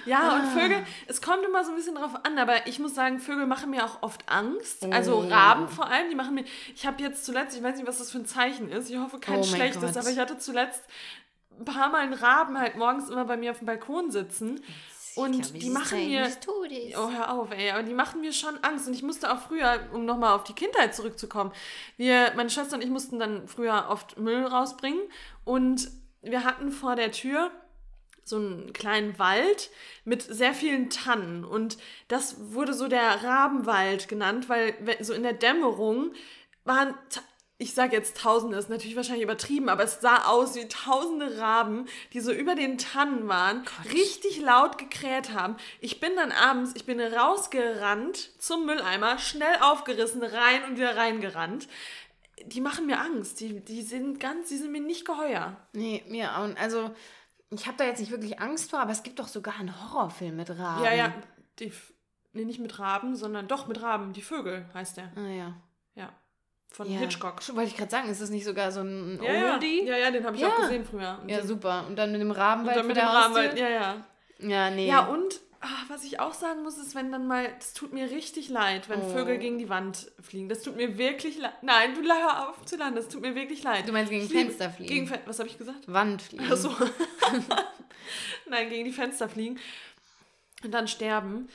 Ja, 0.05 0.19
Ah. 0.29 0.35
und 0.39 0.47
Vögel, 0.59 0.83
es 1.07 1.21
kommt 1.21 1.43
immer 1.43 1.63
so 1.63 1.71
ein 1.71 1.75
bisschen 1.75 1.95
drauf 1.95 2.11
an, 2.23 2.37
aber 2.39 2.67
ich 2.67 2.79
muss 2.79 2.95
sagen, 2.95 3.19
Vögel 3.19 3.45
machen 3.45 3.69
mir 3.69 3.85
auch 3.85 4.01
oft 4.01 4.27
Angst. 4.29 4.85
Also 4.91 5.17
Oh. 5.17 5.27
Raben 5.29 5.67
vor 5.69 5.87
allem, 5.87 6.09
die 6.09 6.15
machen 6.15 6.33
mir. 6.35 6.45
Ich 6.75 6.85
habe 6.87 7.01
jetzt 7.03 7.25
zuletzt, 7.25 7.55
ich 7.55 7.63
weiß 7.63 7.75
nicht, 7.77 7.87
was 7.87 7.97
das 7.99 8.11
für 8.11 8.19
ein 8.19 8.25
Zeichen 8.25 8.69
ist, 8.69 8.89
ich 8.89 8.97
hoffe 8.97 9.19
kein 9.19 9.39
Oh 9.39 9.43
schlechtes, 9.43 9.81
Gott. 9.93 9.97
aber 9.97 10.09
ich 10.09 10.17
hatte 10.19 10.37
zuletzt 10.37 10.81
ein 11.59 11.65
paar 11.65 11.89
Mal 11.89 11.99
einen 12.01 12.13
Raben 12.13 12.57
halt 12.59 12.75
morgens 12.77 13.09
immer 13.09 13.25
bei 13.25 13.37
mir 13.37 13.51
auf 13.51 13.59
dem 13.59 13.67
Balkon 13.67 14.09
sitzen. 14.09 14.61
Und 15.13 15.61
die 15.61 15.69
machen 15.69 16.07
mir. 16.07 16.31
Oh, 16.97 17.09
hör 17.11 17.33
auf, 17.33 17.51
ey. 17.51 17.71
Aber 17.71 17.83
die 17.83 17.93
machen 17.93 18.21
mir 18.21 18.31
schon 18.31 18.57
Angst. 18.63 18.87
Und 18.87 18.93
ich 18.93 19.03
musste 19.03 19.31
auch 19.33 19.39
früher, 19.39 19.81
um 19.91 20.05
nochmal 20.05 20.33
auf 20.33 20.45
die 20.45 20.53
Kindheit 20.53 20.95
zurückzukommen, 20.95 21.51
wir, 21.97 22.31
meine 22.37 22.49
Schwester 22.49 22.77
und 22.77 22.81
ich 22.81 22.89
mussten 22.89 23.19
dann 23.19 23.45
früher 23.45 23.87
oft 23.89 24.17
Müll 24.17 24.45
rausbringen. 24.45 25.01
Und 25.43 25.89
wir 26.21 26.45
hatten 26.45 26.71
vor 26.71 26.95
der 26.95 27.11
Tür 27.11 27.51
so 28.31 28.37
einen 28.37 28.73
kleinen 28.73 29.19
Wald 29.19 29.69
mit 30.03 30.23
sehr 30.23 30.55
vielen 30.55 30.89
Tannen. 30.89 31.45
Und 31.45 31.77
das 32.07 32.35
wurde 32.53 32.73
so 32.73 32.87
der 32.87 33.23
Rabenwald 33.23 34.07
genannt, 34.07 34.49
weil 34.49 34.73
we- 34.81 34.97
so 35.03 35.13
in 35.13 35.21
der 35.23 35.33
Dämmerung 35.33 36.13
waren 36.65 36.95
ich 37.59 37.75
sage 37.75 37.95
jetzt 37.95 38.17
Tausende, 38.17 38.57
ist 38.57 38.71
natürlich 38.71 38.95
wahrscheinlich 38.95 39.21
übertrieben, 39.23 39.69
aber 39.69 39.83
es 39.83 40.01
sah 40.01 40.25
aus 40.25 40.55
wie 40.55 40.67
tausende 40.67 41.37
Raben, 41.37 41.85
die 42.11 42.19
so 42.19 42.31
über 42.31 42.55
den 42.55 42.79
Tannen 42.79 43.27
waren, 43.27 43.63
Gott. 43.65 43.93
richtig 43.93 44.41
laut 44.41 44.79
gekräht 44.79 45.31
haben. 45.31 45.57
Ich 45.79 45.99
bin 45.99 46.15
dann 46.15 46.31
abends, 46.31 46.71
ich 46.73 46.85
bin 46.87 46.99
rausgerannt 46.99 48.31
zum 48.39 48.65
Mülleimer, 48.65 49.19
schnell 49.19 49.55
aufgerissen, 49.61 50.23
rein 50.23 50.63
und 50.67 50.77
wieder 50.77 50.97
reingerannt. 50.97 51.67
Die 52.45 52.61
machen 52.61 52.87
mir 52.87 52.99
Angst. 52.99 53.39
Die, 53.39 53.59
die 53.59 53.83
sind 53.83 54.19
ganz, 54.19 54.49
die 54.49 54.57
sind 54.57 54.71
mir 54.71 54.81
nicht 54.81 55.05
geheuer. 55.05 55.55
Nee, 55.73 56.03
mir 56.07 56.35
auch. 56.37 56.49
Also, 56.59 56.89
ich 57.51 57.67
habe 57.67 57.77
da 57.77 57.83
jetzt 57.83 57.99
nicht 57.99 58.11
wirklich 58.11 58.39
Angst 58.39 58.69
vor, 58.69 58.79
aber 58.79 58.91
es 58.91 59.03
gibt 59.03 59.19
doch 59.19 59.27
sogar 59.27 59.59
einen 59.59 59.73
Horrorfilm 59.81 60.35
mit 60.37 60.49
Raben. 60.49 60.83
Ja, 60.83 60.93
ja. 60.93 61.13
Die, 61.59 61.71
nee, 62.33 62.45
nicht 62.45 62.59
mit 62.59 62.79
Raben, 62.79 63.15
sondern 63.15 63.47
doch 63.47 63.67
mit 63.67 63.81
Raben. 63.81 64.13
Die 64.13 64.21
Vögel 64.21 64.65
heißt 64.73 64.97
der. 64.97 65.11
Ah, 65.15 65.27
ja. 65.27 65.53
Ja. 65.95 66.09
Von 66.69 66.89
ja. 66.89 66.99
Hitchcock. 66.99 67.41
Wollte 67.55 67.69
ich 67.69 67.75
gerade 67.75 67.91
sagen, 67.91 68.09
ist 68.09 68.21
das 68.21 68.29
nicht 68.29 68.45
sogar 68.45 68.71
so 68.71 68.81
ein 68.81 69.21
ja, 69.21 69.53
Oldie? 69.53 69.83
Ja, 69.83 69.97
ja, 69.97 70.11
den 70.11 70.25
habe 70.25 70.37
ich 70.37 70.41
ja. 70.41 70.47
auch 70.47 70.57
gesehen 70.61 70.85
früher. 70.85 71.19
Und 71.21 71.29
ja, 71.29 71.43
super. 71.43 71.85
Und 71.87 71.97
dann 71.97 72.13
mit 72.13 72.21
dem 72.21 72.31
Rabenwald. 72.31 72.77
Und 72.77 72.79
dann 72.79 72.87
mit 72.87 72.95
dem 72.95 73.05
Rabenwald, 73.05 73.59
ja, 73.59 73.69
ja. 73.69 74.05
Ja, 74.39 74.69
nee. 74.69 74.87
Ja, 74.87 75.07
und 75.07 75.41
ach, 75.61 75.89
was 75.89 76.03
ich 76.03 76.19
auch 76.19 76.33
sagen 76.33 76.63
muss, 76.63 76.77
ist, 76.77 76.95
wenn 76.95 77.11
dann 77.11 77.27
mal, 77.27 77.53
das 77.59 77.73
tut 77.73 77.93
mir 77.93 78.09
richtig 78.09 78.49
leid, 78.49 78.89
wenn 78.89 79.01
oh. 79.01 79.09
Vögel 79.09 79.37
gegen 79.37 79.59
die 79.59 79.69
Wand 79.69 80.11
fliegen. 80.19 80.49
Das 80.49 80.63
tut 80.63 80.75
mir 80.75 80.97
wirklich 80.97 81.37
leid. 81.37 81.53
Nein, 81.61 81.93
du 81.93 82.01
hör 82.01 82.49
auf 82.49 82.65
zu 82.65 82.77
landen, 82.77 82.95
das 82.95 83.07
tut 83.07 83.21
mir 83.21 83.35
wirklich 83.35 83.63
leid. 83.63 83.87
Du 83.87 83.91
meinst 83.91 84.11
gegen 84.11 84.25
ich 84.25 84.31
Fenster 84.31 84.69
fliegen? 84.71 85.07
Gegen, 85.07 85.21
was 85.25 85.39
habe 85.39 85.47
ich 85.47 85.57
gesagt? 85.57 85.91
Wand 85.91 86.21
fliegen. 86.21 86.47
Ach 86.49 86.57
so. 86.57 86.75
Nein, 88.47 88.69
gegen 88.69 88.85
die 88.85 88.91
Fenster 88.91 89.29
fliegen 89.29 89.59
und 90.63 90.71
dann 90.71 90.87
sterben. 90.87 91.47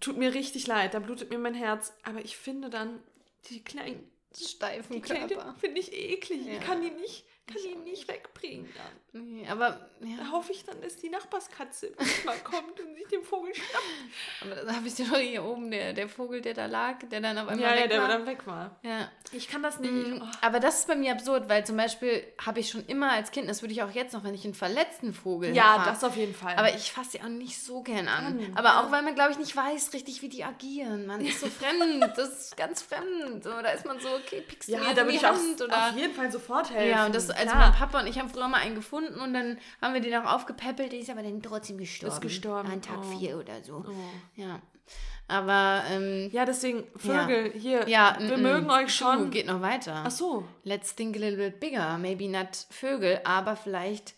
Tut 0.00 0.16
mir 0.16 0.34
richtig 0.34 0.66
leid, 0.66 0.94
da 0.94 0.98
blutet 0.98 1.30
mir 1.30 1.38
mein 1.38 1.54
Herz. 1.54 1.92
Aber 2.02 2.24
ich 2.24 2.36
finde 2.36 2.70
dann, 2.70 3.00
die 3.48 3.62
kleinen 3.62 4.10
steifen 4.34 5.02
Körper. 5.02 5.54
Finde 5.60 5.80
ich 5.80 5.92
eklig. 5.92 6.46
Ja. 6.46 6.54
Ich 6.54 6.60
kann 6.60 6.80
die 6.80 6.90
nicht 6.90 7.24
kann 7.46 7.56
ich 7.58 7.66
ihn 7.66 7.84
nicht 7.84 8.08
wegbringen 8.08 8.68
dann. 8.74 9.22
Nee, 9.22 9.46
aber 9.48 9.88
ja. 10.00 10.16
da 10.18 10.30
hoffe 10.32 10.50
ich 10.50 10.64
dann, 10.64 10.80
dass 10.80 10.96
die 10.96 11.08
Nachbarskatze 11.08 11.92
mal 12.24 12.36
kommt 12.38 12.80
und 12.80 12.96
sich 12.96 13.06
den 13.06 13.22
Vogel 13.22 13.54
schnappt. 13.54 13.84
Aber 14.40 14.64
da 14.64 14.74
habe 14.74 14.88
ich 14.88 14.94
dir 14.94 15.06
doch 15.06 15.18
hier 15.18 15.44
oben, 15.44 15.70
der, 15.70 15.92
der 15.92 16.08
Vogel, 16.08 16.40
der 16.40 16.54
da 16.54 16.66
lag, 16.66 16.98
der 17.10 17.20
dann 17.20 17.38
auf 17.38 17.46
einmal 17.46 17.64
ja, 17.64 17.74
weg 17.74 17.80
ja, 17.82 17.86
der 17.86 18.00
war. 18.00 18.08
dann 18.08 18.26
weg 18.26 18.46
war. 18.46 18.76
Ja. 18.82 19.08
Ich 19.30 19.48
kann 19.48 19.62
das 19.62 19.78
nicht. 19.78 19.92
Mhm. 19.92 20.22
Oh. 20.24 20.36
Aber 20.40 20.58
das 20.58 20.80
ist 20.80 20.88
bei 20.88 20.96
mir 20.96 21.12
absurd, 21.12 21.48
weil 21.48 21.64
zum 21.64 21.76
Beispiel 21.76 22.24
habe 22.44 22.60
ich 22.60 22.70
schon 22.70 22.84
immer 22.86 23.12
als 23.12 23.30
Kind, 23.30 23.48
das 23.48 23.62
würde 23.62 23.72
ich 23.72 23.82
auch 23.82 23.90
jetzt 23.90 24.14
noch, 24.14 24.24
wenn 24.24 24.34
ich 24.34 24.44
einen 24.44 24.54
verletzten 24.54 25.14
Vogel 25.14 25.54
Ja, 25.54 25.74
fahr, 25.74 25.86
das 25.86 26.02
auf 26.02 26.16
jeden 26.16 26.34
Fall. 26.34 26.56
Aber 26.56 26.74
ich 26.74 26.90
fasse 26.90 27.12
die 27.18 27.22
auch 27.22 27.28
nicht 27.28 27.62
so 27.62 27.82
gern 27.82 28.08
an. 28.08 28.38
Mhm. 28.38 28.56
Aber 28.56 28.80
auch, 28.80 28.90
weil 28.90 29.02
man, 29.02 29.14
glaube 29.14 29.30
ich, 29.30 29.38
nicht 29.38 29.54
weiß 29.54 29.92
richtig, 29.92 30.22
wie 30.22 30.28
die 30.28 30.42
agieren. 30.42 31.06
Man 31.06 31.20
ist 31.20 31.40
so 31.40 31.46
fremd, 31.50 32.02
das 32.16 32.46
ist 32.46 32.56
ganz 32.56 32.82
fremd. 32.82 33.44
So, 33.44 33.50
da 33.50 33.70
ist 33.70 33.86
man 33.86 34.00
so, 34.00 34.08
okay, 34.08 34.40
pickst 34.40 34.68
du 34.68 34.72
ja, 34.72 34.80
mir 34.80 34.94
da 34.94 35.06
ich 35.06 35.22
Hand, 35.22 35.62
auf, 35.62 35.68
oder? 35.68 35.88
auf 35.88 35.96
jeden 35.96 36.14
Fall 36.14 36.32
sofort 36.32 36.70
helfen. 36.70 36.90
Ja, 36.90 37.06
und 37.06 37.14
das, 37.14 37.30
also 37.36 37.54
mein 37.54 37.72
Papa 37.72 38.00
und 38.00 38.06
ich 38.06 38.14
ich 38.14 38.20
habe 38.20 38.28
früher 38.28 38.48
mal 38.48 38.60
einen 38.60 38.74
gefunden 38.76 39.20
und 39.20 39.34
dann 39.34 39.58
haben 39.82 39.94
wir 39.94 40.00
den 40.00 40.14
auch 40.14 40.32
aufgepäppelt, 40.32 40.92
der 40.92 41.00
ist 41.00 41.10
aber 41.10 41.22
dann 41.22 41.42
trotzdem 41.42 41.78
gestorben. 41.78 42.14
Ist 42.14 42.20
gestorben. 42.20 42.70
An 42.70 42.80
Tag 42.80 42.98
oh. 43.00 43.18
vier 43.18 43.38
oder 43.38 43.62
so. 43.62 43.84
Oh. 43.86 44.40
Ja. 44.40 44.60
Aber, 45.26 45.82
ähm, 45.90 46.28
Ja, 46.32 46.44
deswegen, 46.44 46.84
Vögel, 46.96 47.52
ja. 47.54 47.60
hier, 47.60 47.88
ja, 47.88 48.16
wir 48.20 48.36
mögen 48.36 48.70
euch 48.70 48.94
schon. 48.94 49.30
Geht 49.30 49.46
noch 49.46 49.62
weiter. 49.62 50.02
Ach 50.06 50.10
so. 50.10 50.46
Let's 50.62 50.94
think 50.94 51.16
a 51.16 51.18
little 51.18 51.38
bit 51.38 51.60
bigger. 51.60 51.98
Maybe 51.98 52.28
not 52.28 52.66
Vögel, 52.70 53.20
aber 53.24 53.56
vielleicht 53.56 54.14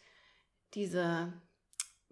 diese... 0.74 1.32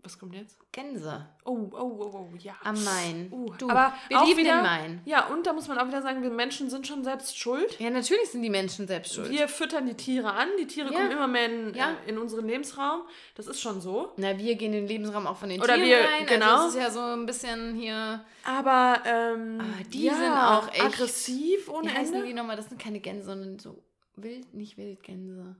Was 0.04 0.18
kommt 0.18 0.34
jetzt? 0.34 0.58
Gänse. 0.70 1.26
Oh, 1.46 1.70
oh, 1.72 1.76
oh, 1.78 2.28
oh, 2.30 2.36
ja. 2.36 2.54
Am 2.62 2.84
Main. 2.84 3.28
Uh, 3.32 3.50
du, 3.56 3.70
aber 3.70 3.94
wir 4.08 4.20
auch 4.20 4.26
lieben 4.26 4.40
wieder, 4.40 4.56
den 4.56 4.62
Main. 4.62 5.00
Ja, 5.06 5.28
und 5.28 5.46
da 5.46 5.54
muss 5.54 5.66
man 5.66 5.78
auch 5.78 5.88
wieder 5.88 6.02
sagen, 6.02 6.22
wir 6.22 6.28
Menschen 6.28 6.68
sind 6.68 6.86
schon 6.86 7.02
selbst 7.02 7.38
schuld. 7.38 7.80
Ja, 7.80 7.88
natürlich 7.88 8.28
sind 8.28 8.42
die 8.42 8.50
Menschen 8.50 8.86
selbst 8.86 9.14
schuld. 9.14 9.30
Wir 9.30 9.48
füttern 9.48 9.86
die 9.86 9.94
Tiere 9.94 10.30
an, 10.30 10.48
die 10.60 10.66
Tiere 10.66 10.92
ja. 10.92 10.98
kommen 10.98 11.10
immer 11.10 11.26
mehr 11.26 11.46
in, 11.46 11.74
ja. 11.74 11.92
äh, 11.92 12.10
in 12.10 12.18
unseren 12.18 12.46
Lebensraum. 12.46 13.00
Das 13.34 13.46
ist 13.46 13.62
schon 13.62 13.80
so. 13.80 14.12
Na, 14.18 14.36
wir 14.36 14.56
gehen 14.56 14.74
in 14.74 14.80
den 14.80 14.88
Lebensraum 14.88 15.26
auch 15.26 15.38
von 15.38 15.48
den 15.48 15.62
Oder 15.62 15.76
Tieren 15.76 15.88
wir, 15.88 15.98
rein. 16.00 16.26
Genau. 16.26 16.52
Also 16.52 16.64
das 16.64 16.74
ist 16.74 16.80
ja 16.82 16.90
so 16.90 17.00
ein 17.00 17.24
bisschen 17.24 17.74
hier... 17.74 18.22
Aber, 18.44 19.00
ähm, 19.06 19.58
aber 19.58 19.84
die 19.88 20.04
ja, 20.04 20.14
sind 20.14 20.32
auch 20.32 20.68
echt... 20.68 20.84
Aggressiv 20.84 21.70
ohne 21.70 21.90
Wie 21.90 21.94
heißen 21.94 22.26
die 22.26 22.34
nochmal? 22.34 22.56
Das 22.56 22.68
sind 22.68 22.78
keine 22.78 23.00
Gänse, 23.00 23.24
sondern 23.24 23.58
so 23.58 23.82
wild, 24.16 24.52
nicht 24.52 24.76
Wildgänse 24.76 25.56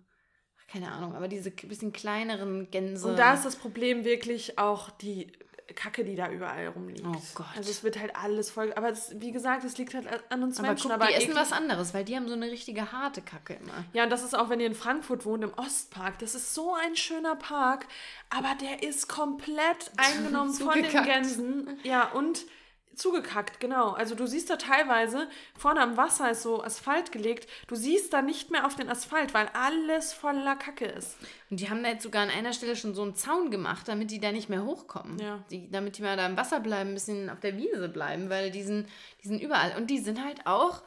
keine 0.75 0.91
Ahnung, 0.91 1.15
aber 1.15 1.29
diese 1.29 1.53
bisschen 1.53 1.93
kleineren 1.93 2.69
Gänse. 2.71 3.07
Und 3.07 3.17
da 3.17 3.35
ist 3.35 3.45
das 3.45 3.55
Problem 3.55 4.05
wirklich 4.05 4.59
auch 4.59 4.91
die 4.91 5.31
Kacke, 5.77 6.05
die 6.05 6.17
da 6.17 6.31
überall 6.31 6.67
rumliegt. 6.67 7.07
Oh 7.07 7.23
Gott. 7.35 7.47
Also 7.57 7.71
es 7.71 7.85
wird 7.85 7.99
halt 7.99 8.17
alles 8.17 8.51
voll. 8.51 8.73
Aber 8.75 8.91
das, 8.91 9.13
wie 9.21 9.31
gesagt, 9.31 9.63
es 9.63 9.79
liegt 9.79 9.95
halt 9.95 10.09
an 10.31 10.43
uns 10.43 10.59
aber 10.59 10.69
Menschen. 10.69 10.91
Guck, 10.91 10.93
aber 10.93 11.07
die 11.07 11.15
essen 11.15 11.35
was 11.37 11.53
anderes, 11.53 11.95
weil 11.95 12.05
die 12.05 12.17
haben 12.17 12.27
so 12.27 12.35
eine 12.35 12.51
richtige 12.51 12.91
harte 12.91 13.23
Kacke 13.23 13.55
immer. 13.55 13.85
Ja, 13.93 14.03
und 14.03 14.11
das 14.11 14.25
ist 14.25 14.37
auch, 14.37 14.51
wenn 14.51 14.59
ihr 14.59 14.67
in 14.67 14.75
Frankfurt 14.75 15.25
wohnt, 15.25 15.45
im 15.45 15.55
Ostpark. 15.55 16.19
Das 16.19 16.35
ist 16.35 16.55
so 16.55 16.75
ein 16.75 16.97
schöner 16.97 17.37
Park, 17.37 17.87
aber 18.29 18.57
der 18.61 18.83
ist 18.83 19.09
komplett 19.09 19.93
eingenommen 19.97 20.53
von 20.53 20.75
den 20.75 21.05
Gänsen. 21.05 21.79
Ja, 21.85 22.11
und 22.11 22.47
Zugekackt, 22.97 23.61
genau. 23.61 23.93
Also 23.93 24.15
du 24.15 24.27
siehst 24.27 24.51
da 24.51 24.57
teilweise, 24.57 25.29
vorne 25.57 25.81
am 25.81 25.97
Wasser 25.97 26.31
ist 26.31 26.43
so 26.43 26.63
Asphalt 26.63 27.13
gelegt, 27.13 27.49
du 27.67 27.75
siehst 27.75 28.13
da 28.13 28.23
nicht 28.23 28.51
mehr 28.51 28.67
auf 28.67 28.77
den 28.77 28.89
Asphalt, 28.89 29.35
weil 29.35 29.49
alles 29.53 30.13
voller 30.13 30.57
Kacke 30.57 30.87
ist. 30.87 31.17
Und 31.51 31.61
die 31.61 31.71
haben 31.71 31.83
da 31.83 31.91
jetzt 31.91 32.03
sogar 32.03 32.23
an 32.23 32.31
einer 32.31 32.53
Stelle 32.53 32.77
schon 32.77 32.95
so 32.95 33.03
einen 33.03 33.15
Zaun 33.15 33.51
gemacht, 33.51 33.89
damit 33.89 34.11
die 34.11 34.21
da 34.21 34.33
nicht 34.33 34.49
mehr 34.49 34.65
hochkommen. 34.65 35.19
Ja. 35.19 35.45
Die, 35.51 35.71
damit 35.71 35.99
die 35.99 36.03
mal 36.03 36.17
da 36.17 36.27
im 36.27 36.37
Wasser 36.37 36.61
bleiben, 36.61 36.91
ein 36.91 36.95
bisschen 36.95 37.31
auf 37.31 37.41
der 37.41 37.57
Wiese 37.57 37.89
bleiben, 37.89 38.31
weil 38.31 38.51
die 38.51 38.63
sind, 38.63 38.89
die 39.23 39.29
sind 39.29 39.41
überall. 39.41 39.77
Und 39.77 39.91
die 39.91 39.99
sind 39.99 40.25
halt 40.25 40.47
auch, 40.47 40.83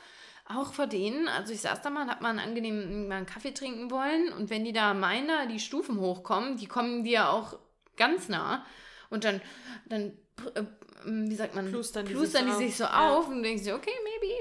auch 0.45 0.73
vor 0.73 0.87
denen, 0.87 1.27
also 1.27 1.53
ich 1.53 1.61
saß 1.61 1.81
da 1.81 1.89
mal 1.89 2.03
und 2.03 2.09
hab 2.09 2.21
mal 2.21 2.29
einen 2.29 2.39
angenehmen 2.39 3.07
mal 3.07 3.15
einen 3.15 3.25
Kaffee 3.25 3.53
trinken 3.53 3.91
wollen 3.91 4.31
und 4.31 4.49
wenn 4.49 4.63
die 4.63 4.73
da 4.73 4.93
meiner 4.93 5.45
die 5.47 5.59
Stufen 5.59 5.99
hochkommen, 5.99 6.57
die 6.57 6.67
kommen 6.67 7.03
dir 7.03 7.11
ja 7.11 7.29
auch 7.29 7.57
ganz 7.97 8.29
nah 8.29 8.65
und 9.09 9.25
dann, 9.25 9.41
dann 9.87 10.13
äh, 10.55 10.63
wie 11.07 11.35
sagt 11.35 11.55
man, 11.55 11.69
plustern 11.69 12.05
die, 12.05 12.13
plustern 12.13 12.45
sich, 12.45 12.57
die 12.57 12.65
sich 12.65 12.77
so 12.77 12.83
ja. 12.83 13.11
auf 13.11 13.27
und 13.27 13.41
denkst 13.41 13.63
du, 13.63 13.73
okay, 13.73 13.93
maybe, 14.03 14.33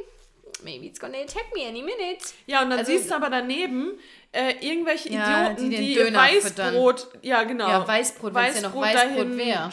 maybe 0.65 0.87
it's 0.87 0.99
gonna 0.99 1.19
attack 1.19 1.47
me 1.55 1.67
any 1.67 1.83
minute. 1.83 2.25
Ja, 2.47 2.63
und 2.63 2.71
dann 2.71 2.81
also, 2.81 2.91
siehst 2.91 3.11
du 3.11 3.15
aber 3.15 3.31
daneben 3.31 3.99
äh, 4.33 4.55
irgendwelche 4.61 5.11
ja, 5.11 5.53
Idioten, 5.53 5.71
die, 5.71 5.95
die 5.95 6.15
Weißbrot, 6.15 7.01
füttern. 7.01 7.21
ja 7.23 7.45
genau. 7.45 7.69
Ja, 7.69 7.87
Weißbrot, 7.87 8.35
wenn 8.35 8.45
es 8.47 8.61
ja 8.61 8.69
noch 8.69 8.77
Weißbrot 8.77 9.37
wäre. 9.37 9.71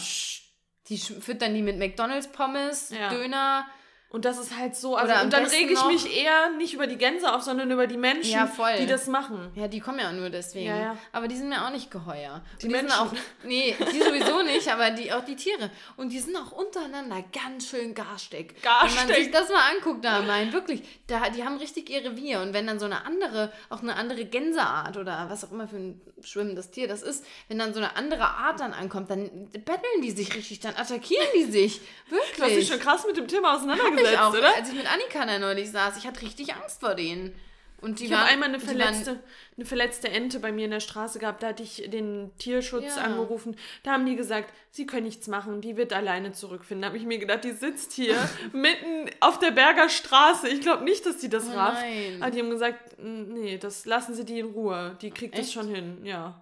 Die 0.89 0.97
füttern 0.97 1.53
die 1.53 1.61
mit 1.61 1.79
McDonalds 1.79 2.27
Pommes, 2.27 2.89
ja. 2.89 3.09
Döner, 3.09 3.65
und 4.13 4.25
das 4.25 4.37
ist 4.37 4.55
halt 4.55 4.75
so, 4.75 4.95
also 4.95 5.11
und 5.23 5.33
dann 5.33 5.45
rege 5.45 5.73
ich 5.73 5.85
mich 5.85 6.15
eher 6.15 6.51
nicht 6.51 6.75
über 6.75 6.85
die 6.85 6.97
Gänse 6.97 7.33
auf, 7.33 7.41
sondern 7.41 7.71
über 7.71 7.87
die 7.87 7.97
Menschen, 7.97 8.31
ja, 8.31 8.47
die 8.77 8.85
das 8.85 9.07
machen. 9.07 9.51
Ja, 9.55 9.67
die 9.67 9.79
kommen 9.79 9.97
ja 9.97 10.09
auch 10.09 10.13
nur 10.13 10.29
deswegen. 10.29 10.67
Ja, 10.67 10.77
ja. 10.77 10.97
Aber 11.11 11.27
die 11.27 11.35
sind 11.35 11.49
mir 11.49 11.65
auch 11.65 11.71
nicht 11.71 11.89
geheuer. 11.89 12.43
Die, 12.61 12.67
die 12.67 12.71
Menschen 12.71 12.91
auch, 12.91 13.11
nee, 13.43 13.75
die 13.91 13.99
sowieso 13.99 14.43
nicht, 14.43 14.71
aber 14.71 14.91
die, 14.91 15.11
auch 15.11 15.25
die 15.25 15.35
Tiere. 15.35 15.71
Und 15.97 16.09
die 16.09 16.19
sind 16.19 16.37
auch 16.37 16.51
untereinander 16.51 17.23
ganz 17.33 17.67
schön 17.67 17.95
garstig. 17.95 18.61
Garstig. 18.61 18.99
Wenn 18.99 19.07
man 19.07 19.15
sich 19.15 19.31
das 19.31 19.49
mal 19.49 19.71
anguckt, 19.75 20.05
da 20.05 20.21
mein, 20.21 20.53
wirklich, 20.53 20.83
da, 21.07 21.31
die 21.31 21.43
haben 21.43 21.57
richtig 21.57 21.89
ihr 21.89 22.05
Revier. 22.05 22.41
Und 22.41 22.53
wenn 22.53 22.67
dann 22.67 22.77
so 22.77 22.85
eine 22.85 23.05
andere, 23.07 23.51
auch 23.71 23.81
eine 23.81 23.95
andere 23.95 24.25
Gänseart 24.25 24.95
oder 24.95 25.25
was 25.27 25.43
auch 25.43 25.51
immer 25.51 25.67
für 25.67 25.77
ein 25.77 25.99
schwimmendes 26.25 26.71
Tier 26.71 26.87
das 26.87 27.01
ist, 27.01 27.25
wenn 27.47 27.59
dann 27.59 27.73
so 27.73 27.79
eine 27.79 27.95
andere 27.95 28.23
Art 28.23 28.59
dann 28.59 28.73
ankommt, 28.73 29.09
dann 29.09 29.49
betteln 29.51 30.01
die 30.01 30.11
sich 30.11 30.35
richtig, 30.35 30.59
dann 30.59 30.75
attackieren 30.75 31.27
die 31.35 31.51
sich. 31.51 31.81
Wirklich. 32.09 32.35
Du 32.35 32.43
hast 32.43 32.55
dich 32.55 32.67
schon 32.67 32.79
krass 32.79 33.05
mit 33.05 33.17
dem 33.17 33.27
Thema 33.27 33.55
auseinandergesetzt 33.55 34.19
auch, 34.19 34.33
oder? 34.33 34.55
Als 34.55 34.69
ich 34.69 34.75
mit 34.75 34.91
Annika 34.91 35.25
da 35.25 35.39
neulich 35.39 35.71
saß, 35.71 35.97
ich 35.97 36.07
hatte 36.07 36.21
richtig 36.21 36.53
Angst 36.53 36.79
vor 36.79 36.95
denen. 36.95 37.35
Und 37.83 37.99
die 37.99 38.05
ich 38.05 38.13
habe 38.13 38.29
einmal 38.29 38.47
eine 38.47 38.61
verletzte, 38.61 39.19
eine 39.57 39.65
verletzte 39.65 40.09
Ente 40.09 40.39
bei 40.39 40.53
mir 40.53 40.63
in 40.65 40.71
der 40.71 40.79
Straße 40.79 41.19
gehabt. 41.19 41.43
Da 41.43 41.47
hatte 41.47 41.63
ich 41.63 41.83
den 41.89 42.31
Tierschutz 42.37 42.95
ja. 42.95 43.03
angerufen. 43.03 43.57
Da 43.83 43.91
haben 43.91 44.05
die 44.05 44.15
gesagt, 44.15 44.53
sie 44.71 44.85
können 44.87 45.05
nichts 45.05 45.27
machen, 45.27 45.59
die 45.59 45.75
wird 45.75 45.91
alleine 45.91 46.31
zurückfinden. 46.31 46.83
Da 46.83 46.87
habe 46.87 46.97
ich 46.97 47.03
mir 47.03 47.19
gedacht, 47.19 47.43
die 47.43 47.51
sitzt 47.51 47.91
hier 47.91 48.15
mitten 48.53 49.09
auf 49.19 49.37
der 49.37 49.51
Berger 49.51 49.89
Straße. 49.89 50.47
Ich 50.47 50.61
glaube 50.61 50.85
nicht, 50.85 51.05
dass 51.05 51.17
die 51.17 51.27
das 51.27 51.49
oh, 51.49 51.57
rafft. 51.57 51.83
Aber 52.21 52.31
die 52.31 52.39
haben 52.39 52.49
gesagt, 52.49 52.97
nee, 52.99 53.57
das 53.57 53.85
lassen 53.85 54.13
sie 54.15 54.23
die 54.23 54.39
in 54.39 54.51
Ruhe. 54.51 54.97
Die 55.01 55.11
kriegt 55.11 55.33
Echt? 55.33 55.43
das 55.43 55.51
schon 55.51 55.67
hin, 55.67 56.05
ja. 56.05 56.41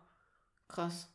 Krass. 0.67 1.10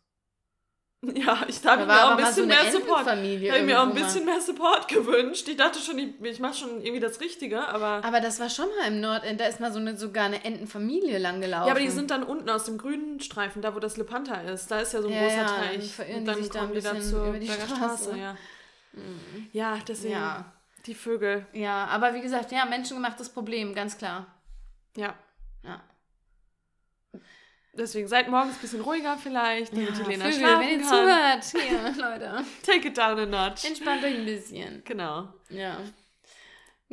Ja, 1.16 1.44
ich 1.48 1.64
habe 1.64 1.86
mir 1.86 2.04
auch 2.04 2.10
ein 2.10 2.16
bisschen 2.16 2.34
so 2.34 2.46
mehr 2.46 2.70
Support. 2.70 3.06
Ich 3.24 3.50
habe 3.50 3.62
mir 3.62 3.80
auch 3.80 3.86
ein 3.86 3.94
bisschen 3.94 4.24
mehr 4.24 4.40
Support 4.40 4.88
gewünscht. 4.88 5.48
Ich 5.48 5.56
dachte 5.56 5.78
schon, 5.78 5.98
ich, 5.98 6.20
ich 6.22 6.40
mache 6.40 6.54
schon 6.54 6.80
irgendwie 6.82 7.00
das 7.00 7.20
Richtige, 7.20 7.66
aber. 7.68 8.04
Aber 8.04 8.20
das 8.20 8.40
war 8.40 8.50
schon 8.50 8.66
mal 8.78 8.88
im 8.88 9.00
Nordend, 9.00 9.40
da 9.40 9.46
ist 9.46 9.60
mal 9.60 9.72
so 9.72 9.78
eine 9.78 9.96
sogar 9.96 10.24
eine 10.24 10.44
Entenfamilie 10.44 11.18
lang 11.18 11.40
gelaufen. 11.40 11.66
Ja, 11.66 11.72
aber 11.72 11.80
die 11.80 11.90
sind 11.90 12.10
dann 12.10 12.22
unten 12.22 12.48
aus 12.50 12.64
dem 12.64 12.78
grünen 12.78 13.20
Streifen, 13.20 13.62
da 13.62 13.74
wo 13.74 13.78
das 13.78 13.96
Lepanta 13.96 14.40
ist. 14.42 14.70
Da 14.70 14.80
ist 14.80 14.92
ja 14.92 15.02
so 15.02 15.08
ein 15.08 15.14
ja, 15.14 15.20
großer 15.20 15.36
ja, 15.36 15.46
Teich. 15.46 16.16
Und 16.16 16.24
dann 16.24 16.42
sich 16.42 16.50
kommen 16.50 16.74
die 16.74 16.80
da 16.80 17.00
zur 17.00 17.28
über 17.28 17.38
die 17.38 17.48
Straße. 17.48 17.76
Straße 17.76 18.18
ja. 18.18 18.36
Mhm. 18.92 19.48
ja, 19.52 19.78
deswegen. 19.86 20.14
Ja. 20.14 20.52
Die 20.86 20.94
Vögel. 20.94 21.46
Ja, 21.52 21.86
aber 21.86 22.14
wie 22.14 22.20
gesagt, 22.20 22.52
ja, 22.52 22.64
menschengemachtes 22.64 23.28
Problem, 23.28 23.74
ganz 23.74 23.98
klar. 23.98 24.26
Ja. 24.96 25.14
Ja. 25.64 25.80
Deswegen 27.76 28.08
seid 28.08 28.28
morgens 28.28 28.56
ein 28.56 28.60
bisschen 28.60 28.80
ruhiger 28.80 29.16
vielleicht, 29.18 29.72
damit 29.72 29.90
ja, 29.90 30.04
Helena 30.04 30.24
Vögel, 30.24 30.38
schlafen 30.38 30.60
wenn 30.60 30.80
ihr 30.80 30.86
kann. 30.86 31.42
zuhört, 31.44 31.94
hier, 31.96 32.04
Leute. 32.10 32.44
Take 32.62 32.88
it 32.88 32.98
down 32.98 33.18
a 33.18 33.26
notch. 33.26 33.64
Entspannt 33.64 34.02
euch 34.04 34.14
ein 34.14 34.24
bisschen. 34.24 34.82
Genau. 34.84 35.28
Ja. 35.50 35.78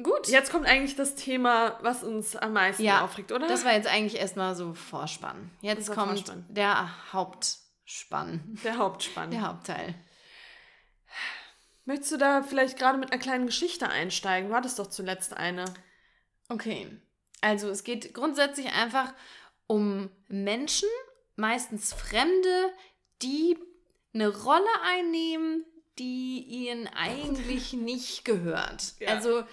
Gut. 0.01 0.27
Jetzt 0.27 0.51
kommt 0.51 0.65
eigentlich 0.65 0.95
das 0.95 1.15
Thema, 1.15 1.77
was 1.81 2.03
uns 2.03 2.35
am 2.35 2.53
meisten 2.53 2.83
ja, 2.83 3.03
aufregt, 3.03 3.31
oder? 3.31 3.47
Das 3.47 3.63
war 3.63 3.73
jetzt 3.73 3.87
eigentlich 3.87 4.19
erstmal 4.19 4.55
so 4.55 4.73
Vorspann. 4.73 5.51
Jetzt 5.61 5.93
kommt 5.93 6.19
Vorspann. 6.19 6.45
der 6.49 7.13
Hauptspann. 7.13 8.57
Der 8.63 8.77
Hauptspann. 8.77 9.31
Der 9.31 9.47
Hauptteil. 9.47 9.93
Möchtest 11.85 12.13
du 12.13 12.17
da 12.17 12.41
vielleicht 12.41 12.79
gerade 12.79 12.97
mit 12.97 13.11
einer 13.11 13.21
kleinen 13.21 13.45
Geschichte 13.45 13.87
einsteigen? 13.87 14.49
Du 14.49 14.55
hattest 14.55 14.79
doch 14.79 14.87
zuletzt 14.87 15.35
eine. 15.35 15.65
Okay. 16.49 16.87
Also 17.41 17.69
es 17.69 17.83
geht 17.83 18.13
grundsätzlich 18.13 18.71
einfach 18.71 19.13
um 19.67 20.09
Menschen, 20.27 20.89
meistens 21.35 21.93
Fremde, 21.93 22.71
die 23.21 23.57
eine 24.13 24.29
Rolle 24.29 24.81
einnehmen, 24.83 25.65
die 25.99 26.43
ihnen 26.43 26.87
eigentlich 26.87 27.73
nicht 27.73 28.25
gehört. 28.25 28.93
Ja. 28.99 29.09
Also 29.09 29.43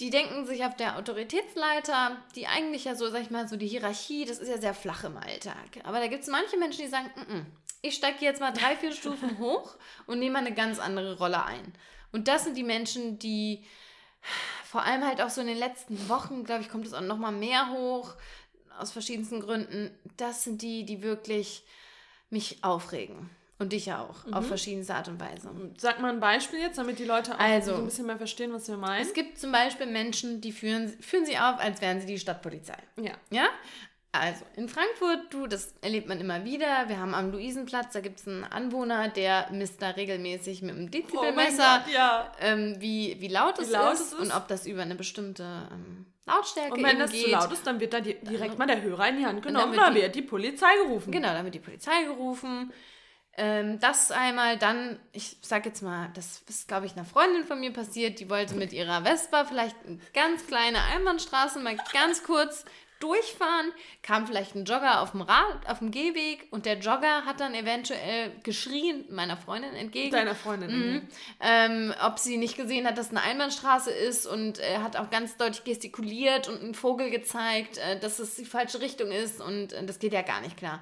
die 0.00 0.10
denken 0.10 0.46
sich 0.46 0.64
auf 0.64 0.74
der 0.76 0.96
Autoritätsleiter, 0.96 2.16
die 2.34 2.46
eigentlich 2.46 2.84
ja 2.84 2.94
so, 2.94 3.10
sag 3.10 3.22
ich 3.22 3.30
mal, 3.30 3.46
so 3.46 3.56
die 3.56 3.68
Hierarchie, 3.68 4.24
das 4.24 4.38
ist 4.38 4.48
ja 4.48 4.58
sehr 4.58 4.72
flach 4.72 5.04
im 5.04 5.18
Alltag. 5.18 5.80
Aber 5.84 6.00
da 6.00 6.06
gibt 6.06 6.22
es 6.22 6.28
manche 6.30 6.56
Menschen, 6.56 6.84
die 6.84 6.88
sagen, 6.88 7.10
N 7.16 7.26
-n, 7.26 7.44
ich 7.82 7.96
steige 7.96 8.24
jetzt 8.24 8.40
mal 8.40 8.52
drei, 8.52 8.76
vier 8.76 8.92
Stufen 8.92 9.38
hoch 9.38 9.76
und 10.06 10.18
nehme 10.18 10.38
eine 10.38 10.54
ganz 10.54 10.78
andere 10.78 11.18
Rolle 11.18 11.44
ein. 11.44 11.74
Und 12.12 12.28
das 12.28 12.44
sind 12.44 12.56
die 12.56 12.64
Menschen, 12.64 13.18
die 13.18 13.64
vor 14.64 14.82
allem 14.84 15.04
halt 15.06 15.20
auch 15.20 15.30
so 15.30 15.40
in 15.40 15.46
den 15.46 15.58
letzten 15.58 16.08
Wochen, 16.08 16.44
glaube 16.44 16.62
ich, 16.62 16.68
kommt 16.68 16.86
es 16.86 16.94
auch 16.94 17.00
noch 17.00 17.18
mal 17.18 17.32
mehr 17.32 17.70
hoch, 17.70 18.14
aus 18.80 18.90
verschiedensten 18.92 19.40
Gründen. 19.40 19.90
Das 20.16 20.44
sind 20.44 20.62
die, 20.62 20.84
die 20.84 21.02
wirklich 21.02 21.64
mich 22.30 22.62
aufregen. 22.62 23.30
Und 23.58 23.74
dich 23.74 23.92
auch, 23.92 24.24
mhm. 24.24 24.32
auf 24.32 24.46
verschiedenste 24.46 24.94
Art 24.94 25.08
und 25.08 25.20
Weise. 25.20 25.50
Sag 25.76 26.00
mal 26.00 26.10
ein 26.10 26.18
Beispiel 26.18 26.60
jetzt, 26.60 26.78
damit 26.78 26.98
die 26.98 27.04
Leute 27.04 27.34
auch 27.34 27.38
also, 27.38 27.72
so 27.72 27.78
ein 27.80 27.84
bisschen 27.84 28.06
mehr 28.06 28.16
verstehen, 28.16 28.54
was 28.54 28.66
wir 28.68 28.78
meinen. 28.78 29.02
Es 29.02 29.12
gibt 29.12 29.38
zum 29.38 29.52
Beispiel 29.52 29.84
Menschen, 29.86 30.40
die 30.40 30.50
führen, 30.50 30.88
führen 31.02 31.26
sie 31.26 31.36
auf, 31.36 31.58
als 31.58 31.82
wären 31.82 32.00
sie 32.00 32.06
die 32.06 32.18
Stadtpolizei. 32.18 32.78
Ja. 32.96 33.12
Ja? 33.28 33.48
Also, 34.12 34.44
in 34.56 34.68
Frankfurt, 34.68 35.32
du, 35.32 35.46
das 35.46 35.74
erlebt 35.82 36.08
man 36.08 36.18
immer 36.20 36.44
wieder. 36.44 36.88
Wir 36.88 36.98
haben 36.98 37.14
am 37.14 37.30
Luisenplatz, 37.30 37.92
da 37.92 38.00
gibt 38.00 38.18
es 38.20 38.26
einen 38.26 38.44
Anwohner, 38.44 39.08
der 39.08 39.48
misst 39.52 39.80
da 39.82 39.90
regelmäßig 39.90 40.62
mit 40.62 40.74
einem 40.74 40.90
Dezibelmesser, 40.90 41.84
oh 41.86 41.90
ja. 41.92 42.32
ähm, 42.40 42.76
wie, 42.78 43.16
wie 43.20 43.28
laut, 43.28 43.58
wie 43.58 43.64
es, 43.64 43.70
laut 43.70 43.92
ist 43.92 44.00
es 44.00 44.12
ist 44.14 44.18
und 44.18 44.32
ob 44.32 44.48
das 44.48 44.66
über 44.66 44.82
eine 44.82 44.96
bestimmte 44.96 45.44
ähm, 45.70 46.06
Lautstärke 46.30 46.74
Und 46.74 46.82
wenn 46.82 46.98
das 46.98 47.12
geht. 47.12 47.24
zu 47.24 47.30
laut 47.30 47.52
ist, 47.52 47.66
dann 47.66 47.80
wird 47.80 47.92
da 47.92 48.00
direkt 48.00 48.58
mal 48.58 48.66
der 48.66 48.82
Hörer 48.82 49.08
in 49.08 49.18
die 49.18 49.26
Hand 49.26 49.42
genommen 49.42 49.70
und 49.70 49.76
dann 49.76 49.94
wird, 49.94 50.14
die, 50.14 50.22
die 50.22 50.26
Polizei 50.26 50.74
gerufen. 50.84 51.12
Genau, 51.12 51.28
dann 51.28 51.44
wird 51.44 51.54
die 51.54 51.60
Polizei 51.60 52.04
gerufen. 52.04 52.72
Ähm, 53.36 53.78
das 53.80 54.10
einmal, 54.10 54.58
dann, 54.58 54.98
ich 55.12 55.36
sag 55.40 55.64
jetzt 55.64 55.82
mal, 55.82 56.10
das 56.14 56.42
ist, 56.48 56.68
glaube 56.68 56.86
ich, 56.86 56.92
einer 56.92 57.04
Freundin 57.04 57.44
von 57.44 57.60
mir 57.60 57.72
passiert, 57.72 58.18
die 58.20 58.28
wollte 58.28 58.54
mit 58.54 58.72
ihrer 58.72 59.02
Vespa 59.02 59.44
vielleicht 59.44 59.76
eine 59.86 59.98
ganz 60.12 60.46
kleine 60.46 60.82
Einbahnstraße 60.82 61.60
mal 61.60 61.76
ganz 61.92 62.22
kurz 62.24 62.64
durchfahren, 63.00 63.72
kam 64.02 64.26
vielleicht 64.26 64.54
ein 64.54 64.64
Jogger 64.64 65.00
auf 65.00 65.12
dem 65.12 65.22
Rad, 65.22 65.68
auf 65.68 65.78
dem 65.78 65.90
Gehweg 65.90 66.46
und 66.50 66.66
der 66.66 66.78
Jogger 66.78 67.24
hat 67.24 67.40
dann 67.40 67.54
eventuell 67.54 68.32
geschrien 68.42 69.04
meiner 69.10 69.36
Freundin 69.36 69.74
entgegen. 69.74 70.12
Deiner 70.12 70.34
Freundin. 70.34 70.70
Mhm. 70.70 70.92
mhm. 70.92 71.08
Ähm, 71.40 71.94
ob 72.04 72.18
sie 72.18 72.36
nicht 72.36 72.56
gesehen 72.56 72.86
hat, 72.86 72.98
dass 72.98 73.06
es 73.06 73.12
eine 73.12 73.22
Einbahnstraße 73.22 73.90
ist 73.90 74.26
und 74.26 74.58
er 74.58 74.82
hat 74.82 74.96
auch 74.96 75.10
ganz 75.10 75.36
deutlich 75.36 75.64
gestikuliert 75.64 76.48
und 76.48 76.60
einen 76.60 76.74
Vogel 76.74 77.10
gezeigt, 77.10 77.78
äh, 77.78 77.98
dass 77.98 78.18
es 78.18 78.36
die 78.36 78.44
falsche 78.44 78.80
Richtung 78.80 79.10
ist 79.10 79.40
und 79.40 79.72
äh, 79.72 79.84
das 79.84 79.98
geht 79.98 80.12
ja 80.12 80.22
gar 80.22 80.40
nicht 80.40 80.56
klar. 80.56 80.80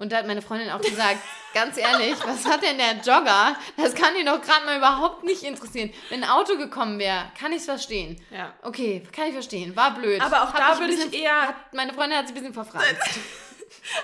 Und 0.00 0.12
da 0.12 0.16
hat 0.16 0.26
meine 0.26 0.40
Freundin 0.40 0.70
auch 0.70 0.80
gesagt, 0.80 1.18
ganz 1.54 1.76
ehrlich, 1.76 2.16
was 2.24 2.46
hat 2.46 2.62
denn 2.62 2.78
der 2.78 2.94
Jogger? 2.94 3.54
Das 3.76 3.94
kann 3.94 4.16
ihn 4.16 4.24
doch 4.24 4.40
gerade 4.40 4.64
mal 4.64 4.78
überhaupt 4.78 5.24
nicht 5.24 5.42
interessieren. 5.42 5.92
Wenn 6.08 6.24
ein 6.24 6.30
Auto 6.30 6.56
gekommen 6.56 6.98
wäre, 6.98 7.30
kann 7.38 7.52
ich 7.52 7.58
es 7.58 7.64
verstehen. 7.66 8.18
Ja. 8.30 8.54
Okay, 8.62 9.02
kann 9.14 9.26
ich 9.26 9.34
verstehen. 9.34 9.76
War 9.76 9.92
blöd. 9.92 10.22
Aber 10.22 10.42
auch 10.42 10.54
hab 10.54 10.56
da 10.56 10.80
würde 10.80 10.94
ich 10.94 11.12
eher... 11.12 11.48
Hat, 11.48 11.74
meine 11.74 11.92
Freundin 11.92 12.16
hat 12.16 12.28
sich 12.28 12.34
ein 12.34 12.40
bisschen 12.40 12.54
verfranst. 12.54 12.88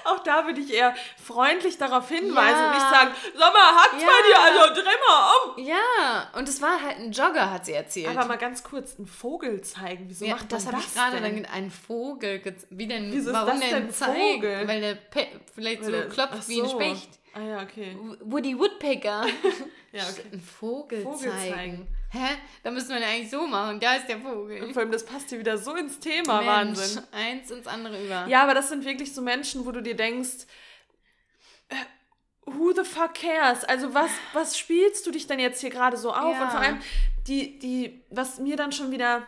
Auch 0.05 0.21
da 0.21 0.47
würde 0.47 0.61
ich 0.61 0.73
eher 0.73 0.95
freundlich 1.23 1.79
darauf 1.79 2.09
hinweisen 2.09 2.59
ja. 2.59 2.67
und 2.67 2.75
nicht 2.75 2.91
sagen, 2.91 3.11
sag 3.37 3.53
mal, 3.53 3.75
hackt's 3.77 4.03
ja. 4.03 4.09
bei 4.09 4.29
dir, 4.29 4.61
also 4.61 4.75
dreh 4.75 4.97
mal 5.09 5.31
um. 5.45 5.65
Ja, 5.65 6.31
und 6.39 6.49
es 6.49 6.63
war 6.63 6.83
halt 6.83 6.99
ein 6.99 7.13
Jogger, 7.13 7.51
hat 7.51 7.67
sie 7.67 7.73
erzählt. 7.73 8.09
Aber 8.09 8.27
mal 8.27 8.39
ganz 8.39 8.63
kurz, 8.63 8.97
einen 8.97 9.07
Vogel 9.07 9.61
zeigen. 9.63 10.05
Wieso 10.09 10.25
ja, 10.25 10.35
macht 10.35 10.53
das, 10.53 10.65
das 10.65 10.73
habe 10.73 10.83
ich 10.83 10.95
gerade 10.95 11.21
dann 11.21 11.45
ein 11.47 11.71
Vogel. 11.71 12.43
Wie 12.71 12.87
denn? 12.87 13.13
Wieso 13.13 13.33
warum 13.33 13.55
ist 13.55 13.63
das 13.63 13.71
denn 13.71 13.91
zeigen? 13.91 14.43
Vogel? 14.43 14.69
Weil 14.69 14.81
der 14.81 14.95
Pe 14.95 15.27
vielleicht 15.55 15.85
so 15.85 15.91
der, 15.91 16.09
klopft 16.09 16.45
so. 16.45 16.49
wie 16.49 16.63
ein 16.63 16.69
Specht. 16.69 17.09
Ah 17.35 17.43
ja, 17.43 17.63
okay. 17.63 17.97
Woody 18.21 18.59
Woodpecker. 18.59 19.27
ja, 19.93 20.03
okay. 20.03 20.23
Ein 20.33 20.41
Vogel, 20.41 21.03
Vogel 21.03 21.31
zeigen. 21.31 21.55
zeigen. 21.55 21.89
Hä? 22.17 22.37
Da 22.63 22.71
müssen 22.71 22.91
wir 22.91 22.99
ja 22.99 23.09
eigentlich 23.09 23.31
so 23.31 23.47
machen. 23.47 23.79
Da 23.81 23.97
ist 23.97 24.09
der 24.09 24.19
Vogel. 24.19 24.63
Und 24.63 24.73
vor 24.73 24.83
allem, 24.83 24.93
das 24.93 25.05
passt 25.05 25.29
hier 25.29 25.39
wieder 25.39 25.59
so 25.59 25.75
ins 25.75 25.99
Thema. 25.99 26.41
Mensch, 26.41 26.79
Wahnsinn. 26.79 27.03
Eins 27.13 27.51
ins 27.51 27.67
andere 27.67 28.05
über. 28.05 28.27
Ja, 28.27 28.43
aber 28.43 28.55
das 28.55 28.69
sind 28.69 28.85
wirklich 28.85 29.15
so 29.15 29.23
Menschen, 29.23 29.67
wo 29.67 29.73
du 29.73 29.83
dir 29.83 29.97
denkst, 29.97 30.47
äh, 31.69 31.75
who 32.47 32.73
the 32.73 32.85
fuck 32.85 33.15
cares? 33.15 33.65
Also 33.65 33.93
was, 33.93 34.11
was 34.33 34.59
spielst 34.59 35.07
du 35.07 35.11
dich 35.11 35.27
denn 35.27 35.39
jetzt 35.39 35.61
hier 35.61 35.71
gerade 35.71 35.97
so 35.97 36.13
auf? 36.13 36.35
Ja. 36.35 36.45
Und 36.45 36.51
vor 36.51 36.61
allem, 36.61 36.81
die, 37.27 37.59
die, 37.59 38.03
was 38.11 38.39
mir 38.39 38.57
dann 38.57 38.73
schon 38.73 38.91
wieder 38.91 39.27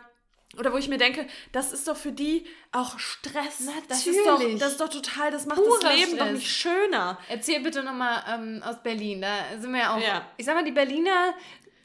oder 0.57 0.73
wo 0.73 0.77
ich 0.77 0.87
mir 0.87 0.97
denke, 0.97 1.27
das 1.51 1.71
ist 1.71 1.87
doch 1.87 1.95
für 1.95 2.11
die 2.11 2.45
auch 2.71 2.97
Stress. 2.97 3.59
Natürlich. 3.59 3.87
Das 3.87 4.07
ist 4.07 4.25
doch, 4.25 4.39
das 4.57 4.71
ist 4.71 4.81
doch 4.81 4.89
total, 4.89 5.29
das 5.29 5.45
macht 5.45 5.59
Purer 5.59 5.79
das 5.81 5.95
Leben 5.95 6.15
Stress. 6.15 6.19
doch 6.19 6.31
nicht 6.31 6.51
schöner. 6.51 7.19
Erzähl 7.29 7.59
bitte 7.59 7.83
nochmal 7.83 8.23
ähm, 8.27 8.63
aus 8.63 8.81
Berlin. 8.81 9.21
Da 9.21 9.59
sind 9.59 9.71
wir 9.71 9.79
ja 9.79 9.95
auch. 9.95 10.01
Ja. 10.01 10.25
Ich 10.37 10.45
sag 10.45 10.55
mal, 10.55 10.63
die 10.63 10.71
Berliner, 10.71 11.35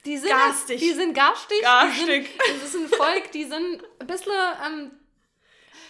die 0.05 0.19
sind 0.19 0.31
garstig. 0.31 0.81
Die 0.81 0.93
sind 0.93 1.15
garstig. 1.15 1.63
garstig. 1.63 2.05
Die 2.07 2.51
sind, 2.51 2.63
das 2.63 2.75
ist 2.75 2.77
ein 2.77 2.89
Volk, 2.89 3.33
die 3.33 3.45
sind 3.45 3.83
ein 3.99 4.07
bisschen 4.07 4.33
ähm, 4.67 4.91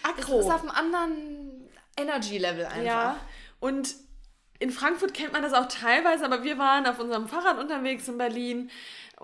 aggro. 0.03 0.37
Das 0.37 0.45
ist 0.45 0.51
auf 0.51 0.61
einem 0.61 0.71
anderen 0.71 1.69
Energy-Level 1.97 2.65
einfach. 2.65 2.83
Ja. 2.83 3.19
Und 3.59 3.95
in 4.59 4.71
Frankfurt 4.71 5.13
kennt 5.13 5.33
man 5.33 5.41
das 5.41 5.53
auch 5.53 5.67
teilweise, 5.67 6.25
aber 6.25 6.43
wir 6.43 6.57
waren 6.57 6.85
auf 6.85 6.99
unserem 6.99 7.27
Fahrrad 7.27 7.59
unterwegs 7.59 8.07
in 8.07 8.17
Berlin 8.17 8.71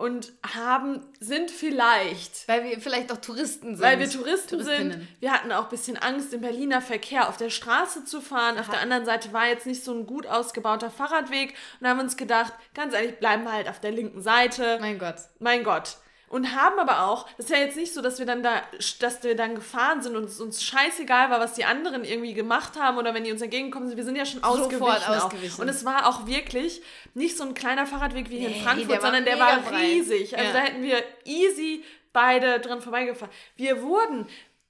und 0.01 0.33
haben, 0.55 1.05
sind 1.19 1.51
vielleicht. 1.51 2.47
Weil 2.47 2.63
wir 2.63 2.81
vielleicht 2.81 3.11
auch 3.11 3.17
Touristen 3.17 3.75
sind. 3.75 3.85
Weil 3.85 3.99
wir 3.99 4.09
Touristen 4.09 4.63
sind. 4.63 5.07
Wir 5.19 5.31
hatten 5.31 5.51
auch 5.51 5.65
ein 5.65 5.69
bisschen 5.69 5.95
Angst, 5.95 6.33
im 6.33 6.41
Berliner 6.41 6.81
Verkehr 6.81 7.29
auf 7.29 7.37
der 7.37 7.51
Straße 7.51 8.03
zu 8.03 8.19
fahren. 8.19 8.55
Aha. 8.55 8.61
Auf 8.61 8.69
der 8.69 8.81
anderen 8.81 9.05
Seite 9.05 9.31
war 9.31 9.47
jetzt 9.47 9.67
nicht 9.67 9.83
so 9.83 9.93
ein 9.93 10.07
gut 10.07 10.25
ausgebauter 10.25 10.89
Fahrradweg. 10.89 11.53
Und 11.79 11.87
haben 11.87 11.99
uns 11.99 12.17
gedacht, 12.17 12.51
ganz 12.73 12.95
ehrlich, 12.95 13.19
bleiben 13.19 13.43
wir 13.43 13.53
halt 13.53 13.69
auf 13.69 13.79
der 13.79 13.91
linken 13.91 14.21
Seite. 14.21 14.79
Mein 14.81 14.97
Gott. 14.97 15.17
Mein 15.39 15.63
Gott 15.63 15.97
und 16.31 16.55
haben 16.55 16.79
aber 16.79 17.05
auch, 17.07 17.27
das 17.37 17.47
ist 17.47 17.51
ja 17.51 17.57
jetzt 17.57 17.75
nicht 17.75 17.93
so, 17.93 18.01
dass 18.01 18.17
wir 18.17 18.25
dann 18.25 18.41
da, 18.41 18.61
dass 18.99 19.21
wir 19.23 19.35
dann 19.35 19.55
gefahren 19.55 20.01
sind 20.01 20.15
und 20.15 20.23
es 20.23 20.39
uns 20.39 20.63
scheißegal 20.63 21.29
war, 21.29 21.39
was 21.39 21.53
die 21.53 21.65
anderen 21.65 22.05
irgendwie 22.05 22.33
gemacht 22.33 22.79
haben 22.79 22.97
oder 22.97 23.13
wenn 23.13 23.23
die 23.23 23.31
uns 23.31 23.41
entgegenkommen 23.41 23.87
sind, 23.87 23.97
wir 23.97 24.05
sind 24.05 24.15
ja 24.15 24.25
schon 24.25 24.43
ausgewichen. 24.43 24.81
ausgewichen. 24.81 25.61
Und 25.61 25.67
es 25.67 25.83
war 25.83 26.07
auch 26.07 26.25
wirklich 26.27 26.81
nicht 27.13 27.37
so 27.37 27.43
ein 27.43 27.53
kleiner 27.53 27.85
Fahrradweg 27.85 28.29
wie 28.29 28.39
hier 28.39 28.49
nee, 28.49 28.57
in 28.57 28.63
Frankfurt, 28.63 29.01
sondern 29.01 29.25
der 29.25 29.39
war 29.39 29.59
riesig. 29.73 30.37
Also 30.37 30.47
ja. 30.47 30.53
da 30.53 30.59
hätten 30.59 30.83
wir 30.83 31.03
easy 31.25 31.83
beide 32.13 32.59
dran 32.61 32.81
vorbeigefahren. 32.81 33.33
Wir 33.57 33.81
wurden 33.81 34.27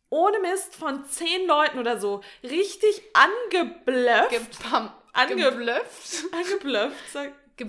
ohne 0.09 0.39
Mist 0.39 0.75
von 0.75 1.05
zehn 1.05 1.45
Leuten 1.47 1.77
oder 1.77 1.99
so 1.99 2.21
richtig 2.43 3.03
angeblöfft. 3.13 4.31
Gepam 4.31 4.91
angeblöfft. 5.13 6.25
Angeblöfft. 6.31 7.11
Sag, 7.13 7.33
Ge 7.55 7.67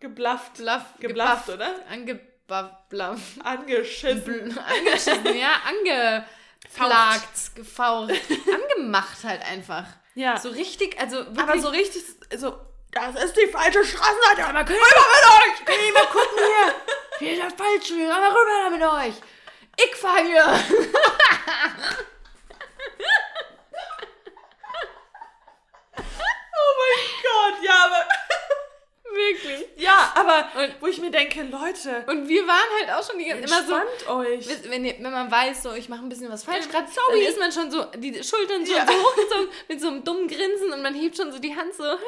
geblafft. 0.00 0.56
Geblafft, 0.98 1.48
oder? 1.48 1.72
Angeblöfft 1.88 2.31
bla, 2.88 3.16
Angeschissen. 3.42 4.58
angeschissen, 4.58 5.36
ja, 5.36 5.60
angeplagt, 5.66 7.54
gefaucht. 7.54 8.12
Angemacht 8.30 9.24
halt 9.24 9.42
einfach. 9.42 9.84
Ja. 10.14 10.36
So 10.36 10.50
richtig, 10.50 11.00
also 11.00 11.16
wirklich. 11.18 11.38
Aber 11.38 11.58
so 11.58 11.68
richtig, 11.68 12.02
so, 12.36 12.58
das 12.92 13.24
ist 13.24 13.36
die 13.36 13.46
falsche 13.46 13.84
Straßenseite. 13.84 14.44
Aber 14.44 14.64
können 14.64 14.80
rüber 14.80 15.06
mit 15.14 15.24
euch! 15.30 15.64
Können 15.64 15.82
wir 15.82 15.92
mal 15.94 16.06
gucken 16.06 16.38
hier? 16.38 16.74
Hier 17.18 17.32
ist 17.32 17.42
das 17.42 17.54
falsch, 17.54 17.92
aber 18.10 18.28
rüber 18.30 18.70
mit 18.70 18.82
euch. 18.82 19.14
Ich 19.76 19.96
fahr 19.96 20.18
hier. 20.18 20.44
oh 25.96 26.72
mein 26.78 27.00
Gott, 27.22 27.56
ja, 27.64 27.86
aber 27.86 28.02
Wirklich. 29.22 29.66
Ja, 29.76 30.12
aber 30.14 30.48
und, 30.60 30.74
wo 30.80 30.86
ich 30.86 30.98
mir 30.98 31.10
denke, 31.10 31.42
Leute. 31.42 32.04
Und 32.08 32.28
wir 32.28 32.46
waren 32.46 32.68
halt 32.80 32.90
auch 32.90 33.08
schon 33.08 33.18
die 33.18 33.26
ganze 33.26 33.44
immer 33.44 33.62
so. 33.64 34.12
euch. 34.12 34.46
Wenn, 34.68 34.84
wenn 34.84 35.02
man 35.02 35.30
weiß, 35.30 35.62
so 35.62 35.72
ich 35.74 35.88
mache 35.88 36.02
ein 36.02 36.08
bisschen 36.08 36.30
was 36.30 36.44
falsch 36.44 36.68
gerade, 36.68 36.86
dann 37.08 37.18
ist 37.18 37.38
man 37.38 37.52
schon 37.52 37.70
so, 37.70 37.84
die 37.96 38.22
Schultern 38.22 38.66
schon 38.66 38.76
ja. 38.76 38.86
so 38.86 38.92
hochgezogen 38.92 39.48
mit 39.68 39.80
so 39.80 39.88
einem 39.88 40.04
dummen 40.04 40.28
Grinsen 40.28 40.72
und 40.72 40.82
man 40.82 40.94
hebt 40.94 41.16
schon 41.16 41.30
so 41.30 41.38
die 41.38 41.54
Hand 41.54 41.74
so, 41.74 41.84
sorry. 41.84 41.98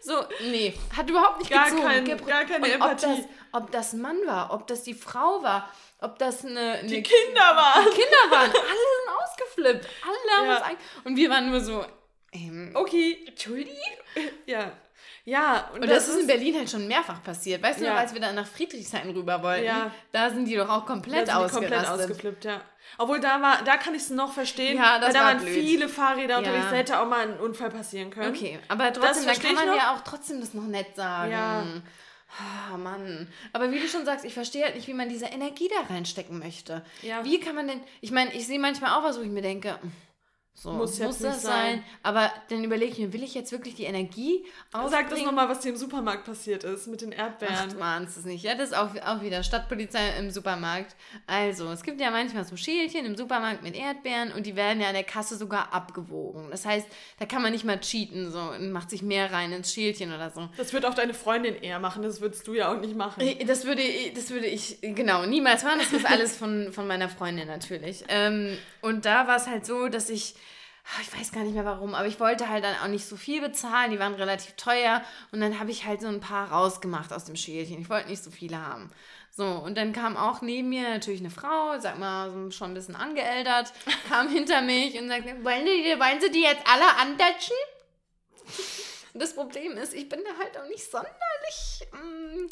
So, 0.00 0.24
nee, 0.50 0.74
hat 0.96 1.08
überhaupt 1.08 1.38
nicht 1.38 1.50
gar 1.50 1.70
gezogen. 1.70 1.82
Kein, 1.86 2.26
gar 2.26 2.44
keine 2.44 2.64
und 2.64 2.70
Empathie. 2.72 3.06
Ob 3.06 3.16
das, 3.16 3.28
ob 3.52 3.70
das 3.70 3.92
Mann 3.94 4.18
war, 4.26 4.52
ob 4.52 4.66
das 4.66 4.82
die 4.82 4.94
Frau 4.94 5.42
war, 5.42 5.72
ob 6.00 6.18
das 6.18 6.44
eine, 6.44 6.60
eine 6.60 6.88
die 6.88 7.02
Kinder 7.02 7.40
waren. 7.40 7.84
Die 7.84 7.90
Kinder 7.90 8.30
waren. 8.30 8.50
Alle 8.50 8.52
sind 8.52 9.08
ausgeflippt. 9.18 9.88
Alle 10.02 10.36
haben 10.36 10.46
ja. 10.46 10.70
uns 10.70 10.78
Und 11.04 11.16
wir 11.16 11.30
waren 11.30 11.50
nur 11.50 11.60
so, 11.60 11.84
ähm, 12.32 12.70
okay. 12.74 13.24
Entschuldigung? 13.26 13.76
Ja. 14.46 14.72
Ja, 15.24 15.68
und, 15.74 15.82
und 15.82 15.90
das, 15.90 16.06
das, 16.06 16.14
ist 16.14 16.20
in 16.22 16.26
Berlin 16.26 16.56
halt 16.56 16.70
schon 16.70 16.88
mehrfach 16.88 17.22
passiert. 17.22 17.62
Weißt 17.62 17.80
du 17.80 17.84
noch, 17.84 17.94
als 17.94 18.14
wir 18.14 18.20
dann 18.20 18.34
nach 18.34 18.46
Friedrichshain 18.46 19.10
rüber 19.10 19.42
wollten? 19.42 19.64
Ja. 19.64 19.90
Da 20.12 20.30
sind 20.30 20.46
die 20.46 20.56
doch 20.56 20.68
auch 20.68 20.86
komplett 20.86 21.28
da 21.28 21.46
sind 21.48 21.60
komplett 21.60 21.86
ausgeflippt, 21.86 22.44
ja. 22.44 22.62
Obwohl 22.98 23.20
da 23.20 23.40
war, 23.40 23.62
da 23.64 23.76
kann 23.76 23.94
ich 23.94 24.02
es 24.02 24.10
noch 24.10 24.32
verstehen, 24.32 24.76
ja, 24.76 24.98
das 24.98 25.08
weil 25.08 25.14
da 25.14 25.20
waren 25.26 25.38
blöd. 25.38 25.54
viele 25.54 25.88
Fahrräder 25.88 26.38
unterwegs, 26.38 26.66
da 26.70 26.76
hätte 26.76 27.00
auch 27.00 27.06
mal 27.06 27.20
ein 27.20 27.38
Unfall 27.38 27.70
passieren 27.70 28.10
können. 28.10 28.34
Okay, 28.34 28.58
aber 28.68 28.92
trotzdem, 28.92 29.26
da 29.26 29.34
kann 29.34 29.54
man 29.54 29.66
noch. 29.66 29.76
ja 29.76 29.94
auch 29.94 30.00
trotzdem 30.00 30.40
das 30.40 30.54
noch 30.54 30.66
nett 30.66 30.96
sagen. 30.96 31.30
Ja. 31.30 31.64
Oh, 32.72 32.76
Mann. 32.76 33.28
Aber 33.52 33.72
wie 33.72 33.80
du 33.80 33.88
schon 33.88 34.04
sagst, 34.04 34.24
ich 34.24 34.34
verstehe 34.34 34.64
halt 34.64 34.76
nicht, 34.76 34.86
wie 34.86 34.94
man 34.94 35.08
diese 35.08 35.26
Energie 35.26 35.68
da 35.68 35.92
reinstecken 35.92 36.38
möchte. 36.38 36.84
Ja. 37.02 37.24
Wie 37.24 37.40
kann 37.40 37.56
man 37.56 37.66
denn. 37.66 37.80
Ich 38.00 38.12
meine, 38.12 38.32
ich 38.34 38.46
sehe 38.46 38.60
manchmal 38.60 38.92
auch 38.92 39.04
was, 39.04 39.18
wo 39.18 39.22
ich 39.22 39.30
mir 39.30 39.42
denke, 39.42 39.78
so, 40.60 40.72
muss, 40.72 40.98
muss 40.98 41.18
das 41.20 41.40
sein. 41.40 41.76
sein. 41.76 41.84
Aber 42.02 42.30
dann 42.50 42.62
überlege 42.62 42.92
ich 42.92 42.98
mir, 42.98 43.14
will 43.14 43.22
ich 43.22 43.32
jetzt 43.32 43.50
wirklich 43.50 43.76
die 43.76 43.84
Energie 43.84 44.44
aufbringen? 44.72 44.90
Sag 44.90 45.08
das 45.08 45.22
nochmal, 45.22 45.48
was 45.48 45.60
dir 45.60 45.70
im 45.70 45.76
Supermarkt 45.76 46.26
passiert 46.26 46.64
ist 46.64 46.86
mit 46.86 47.00
den 47.00 47.12
Erdbeeren. 47.12 47.70
Ach, 47.72 47.78
mahnst 47.78 48.18
es 48.18 48.26
nicht. 48.26 48.44
Ja, 48.44 48.54
das 48.54 48.68
ist 48.68 48.76
auch, 48.76 48.90
auch 49.06 49.22
wieder 49.22 49.42
Stadtpolizei 49.42 50.18
im 50.18 50.30
Supermarkt. 50.30 50.96
Also, 51.26 51.70
es 51.70 51.82
gibt 51.82 51.98
ja 51.98 52.10
manchmal 52.10 52.44
so 52.44 52.58
Schälchen 52.58 53.06
im 53.06 53.16
Supermarkt 53.16 53.62
mit 53.62 53.74
Erdbeeren 53.74 54.32
und 54.32 54.44
die 54.44 54.54
werden 54.54 54.82
ja 54.82 54.88
an 54.88 54.92
der 54.92 55.04
Kasse 55.04 55.38
sogar 55.38 55.72
abgewogen. 55.72 56.48
Das 56.50 56.66
heißt, 56.66 56.86
da 57.18 57.24
kann 57.24 57.40
man 57.40 57.52
nicht 57.52 57.64
mal 57.64 57.80
cheaten 57.80 58.30
so 58.30 58.40
und 58.40 58.70
macht 58.70 58.90
sich 58.90 59.00
mehr 59.00 59.32
rein 59.32 59.52
ins 59.52 59.72
Schälchen 59.72 60.12
oder 60.12 60.28
so. 60.28 60.50
Das 60.58 60.74
wird 60.74 60.84
auch 60.84 60.94
deine 60.94 61.14
Freundin 61.14 61.54
eher 61.54 61.78
machen, 61.78 62.02
das 62.02 62.20
würdest 62.20 62.46
du 62.46 62.52
ja 62.52 62.70
auch 62.70 62.78
nicht 62.78 62.94
machen. 62.94 63.26
Das 63.46 63.64
würde, 63.64 63.82
das 64.14 64.28
würde 64.28 64.46
ich, 64.46 64.76
genau, 64.82 65.24
niemals 65.24 65.64
machen. 65.64 65.78
Das 65.78 65.90
ist 65.90 66.04
alles 66.04 66.36
von, 66.36 66.70
von 66.70 66.86
meiner 66.86 67.08
Freundin 67.08 67.48
natürlich. 67.48 68.04
Ähm, 68.08 68.58
und 68.82 69.06
da 69.06 69.26
war 69.26 69.36
es 69.36 69.46
halt 69.46 69.64
so, 69.64 69.88
dass 69.88 70.10
ich 70.10 70.34
ich 71.00 71.16
weiß 71.16 71.32
gar 71.32 71.44
nicht 71.44 71.54
mehr 71.54 71.64
warum, 71.64 71.94
aber 71.94 72.08
ich 72.08 72.18
wollte 72.20 72.48
halt 72.48 72.64
dann 72.64 72.76
auch 72.82 72.88
nicht 72.88 73.06
so 73.06 73.16
viel 73.16 73.40
bezahlen, 73.40 73.90
die 73.90 73.98
waren 73.98 74.14
relativ 74.14 74.54
teuer 74.56 75.02
und 75.30 75.40
dann 75.40 75.60
habe 75.60 75.70
ich 75.70 75.84
halt 75.84 76.00
so 76.00 76.08
ein 76.08 76.20
paar 76.20 76.50
rausgemacht 76.50 77.12
aus 77.12 77.24
dem 77.24 77.36
Schälchen. 77.36 77.80
Ich 77.80 77.90
wollte 77.90 78.08
nicht 78.08 78.22
so 78.22 78.30
viele 78.30 78.64
haben. 78.64 78.90
So, 79.30 79.46
und 79.46 79.78
dann 79.78 79.92
kam 79.92 80.16
auch 80.16 80.42
neben 80.42 80.68
mir 80.68 80.88
natürlich 80.88 81.20
eine 81.20 81.30
Frau, 81.30 81.78
sag 81.78 81.98
mal, 81.98 82.50
schon 82.50 82.72
ein 82.72 82.74
bisschen 82.74 82.96
angeältert, 82.96 83.72
kam 84.08 84.28
hinter 84.28 84.62
mich 84.62 84.98
und 84.98 85.08
sagte, 85.08 85.44
wollen, 85.44 85.64
die, 85.64 85.98
wollen 85.98 86.20
Sie 86.20 86.30
die 86.30 86.42
jetzt 86.42 86.66
alle 86.66 86.96
andatschen? 86.96 87.56
Das 89.14 89.34
Problem 89.34 89.76
ist, 89.76 89.94
ich 89.94 90.08
bin 90.08 90.20
da 90.24 90.42
halt 90.42 90.58
auch 90.58 90.68
nicht 90.68 90.90
sonderlich 90.90 91.88
mm, 91.92 92.46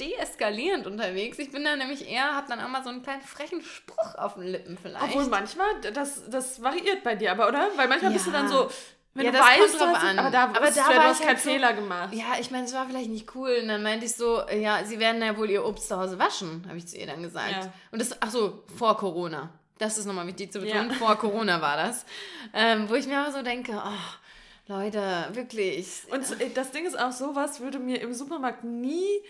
deeskalierend 0.00 0.86
unterwegs. 0.86 1.38
Ich 1.38 1.52
bin 1.52 1.64
da 1.64 1.76
nämlich 1.76 2.08
eher, 2.08 2.34
hab 2.34 2.48
dann 2.48 2.60
auch 2.60 2.68
mal 2.68 2.82
so 2.82 2.90
einen 2.90 3.02
kleinen 3.02 3.22
frechen 3.22 3.62
Spruch 3.62 4.14
auf 4.16 4.34
den 4.34 4.44
Lippen 4.44 4.78
vielleicht. 4.80 5.04
Obwohl 5.04 5.26
manchmal, 5.26 5.68
das, 5.92 6.28
das 6.30 6.62
variiert 6.62 7.04
bei 7.04 7.14
dir 7.14 7.32
aber, 7.32 7.48
oder? 7.48 7.68
Weil 7.76 7.88
manchmal 7.88 8.10
ja. 8.10 8.16
bist 8.16 8.26
du 8.26 8.30
dann 8.30 8.48
so, 8.48 8.70
wenn 9.14 9.26
ja, 9.26 9.30
du 9.30 9.38
das 9.38 9.46
weißt, 9.46 9.78
kommt 9.78 9.92
drauf 9.92 10.02
an. 10.02 10.18
aber 10.18 10.30
da, 10.30 10.44
aber 10.44 10.70
da 10.70 10.74
ja, 10.74 10.92
du 10.92 11.02
hast 11.02 11.18
keinen 11.20 11.28
halt 11.28 11.38
Fehler 11.40 11.72
gemacht. 11.74 12.14
Ja, 12.14 12.38
ich 12.40 12.50
meine, 12.50 12.64
es 12.64 12.72
war 12.72 12.86
vielleicht 12.86 13.10
nicht 13.10 13.34
cool. 13.34 13.58
Und 13.60 13.68
dann 13.68 13.82
meinte 13.82 14.06
ich 14.06 14.14
so, 14.14 14.42
ja, 14.48 14.82
sie 14.84 14.98
werden 14.98 15.20
ja 15.22 15.36
wohl 15.36 15.50
ihr 15.50 15.64
Obst 15.64 15.88
zu 15.88 15.98
Hause 15.98 16.18
waschen, 16.18 16.64
habe 16.66 16.78
ich 16.78 16.88
zu 16.88 16.96
ihr 16.96 17.06
dann 17.06 17.22
gesagt. 17.22 17.50
Ja. 17.50 17.72
Und 17.90 18.00
das, 18.00 18.16
ach 18.20 18.30
so, 18.30 18.64
vor 18.76 18.96
Corona. 18.96 19.50
Das 19.76 19.98
ist 19.98 20.06
nochmal 20.06 20.26
wichtig 20.26 20.52
zu 20.52 20.60
betonen. 20.60 20.90
Ja. 20.90 20.94
Vor 20.94 21.16
Corona 21.16 21.60
war 21.60 21.76
das. 21.76 22.06
Ähm, 22.54 22.88
wo 22.88 22.94
ich 22.94 23.06
mir 23.06 23.18
aber 23.18 23.32
so 23.32 23.42
denke, 23.42 23.72
oh, 23.84 24.72
Leute, 24.72 25.28
wirklich. 25.32 26.02
Und 26.10 26.24
das 26.54 26.70
Ding 26.70 26.86
ist 26.86 26.98
auch, 26.98 27.12
sowas 27.12 27.60
würde 27.60 27.78
mir 27.78 28.00
im 28.00 28.14
Supermarkt 28.14 28.64
nie 28.64 29.20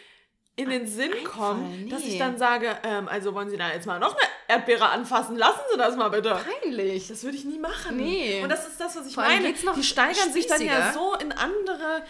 in 0.57 0.68
den 0.68 0.86
Sinn 0.86 1.12
kommen, 1.24 1.84
nee. 1.84 1.90
dass 1.90 2.05
ich 2.05 2.18
dann 2.18 2.36
sage, 2.36 2.76
ähm, 2.84 3.09
also 3.09 3.34
wollen 3.34 3.48
Sie 3.48 3.57
da 3.57 3.72
jetzt 3.72 3.86
mal 3.86 3.98
noch 3.98 4.14
eine 4.14 4.28
Erdbeere 4.48 4.90
anfassen? 4.90 5.36
Lassen 5.36 5.61
Sie 5.72 5.78
das 5.78 5.96
mal 5.96 6.11
bitte. 6.11 6.38
Peinlich. 6.61 7.09
Das 7.09 7.24
würde 7.24 7.36
ich 7.36 7.44
nie 7.44 7.59
machen. 7.59 7.96
Nee. 7.96 8.42
Und 8.42 8.50
das 8.50 8.68
ist 8.68 8.78
das, 8.78 8.96
was 8.96 9.07
ich 9.07 9.14
Vor 9.14 9.24
meine. 9.24 9.53
Die 9.53 9.82
steigern 9.82 10.14
spießiger. 10.14 10.32
sich 10.32 10.46
dann 10.46 10.62
ja 10.62 10.92
so 10.92 11.14
in 11.14 11.32
andere 11.32 12.03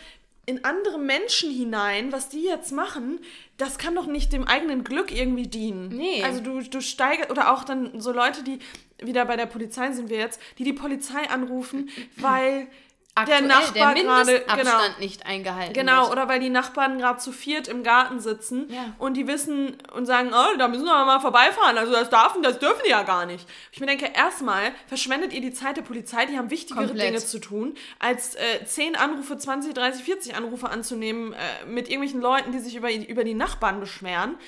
in 0.44 0.64
andere 0.64 0.98
Menschen 0.98 1.52
hinein, 1.52 2.10
was 2.10 2.28
die 2.28 2.42
jetzt 2.42 2.72
machen, 2.72 3.20
das 3.58 3.78
kann 3.78 3.94
doch 3.94 4.06
nicht 4.06 4.32
dem 4.32 4.44
eigenen 4.44 4.82
Glück 4.82 5.12
irgendwie 5.12 5.46
dienen. 5.46 5.88
Nee. 5.88 6.22
Also 6.24 6.40
du, 6.40 6.60
du 6.62 6.80
steigerst, 6.80 7.30
oder 7.30 7.52
auch 7.52 7.62
dann 7.62 8.00
so 8.00 8.10
Leute, 8.10 8.42
die, 8.42 8.58
wieder 9.00 9.24
bei 9.24 9.36
der 9.36 9.46
Polizei 9.46 9.92
sind 9.92 10.10
wir 10.10 10.18
jetzt, 10.18 10.40
die 10.58 10.64
die 10.64 10.72
Polizei 10.72 11.30
anrufen, 11.30 11.90
weil 12.16 12.66
Aktuell, 13.14 13.40
der 13.40 13.48
Nachbar 13.48 13.94
der 13.94 14.04
Mindestabstand 14.04 14.58
genau, 14.58 14.98
nicht 14.98 15.26
eingehalten 15.26 15.74
Genau, 15.74 16.04
wird. 16.04 16.12
oder 16.12 16.28
weil 16.28 16.40
die 16.40 16.48
Nachbarn 16.48 16.98
gerade 16.98 17.18
zu 17.18 17.30
viert 17.30 17.68
im 17.68 17.82
Garten 17.82 18.20
sitzen 18.20 18.72
ja. 18.72 18.94
und 18.98 19.18
die 19.18 19.26
wissen 19.26 19.76
und 19.92 20.06
sagen, 20.06 20.30
oh, 20.32 20.56
da 20.56 20.66
müssen 20.66 20.86
wir 20.86 21.04
mal 21.04 21.20
vorbeifahren. 21.20 21.76
Also 21.76 21.92
das 21.92 22.08
darf, 22.08 22.34
das 22.42 22.58
dürfen 22.58 22.80
die 22.86 22.90
ja 22.90 23.02
gar 23.02 23.26
nicht. 23.26 23.46
Ich 23.70 23.80
mir 23.80 23.86
denke, 23.86 24.10
erstmal 24.14 24.72
verschwendet 24.86 25.34
ihr 25.34 25.42
die 25.42 25.52
Zeit 25.52 25.76
der 25.76 25.82
Polizei, 25.82 26.24
die 26.24 26.38
haben 26.38 26.48
wichtigere 26.48 26.86
Komplett. 26.86 27.08
Dinge 27.08 27.18
zu 27.18 27.38
tun, 27.38 27.74
als 27.98 28.34
äh, 28.34 28.64
10 28.64 28.96
Anrufe, 28.96 29.36
20, 29.36 29.74
30, 29.74 30.02
40 30.04 30.34
Anrufe 30.34 30.70
anzunehmen 30.70 31.34
äh, 31.34 31.66
mit 31.66 31.88
irgendwelchen 31.88 32.22
Leuten, 32.22 32.52
die 32.52 32.60
sich 32.60 32.76
über, 32.76 32.90
über 32.90 33.24
die 33.24 33.34
Nachbarn 33.34 33.78
beschweren. 33.78 34.38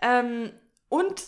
Ähm, 0.00 0.52
und 0.88 1.24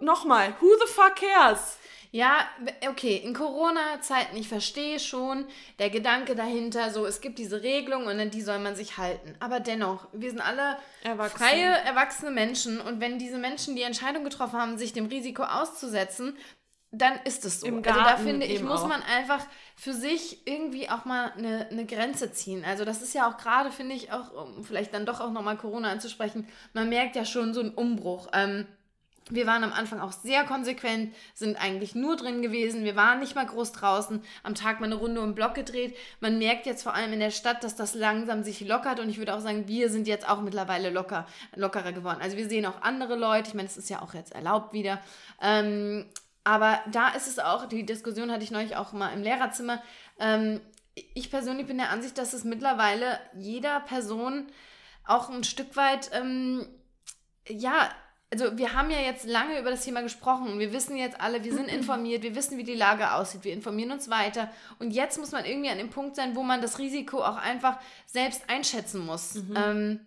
nochmal, 0.00 0.54
who 0.60 0.66
the 0.86 0.92
fuck 0.92 1.16
cares? 1.16 1.78
Ja, 2.12 2.48
okay, 2.88 3.16
in 3.16 3.34
Corona-Zeiten, 3.34 4.36
ich 4.36 4.48
verstehe 4.48 4.98
schon 4.98 5.46
der 5.78 5.90
Gedanke 5.90 6.34
dahinter, 6.34 6.90
so 6.90 7.06
es 7.06 7.20
gibt 7.20 7.38
diese 7.38 7.62
Regelung 7.62 8.06
und 8.06 8.18
an 8.18 8.30
die 8.30 8.42
soll 8.42 8.58
man 8.58 8.76
sich 8.76 8.98
halten. 8.98 9.34
Aber 9.40 9.60
dennoch, 9.60 10.08
wir 10.12 10.30
sind 10.30 10.40
alle 10.40 10.78
Erwachsene. 11.02 11.48
freie, 11.48 11.70
erwachsene 11.84 12.30
Menschen 12.30 12.80
und 12.80 13.00
wenn 13.00 13.18
diese 13.18 13.38
Menschen 13.38 13.76
die 13.76 13.82
Entscheidung 13.82 14.24
getroffen 14.24 14.58
haben, 14.58 14.78
sich 14.78 14.92
dem 14.92 15.06
Risiko 15.06 15.42
auszusetzen, 15.42 16.36
dann 16.92 17.18
ist 17.24 17.44
es 17.44 17.60
so. 17.60 17.66
Im 17.66 17.82
Garten 17.82 18.00
also 18.00 18.10
da 18.10 18.16
finde 18.16 18.46
ich, 18.46 18.62
muss 18.62 18.86
man 18.86 19.02
einfach 19.02 19.44
für 19.74 19.92
sich 19.92 20.46
irgendwie 20.46 20.88
auch 20.88 21.04
mal 21.04 21.32
eine, 21.32 21.68
eine 21.70 21.84
Grenze 21.84 22.32
ziehen. 22.32 22.64
Also 22.64 22.84
das 22.84 23.02
ist 23.02 23.14
ja 23.14 23.28
auch 23.28 23.36
gerade, 23.36 23.70
finde 23.70 23.94
ich, 23.94 24.12
auch, 24.12 24.32
um 24.32 24.64
vielleicht 24.64 24.94
dann 24.94 25.04
doch 25.04 25.20
auch 25.20 25.32
nochmal 25.32 25.56
Corona 25.56 25.90
anzusprechen, 25.90 26.48
man 26.72 26.88
merkt 26.88 27.16
ja 27.16 27.24
schon 27.24 27.52
so 27.52 27.60
einen 27.60 27.70
Umbruch. 27.70 28.28
Ähm, 28.32 28.66
wir 29.30 29.46
waren 29.46 29.64
am 29.64 29.72
Anfang 29.72 30.00
auch 30.00 30.12
sehr 30.12 30.44
konsequent, 30.44 31.12
sind 31.34 31.56
eigentlich 31.56 31.94
nur 31.96 32.16
drin 32.16 32.42
gewesen. 32.42 32.84
Wir 32.84 32.94
waren 32.94 33.18
nicht 33.18 33.34
mal 33.34 33.46
groß 33.46 33.72
draußen, 33.72 34.22
am 34.44 34.54
Tag 34.54 34.78
mal 34.78 34.86
eine 34.86 34.94
Runde 34.94 35.20
im 35.20 35.34
Block 35.34 35.54
gedreht. 35.54 35.96
Man 36.20 36.38
merkt 36.38 36.64
jetzt 36.66 36.84
vor 36.84 36.94
allem 36.94 37.12
in 37.12 37.18
der 37.20 37.32
Stadt, 37.32 37.64
dass 37.64 37.74
das 37.74 37.94
langsam 37.94 38.44
sich 38.44 38.60
lockert 38.60 39.00
und 39.00 39.08
ich 39.08 39.18
würde 39.18 39.34
auch 39.34 39.40
sagen, 39.40 39.66
wir 39.66 39.90
sind 39.90 40.06
jetzt 40.06 40.28
auch 40.28 40.40
mittlerweile 40.42 40.90
locker, 40.90 41.26
lockerer 41.56 41.92
geworden. 41.92 42.20
Also 42.22 42.36
wir 42.36 42.48
sehen 42.48 42.66
auch 42.66 42.82
andere 42.82 43.16
Leute, 43.16 43.48
ich 43.48 43.54
meine, 43.54 43.68
es 43.68 43.76
ist 43.76 43.90
ja 43.90 44.00
auch 44.00 44.14
jetzt 44.14 44.32
erlaubt 44.32 44.72
wieder. 44.72 45.00
Ähm, 45.42 46.06
aber 46.44 46.78
da 46.92 47.08
ist 47.08 47.26
es 47.26 47.40
auch, 47.40 47.66
die 47.66 47.84
Diskussion 47.84 48.30
hatte 48.30 48.44
ich 48.44 48.52
neulich 48.52 48.76
auch 48.76 48.92
mal 48.92 49.12
im 49.12 49.22
Lehrerzimmer. 49.22 49.82
Ähm, 50.20 50.60
ich 51.14 51.30
persönlich 51.32 51.66
bin 51.66 51.78
der 51.78 51.90
Ansicht, 51.90 52.16
dass 52.16 52.32
es 52.32 52.44
mittlerweile 52.44 53.18
jeder 53.34 53.80
Person 53.80 54.46
auch 55.04 55.28
ein 55.28 55.42
Stück 55.42 55.76
weit, 55.76 56.10
ähm, 56.12 56.64
ja, 57.48 57.90
also 58.30 58.58
wir 58.58 58.74
haben 58.74 58.90
ja 58.90 59.00
jetzt 59.00 59.24
lange 59.24 59.58
über 59.60 59.70
das 59.70 59.84
Thema 59.84 60.02
gesprochen 60.02 60.48
und 60.48 60.58
wir 60.58 60.72
wissen 60.72 60.96
jetzt 60.96 61.20
alle, 61.20 61.44
wir 61.44 61.54
sind 61.54 61.68
informiert, 61.68 62.22
wir 62.22 62.34
wissen, 62.34 62.58
wie 62.58 62.64
die 62.64 62.74
Lage 62.74 63.12
aussieht, 63.12 63.44
wir 63.44 63.52
informieren 63.52 63.92
uns 63.92 64.10
weiter. 64.10 64.50
Und 64.78 64.90
jetzt 64.90 65.18
muss 65.18 65.30
man 65.30 65.44
irgendwie 65.44 65.70
an 65.70 65.78
dem 65.78 65.90
Punkt 65.90 66.16
sein, 66.16 66.34
wo 66.34 66.42
man 66.42 66.60
das 66.60 66.78
Risiko 66.78 67.22
auch 67.22 67.36
einfach 67.36 67.78
selbst 68.06 68.42
einschätzen 68.48 69.06
muss. 69.06 69.34
Mhm. 69.34 69.54
Ähm, 69.56 70.00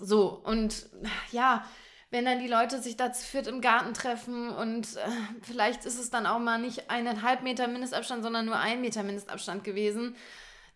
so, 0.00 0.40
und 0.44 0.86
ja, 1.30 1.64
wenn 2.10 2.24
dann 2.24 2.40
die 2.40 2.48
Leute 2.48 2.80
sich 2.80 2.96
da 2.96 3.12
zu 3.12 3.24
viert 3.24 3.46
im 3.46 3.60
Garten 3.60 3.94
treffen 3.94 4.50
und 4.50 4.96
äh, 4.96 5.08
vielleicht 5.42 5.84
ist 5.84 5.98
es 5.98 6.10
dann 6.10 6.26
auch 6.26 6.38
mal 6.38 6.58
nicht 6.58 6.90
eineinhalb 6.90 7.42
Meter 7.42 7.68
Mindestabstand, 7.68 8.22
sondern 8.22 8.46
nur 8.46 8.58
ein 8.58 8.80
Meter 8.80 9.02
Mindestabstand 9.02 9.62
gewesen 9.62 10.16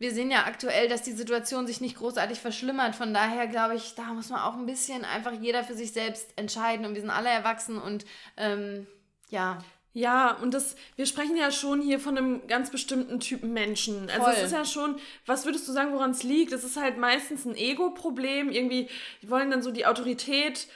wir 0.03 0.13
sehen 0.13 0.33
ja 0.33 0.47
aktuell, 0.47 0.89
dass 0.89 1.03
die 1.03 1.13
Situation 1.13 1.69
sich 1.69 1.81
nicht 1.81 1.97
großartig 1.97 2.41
verschlimmert. 2.41 2.97
Von 2.97 3.15
daher 3.15 3.47
glaube 3.47 3.77
ich, 3.77 3.95
da 3.95 4.13
muss 4.13 4.31
man 4.31 4.41
auch 4.41 4.55
ein 4.55 4.67
bisschen 4.67 5.05
einfach 5.05 5.33
jeder 5.33 5.63
für 5.63 5.75
sich 5.75 5.93
selbst 5.93 6.33
entscheiden. 6.35 6.85
Und 6.85 6.95
wir 6.95 7.01
sind 7.01 7.11
alle 7.11 7.29
erwachsen 7.29 7.79
und 7.79 8.05
ähm, 8.37 8.89
ja. 9.29 9.59
Ja, 9.95 10.33
und 10.43 10.55
das, 10.55 10.75
wir 10.97 11.07
sprechen 11.07 11.37
ja 11.37 11.53
schon 11.53 11.81
hier 11.81 12.01
von 12.01 12.19
einem 12.19 12.47
ganz 12.49 12.71
bestimmten 12.71 13.21
Typen 13.21 13.53
Menschen. 13.53 14.11
Also 14.11 14.31
es 14.31 14.43
ist 14.43 14.53
ja 14.53 14.65
schon, 14.65 14.97
was 15.25 15.45
würdest 15.45 15.69
du 15.69 15.73
sagen, 15.73 15.93
woran 15.93 16.11
es 16.11 16.25
liegt? 16.25 16.53
Es 16.53 16.65
ist 16.65 16.77
halt 16.77 16.99
meistens 16.99 17.45
ein 17.45 17.55
Ego-Problem. 17.55 18.51
Irgendwie, 18.51 18.89
die 19.23 19.31
wollen 19.31 19.51
dann 19.51 19.63
so 19.63 19.71
die 19.71 19.87
Autorität 19.87 20.67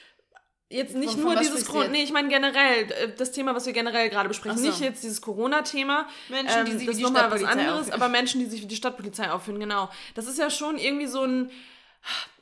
Jetzt 0.68 0.96
nicht 0.96 1.12
von, 1.12 1.22
von 1.22 1.32
nur 1.34 1.40
dieses 1.40 1.64
Grund, 1.64 1.92
nee, 1.92 2.02
ich 2.02 2.12
meine 2.12 2.28
generell, 2.28 2.90
äh, 2.90 3.12
das 3.16 3.30
Thema, 3.30 3.54
was 3.54 3.66
wir 3.66 3.72
generell 3.72 4.08
gerade 4.08 4.28
besprechen. 4.28 4.58
So. 4.58 4.66
Nicht 4.66 4.80
jetzt 4.80 5.04
dieses 5.04 5.20
Corona-Thema. 5.20 6.08
Menschen, 6.28 6.64
die 6.64 6.72
ähm, 6.72 6.78
sich 6.78 6.86
das 6.88 6.96
wie 6.96 7.02
die 7.02 7.08
Stadtpolizei 7.08 7.44
was 7.44 7.52
anderes, 7.52 7.80
aufführen. 7.80 8.02
aber 8.02 8.08
Menschen, 8.08 8.40
die 8.40 8.46
sich 8.46 8.62
wie 8.62 8.66
die 8.66 8.76
Stadtpolizei 8.76 9.30
aufführen, 9.30 9.60
genau. 9.60 9.90
Das 10.14 10.26
ist 10.26 10.38
ja 10.38 10.50
schon 10.50 10.78
irgendwie 10.78 11.06
so 11.06 11.22
ein, 11.22 11.50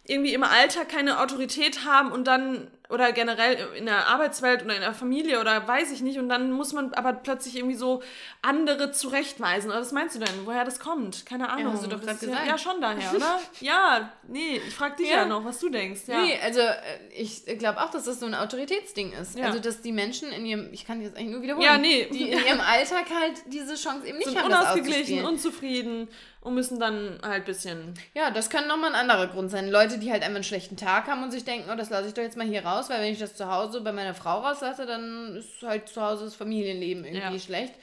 irgendwie 0.07 0.33
im 0.33 0.43
Alter 0.43 0.87
keine 0.87 1.21
Autorität 1.21 1.85
haben 1.85 2.13
und 2.13 2.25
dann 2.27 2.71
oder 2.91 3.13
generell 3.13 3.57
in 3.77 3.87
der 3.87 4.09
Arbeitswelt 4.09 4.63
oder 4.63 4.75
in 4.75 4.83
der 4.83 4.93
Familie 4.93 5.41
oder 5.41 5.67
weiß 5.67 5.91
ich 5.91 6.03
nicht 6.03 6.19
und 6.19 6.29
dann 6.29 6.53
muss 6.53 6.75
man 6.75 6.93
aber 6.93 7.15
plötzlich 7.15 7.57
irgendwie 7.57 7.77
so 7.77 8.03
andere 8.43 8.93
zurechtweisen. 8.93 9.71
Oder 9.71 9.81
was 9.81 9.93
meinst 9.93 10.15
du 10.15 10.19
denn, 10.19 10.45
woher 10.45 10.65
das 10.65 10.79
kommt? 10.79 11.25
Keine 11.25 11.49
Ahnung. 11.49 11.67
Ja, 11.67 11.73
hast 11.73 11.85
du 11.85 11.89
doch 11.89 12.01
gerade 12.01 12.19
gesagt. 12.19 12.41
Ja, 12.45 12.53
ja, 12.53 12.59
schon 12.59 12.83
daher, 12.83 13.15
oder? 13.15 13.41
ja, 13.61 14.11
nee, 14.29 14.61
ich 14.67 14.75
frage 14.75 14.97
dich 14.97 15.09
ja. 15.09 15.19
ja. 15.19 15.25
noch, 15.25 15.45
was 15.45 15.59
du 15.61 15.71
denkst. 15.71 16.03
Ja. 16.07 16.21
Nee, 16.21 16.39
also 16.43 16.61
äh, 16.61 16.75
ich 17.15 17.47
glaube 17.59 17.81
auch, 17.81 17.91
dass 17.91 18.05
das 18.05 18.21
so 18.21 18.27
ein 18.27 18.35
Autoritätsding 18.35 19.13
ist. 19.13 19.39
Ja. 19.39 19.47
Also 19.47 19.61
dass 19.61 19.81
die 19.81 19.93
Menschen 19.93 20.31
in 20.31 20.45
ihrem, 20.45 20.69
ich 20.73 20.87
kann 20.87 21.01
jetzt 21.01 21.17
eigentlich 21.17 21.31
nur 21.31 21.43
wiederholen, 21.43 21.65
ja, 21.65 21.79
nee. 21.79 22.07
die 22.13 22.31
in 22.31 22.45
ihrem 22.45 22.61
Alltag 22.61 23.07
halt 23.19 23.41
diese 23.47 23.77
Chance 23.77 24.07
eben 24.07 24.19
nicht 24.19 24.29
Sind 24.29 24.39
haben, 24.39 24.47
unausgeglichen, 24.47 25.25
unzufrieden 25.25 26.09
und 26.45 26.55
müssen 26.55 26.79
dann 26.79 27.19
halt 27.23 27.43
ein 27.43 27.45
bisschen. 27.45 27.95
Ja, 28.13 28.31
das 28.31 28.51
kann 28.51 28.69
nochmal 28.69 28.95
ein 28.95 29.01
anderer 29.01 29.29
Grund 29.29 29.51
sein. 29.51 29.71
Leute, 29.71 29.99
die 29.99 30.13
halt 30.13 30.23
einfach 30.23 30.37
einen 30.37 30.45
schlechten 30.45 30.77
Tag 30.77 31.07
haben 31.07 31.23
und 31.23 31.31
sich 31.31 31.45
denken, 31.45 31.71
oh, 31.73 31.77
das 31.77 31.89
lasse 31.89 32.09
ich 32.09 32.15
doch 32.15 32.23
jetzt 32.23 32.37
mal 32.37 32.47
hier 32.47 32.65
raus, 32.65 32.74
weil 32.89 33.01
wenn 33.01 33.13
ich 33.13 33.19
das 33.19 33.35
zu 33.37 33.51
Hause 33.51 33.81
bei 33.81 33.93
meiner 33.93 34.15
Frau 34.15 34.41
rauslasse, 34.41 34.87
dann 34.87 35.37
ist 35.37 35.63
halt 35.63 35.89
zu 35.89 36.01
Hause 36.01 36.25
das 36.25 36.35
Familienleben 36.35 37.05
irgendwie 37.05 37.35
ja. 37.35 37.39
schlecht. 37.39 37.75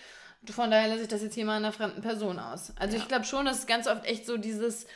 Von 0.50 0.72
daher 0.72 0.88
lasse 0.88 1.04
ich 1.04 1.08
das 1.08 1.22
jetzt 1.22 1.36
hier 1.36 1.46
mal 1.46 1.58
einer 1.58 1.72
fremden 1.72 2.02
Person 2.02 2.40
aus. 2.40 2.74
Also 2.78 2.96
ja. 2.98 3.02
ich 3.02 3.08
glaube 3.08 3.26
schon, 3.26 3.46
dass 3.46 3.60
es 3.60 3.68
ganz 3.68 3.88
oft 3.88 4.06
echt 4.06 4.26
so 4.26 4.38
dieses, 4.38 4.88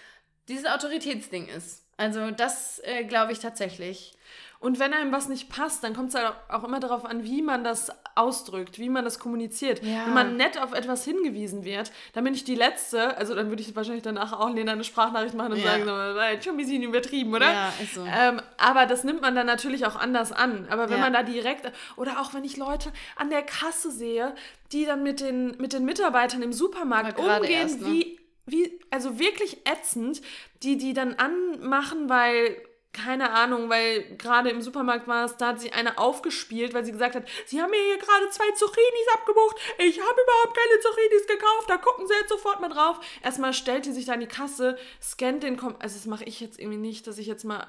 dieses 0.47 0.65
Autoritätsding 0.65 1.47
ist. 1.47 1.85
Also 1.97 2.31
das 2.31 2.79
äh, 2.83 3.03
glaube 3.03 3.31
ich 3.31 3.39
tatsächlich. 3.39 4.13
Und 4.59 4.79
wenn 4.79 4.93
einem 4.93 5.11
was 5.11 5.27
nicht 5.27 5.49
passt, 5.49 5.83
dann 5.83 5.93
kommt 5.93 6.09
es 6.09 6.15
halt 6.15 6.33
auch 6.49 6.63
immer 6.63 6.79
darauf 6.79 7.05
an, 7.05 7.23
wie 7.23 7.41
man 7.41 7.63
das 7.63 7.91
ausdrückt, 8.15 8.79
wie 8.79 8.89
man 8.89 9.03
das 9.03 9.19
kommuniziert. 9.19 9.83
Ja. 9.83 10.05
Wenn 10.05 10.13
man 10.13 10.37
nett 10.37 10.61
auf 10.61 10.73
etwas 10.73 11.03
hingewiesen 11.03 11.65
wird, 11.65 11.91
dann 12.13 12.23
bin 12.23 12.33
ich 12.33 12.45
die 12.45 12.55
Letzte, 12.55 13.17
also 13.17 13.35
dann 13.35 13.49
würde 13.49 13.61
ich 13.61 13.75
wahrscheinlich 13.75 14.03
danach 14.03 14.33
auch 14.33 14.49
Lena 14.49 14.71
eine 14.71 14.83
Sprachnachricht 14.83 15.35
machen 15.35 15.53
und 15.53 15.59
ja. 15.59 15.65
sagen, 15.65 15.83
so, 15.85 16.43
schon 16.43 16.53
ein 16.53 16.57
bisschen 16.57 16.83
übertrieben, 16.83 17.33
oder? 17.33 17.51
Ja, 17.51 17.73
ist 17.81 17.95
so. 17.95 18.05
Ähm, 18.05 18.41
aber 18.57 18.85
das 18.85 19.03
nimmt 19.03 19.21
man 19.21 19.35
dann 19.35 19.45
natürlich 19.45 19.85
auch 19.85 19.95
anders 19.95 20.31
an. 20.31 20.67
Aber 20.69 20.89
wenn 20.89 20.97
ja. 20.97 21.03
man 21.03 21.13
da 21.13 21.23
direkt, 21.23 21.71
oder 21.97 22.21
auch 22.21 22.33
wenn 22.33 22.43
ich 22.43 22.57
Leute 22.57 22.91
an 23.17 23.29
der 23.29 23.43
Kasse 23.43 23.91
sehe, 23.91 24.33
die 24.71 24.85
dann 24.85 25.03
mit 25.03 25.19
den, 25.19 25.57
mit 25.57 25.73
den 25.73 25.85
Mitarbeitern 25.85 26.41
im 26.41 26.53
Supermarkt 26.53 27.19
umgehen, 27.19 27.51
erst, 27.51 27.81
ne? 27.81 27.87
wie, 27.87 28.19
wie, 28.45 28.79
also 28.91 29.19
wirklich 29.19 29.57
ätzend, 29.65 30.21
die 30.63 30.77
die 30.77 30.93
dann 30.93 31.15
anmachen, 31.15 32.09
weil 32.09 32.55
keine 32.95 33.31
Ahnung, 33.31 33.69
weil 33.69 34.15
gerade 34.17 34.49
im 34.49 34.61
Supermarkt 34.61 35.07
war 35.07 35.25
es, 35.25 35.37
da 35.37 35.47
hat 35.47 35.59
sie 35.59 35.73
eine 35.73 35.97
aufgespielt, 35.97 36.73
weil 36.73 36.85
sie 36.85 36.91
gesagt 36.91 37.15
hat, 37.15 37.23
sie 37.45 37.61
haben 37.61 37.69
mir 37.69 37.83
hier 37.83 37.97
gerade 37.97 38.29
zwei 38.29 38.49
Zucchinis 38.51 39.07
abgebucht, 39.13 39.57
ich 39.77 39.99
habe 39.99 40.21
überhaupt 40.21 40.57
keine 40.57 40.79
Zucchinis 40.79 41.27
gekauft, 41.27 41.69
da 41.69 41.77
gucken 41.77 42.07
sie 42.07 42.13
jetzt 42.13 42.29
sofort 42.29 42.61
mal 42.61 42.69
drauf. 42.69 42.99
Erstmal 43.21 43.53
stellt 43.53 43.85
sie 43.85 43.91
sich 43.91 44.05
da 44.05 44.13
in 44.13 44.21
die 44.21 44.27
Kasse, 44.27 44.77
scannt 45.01 45.43
den, 45.43 45.57
Kom 45.57 45.75
also 45.79 45.95
das 45.95 46.05
mache 46.05 46.23
ich 46.23 46.39
jetzt 46.39 46.59
irgendwie 46.59 46.77
nicht, 46.77 47.05
dass 47.07 47.17
ich 47.17 47.27
jetzt 47.27 47.43
mal, 47.43 47.67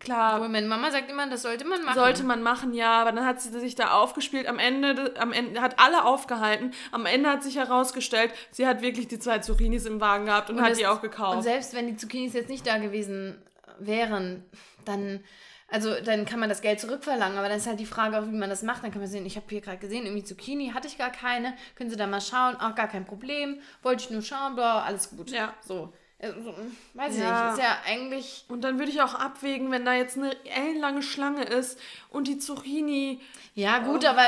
klar. 0.00 0.48
Meine 0.48 0.66
Mama 0.66 0.90
sagt 0.90 1.10
immer, 1.10 1.28
das 1.28 1.42
sollte 1.42 1.64
man 1.64 1.84
machen. 1.84 1.94
Sollte 1.94 2.24
man 2.24 2.42
machen, 2.42 2.74
ja, 2.74 3.00
aber 3.00 3.12
dann 3.12 3.24
hat 3.24 3.40
sie 3.40 3.50
sich 3.60 3.74
da 3.76 3.92
aufgespielt, 3.92 4.48
am 4.48 4.58
Ende, 4.58 5.14
am 5.18 5.32
Ende, 5.32 5.60
hat 5.60 5.78
alle 5.78 6.04
aufgehalten, 6.04 6.72
am 6.90 7.06
Ende 7.06 7.30
hat 7.30 7.42
sich 7.42 7.56
herausgestellt, 7.56 8.32
sie 8.50 8.66
hat 8.66 8.82
wirklich 8.82 9.06
die 9.06 9.18
zwei 9.18 9.38
Zucchinis 9.38 9.86
im 9.86 10.00
Wagen 10.00 10.26
gehabt 10.26 10.50
und, 10.50 10.56
und 10.56 10.62
hat 10.62 10.72
das, 10.72 10.78
die 10.78 10.86
auch 10.86 11.02
gekauft. 11.02 11.36
Und 11.36 11.42
selbst 11.42 11.74
wenn 11.74 11.86
die 11.86 11.96
Zucchinis 11.96 12.32
jetzt 12.32 12.48
nicht 12.48 12.66
da 12.66 12.78
gewesen 12.78 13.40
wären, 13.80 14.44
dann, 14.84 15.20
also 15.68 15.94
dann 16.00 16.26
kann 16.26 16.40
man 16.40 16.48
das 16.48 16.62
Geld 16.62 16.80
zurückverlangen, 16.80 17.38
aber 17.38 17.48
dann 17.48 17.58
ist 17.58 17.66
halt 17.66 17.80
die 17.80 17.86
Frage 17.86 18.18
auch, 18.18 18.26
wie 18.26 18.36
man 18.36 18.50
das 18.50 18.62
macht. 18.62 18.84
Dann 18.84 18.90
kann 18.90 19.00
man 19.00 19.10
sehen, 19.10 19.26
ich 19.26 19.36
habe 19.36 19.46
hier 19.48 19.60
gerade 19.60 19.78
gesehen, 19.78 20.04
irgendwie 20.04 20.24
Zucchini 20.24 20.72
hatte 20.74 20.88
ich 20.88 20.98
gar 20.98 21.10
keine, 21.10 21.54
können 21.76 21.90
Sie 21.90 21.96
da 21.96 22.06
mal 22.06 22.20
schauen, 22.20 22.56
auch 22.56 22.74
gar 22.74 22.88
kein 22.88 23.04
Problem, 23.04 23.60
wollte 23.82 24.04
ich 24.04 24.10
nur 24.10 24.22
schauen, 24.22 24.54
bla, 24.54 24.82
alles 24.82 25.10
gut. 25.10 25.30
Ja. 25.30 25.54
So. 25.62 25.92
Also, 26.22 26.54
weiß 26.94 27.14
ich 27.14 27.20
ja. 27.20 27.44
nicht, 27.44 27.58
ist 27.58 27.64
ja 27.64 27.78
eigentlich. 27.86 28.44
Und 28.48 28.62
dann 28.62 28.78
würde 28.78 28.90
ich 28.90 29.00
auch 29.00 29.14
abwägen, 29.14 29.70
wenn 29.70 29.86
da 29.86 29.94
jetzt 29.94 30.18
eine 30.18 30.32
ellenlange 30.44 31.02
Schlange 31.02 31.44
ist 31.44 31.80
und 32.10 32.28
die 32.28 32.38
Zucchini. 32.38 33.20
Ja, 33.54 33.78
gut, 33.78 34.04
oh. 34.04 34.08
aber 34.08 34.26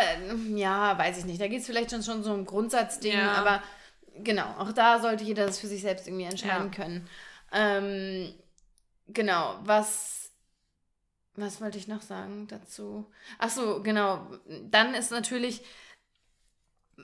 ja, 0.55 0.97
weiß 0.97 1.19
ich 1.19 1.25
nicht. 1.27 1.41
Da 1.41 1.49
geht 1.49 1.61
es 1.61 1.67
vielleicht 1.67 1.91
schon, 1.91 2.03
schon 2.03 2.23
so 2.23 2.33
um 2.33 2.47
Grundsatzding, 2.47 3.19
ja. 3.19 3.33
aber 3.33 3.63
genau, 4.23 4.47
auch 4.59 4.73
da 4.73 5.01
sollte 5.01 5.25
jeder 5.25 5.47
das 5.47 5.59
für 5.59 5.67
sich 5.67 5.83
selbst 5.83 6.07
irgendwie 6.07 6.25
entscheiden 6.25 6.71
ja. 6.73 6.77
können. 6.77 7.09
Ähm, 7.53 8.35
Genau, 9.09 9.59
was, 9.65 10.31
was 11.35 11.61
wollte 11.61 11.79
ich 11.79 11.89
noch 11.89 12.03
sagen 12.03 12.47
dazu? 12.49 13.11
Ach 13.39 13.51
so, 13.51 13.83
genau. 13.83 14.27
Dann 14.71 14.95
ist 14.95 15.11
natürlich, 15.11 15.63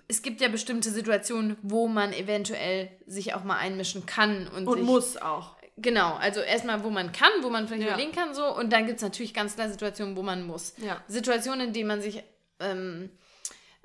es 0.06 0.22
gibt 0.22 0.40
ja 0.40 0.48
bestimmte 0.48 0.90
Situationen, 0.90 1.56
wo 1.62 1.88
man 1.88 2.12
eventuell 2.12 2.90
sich 3.06 3.34
auch 3.34 3.44
mal 3.44 3.58
einmischen 3.58 4.06
kann 4.06 4.48
und, 4.48 4.66
und 4.66 4.78
sich, 4.78 4.86
muss 4.86 5.16
auch. 5.16 5.56
Genau, 5.76 6.14
also 6.14 6.40
erstmal, 6.40 6.82
wo 6.82 6.90
man 6.90 7.12
kann, 7.12 7.30
wo 7.42 7.50
man 7.50 7.68
vielleicht 7.68 7.84
ja. 7.84 7.94
überlegen 7.94 8.12
kann, 8.12 8.34
so. 8.34 8.54
Und 8.54 8.72
dann 8.72 8.86
gibt 8.86 8.96
es 8.96 9.02
natürlich 9.02 9.32
ganz 9.32 9.54
klar 9.54 9.68
Situationen, 9.70 10.16
wo 10.16 10.22
man 10.22 10.46
muss. 10.46 10.74
Ja. 10.78 11.02
Situationen, 11.06 11.68
in 11.68 11.72
denen 11.72 11.88
man 11.88 12.02
sich 12.02 12.24
ähm, 12.58 13.10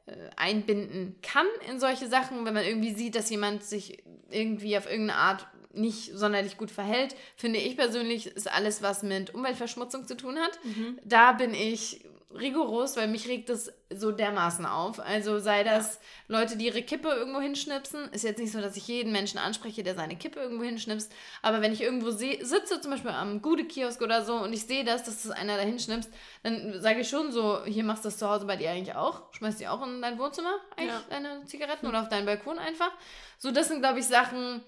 äh, 0.05 0.15
einbinden 0.35 1.15
kann 1.21 1.45
in 1.69 1.79
solche 1.79 2.07
Sachen, 2.07 2.45
wenn 2.45 2.53
man 2.53 2.65
irgendwie 2.65 2.93
sieht, 2.93 3.15
dass 3.15 3.29
jemand 3.29 3.63
sich 3.63 4.03
irgendwie 4.29 4.77
auf 4.77 4.85
irgendeine 4.89 5.19
Art 5.19 5.47
nicht 5.73 6.11
sonderlich 6.13 6.57
gut 6.57 6.71
verhält, 6.71 7.15
finde 7.35 7.59
ich 7.59 7.75
persönlich, 7.75 8.27
ist 8.27 8.51
alles, 8.51 8.81
was 8.81 9.03
mit 9.03 9.33
Umweltverschmutzung 9.33 10.07
zu 10.07 10.15
tun 10.15 10.37
hat. 10.37 10.59
Mhm. 10.63 10.99
Da 11.03 11.33
bin 11.33 11.53
ich 11.53 12.05
rigoros, 12.35 12.97
weil 12.97 13.07
mich 13.07 13.27
regt 13.27 13.49
das 13.49 13.71
so 13.89 14.11
dermaßen 14.11 14.65
auf. 14.65 14.99
Also 14.99 15.39
sei 15.39 15.63
das 15.63 15.99
ja. 16.27 16.39
Leute, 16.39 16.57
die 16.57 16.65
ihre 16.65 16.81
Kippe 16.81 17.09
irgendwo 17.09 17.39
hinschnipsen. 17.39 18.11
Ist 18.11 18.23
jetzt 18.23 18.39
nicht 18.39 18.51
so, 18.51 18.59
dass 18.59 18.75
ich 18.75 18.87
jeden 18.87 19.11
Menschen 19.11 19.37
anspreche, 19.37 19.83
der 19.83 19.95
seine 19.95 20.15
Kippe 20.15 20.39
irgendwo 20.39 20.63
hinschnipst. 20.63 21.11
Aber 21.41 21.61
wenn 21.61 21.73
ich 21.73 21.81
irgendwo 21.81 22.09
sitze, 22.09 22.81
zum 22.81 22.91
Beispiel 22.91 23.11
am 23.11 23.41
Gude-Kiosk 23.41 24.01
oder 24.01 24.23
so, 24.23 24.35
und 24.35 24.53
ich 24.53 24.65
sehe 24.65 24.83
das, 24.83 25.03
dass 25.03 25.23
das 25.23 25.31
einer 25.31 25.57
da 25.57 25.63
hinschnipst, 25.63 26.09
dann 26.41 26.81
sage 26.81 27.01
ich 27.01 27.09
schon 27.09 27.31
so, 27.31 27.63
hier 27.65 27.83
machst 27.83 28.03
du 28.03 28.07
das 28.07 28.17
zu 28.17 28.27
Hause 28.27 28.45
bei 28.45 28.55
dir 28.55 28.71
eigentlich 28.71 28.95
auch. 28.95 29.31
Schmeißt 29.33 29.61
du 29.61 29.69
auch 29.69 29.85
in 29.85 30.01
dein 30.01 30.17
Wohnzimmer 30.17 30.55
eigentlich 30.75 30.91
ja. 30.91 31.03
deine 31.09 31.45
Zigaretten 31.45 31.87
oder 31.87 32.01
auf 32.01 32.09
deinen 32.09 32.25
Balkon 32.25 32.57
einfach. 32.57 32.91
So, 33.37 33.51
das 33.51 33.67
sind, 33.67 33.81
glaube 33.81 33.99
ich, 33.99 34.05
Sachen, 34.05 34.63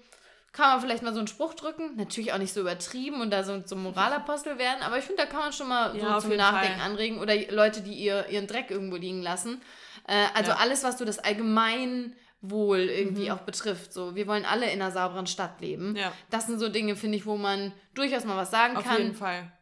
kann 0.56 0.70
man 0.70 0.80
vielleicht 0.80 1.02
mal 1.02 1.12
so 1.12 1.18
einen 1.18 1.28
Spruch 1.28 1.52
drücken. 1.52 1.96
Natürlich 1.96 2.32
auch 2.32 2.38
nicht 2.38 2.54
so 2.54 2.62
übertrieben 2.62 3.20
und 3.20 3.30
da 3.30 3.44
so 3.44 3.60
zum 3.60 3.82
Moralapostel 3.82 4.56
werden, 4.56 4.82
aber 4.82 4.96
ich 4.96 5.04
finde, 5.04 5.22
da 5.22 5.28
kann 5.28 5.40
man 5.40 5.52
schon 5.52 5.68
mal 5.68 5.94
ja, 5.94 6.18
so 6.18 6.28
zum 6.28 6.36
Nachdenken 6.38 6.80
Fall. 6.80 6.90
anregen. 6.90 7.18
Oder 7.18 7.34
Leute, 7.50 7.82
die 7.82 7.92
ihr, 7.92 8.26
ihren 8.30 8.46
Dreck 8.46 8.70
irgendwo 8.70 8.96
liegen 8.96 9.20
lassen. 9.20 9.60
Äh, 10.08 10.24
also 10.34 10.52
ja. 10.52 10.56
alles, 10.56 10.82
was 10.82 10.96
so 10.96 11.04
das 11.04 11.18
Allgemeinwohl 11.18 12.78
irgendwie 12.78 13.26
mhm. 13.26 13.32
auch 13.32 13.40
betrifft. 13.40 13.92
So, 13.92 14.14
wir 14.14 14.26
wollen 14.26 14.46
alle 14.46 14.64
in 14.70 14.80
einer 14.80 14.90
sauberen 14.90 15.26
Stadt 15.26 15.60
leben. 15.60 15.94
Ja. 15.94 16.10
Das 16.30 16.46
sind 16.46 16.58
so 16.58 16.70
Dinge, 16.70 16.96
finde 16.96 17.18
ich, 17.18 17.26
wo 17.26 17.36
man 17.36 17.72
durchaus 17.92 18.24
mal 18.24 18.38
was 18.38 18.50
sagen 18.50 18.78
Auf 18.78 18.84
kann. 18.84 18.94
Auf 18.94 18.98
jeden 18.98 19.14
Fall. 19.14 19.52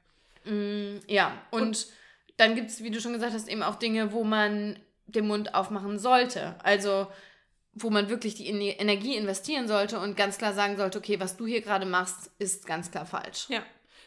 Mm, 0.45 1.01
ja, 1.09 1.33
und, 1.51 1.63
und 1.63 1.87
dann 2.37 2.55
gibt 2.55 2.71
es, 2.71 2.85
wie 2.85 2.93
du 2.93 3.01
schon 3.01 3.15
gesagt 3.15 3.35
hast, 3.35 3.49
eben 3.49 3.65
auch 3.65 3.77
Dinge, 3.77 4.13
wo 4.13 4.23
man 4.23 4.79
den 5.07 5.27
Mund 5.27 5.57
aufmachen 5.57 5.99
sollte. 5.99 6.55
Also 6.63 7.09
wo 7.75 7.91
man 7.91 8.09
wirklich 8.09 8.35
die 8.35 8.47
Energie 8.47 9.16
investieren 9.16 9.68
sollte 9.68 9.99
und 9.99 10.16
ganz 10.16 10.39
klar 10.39 10.53
sagen 10.53 10.77
sollte, 10.77 10.99
okay, 10.99 11.20
was 11.20 11.37
du 11.37 11.47
hier 11.47 11.61
gerade 11.61 11.87
machst, 11.87 12.31
ist 12.39 12.66
ganz 12.66 12.91
klar 12.91 13.07
falsch. 13.07 13.47
Ja 13.49 13.62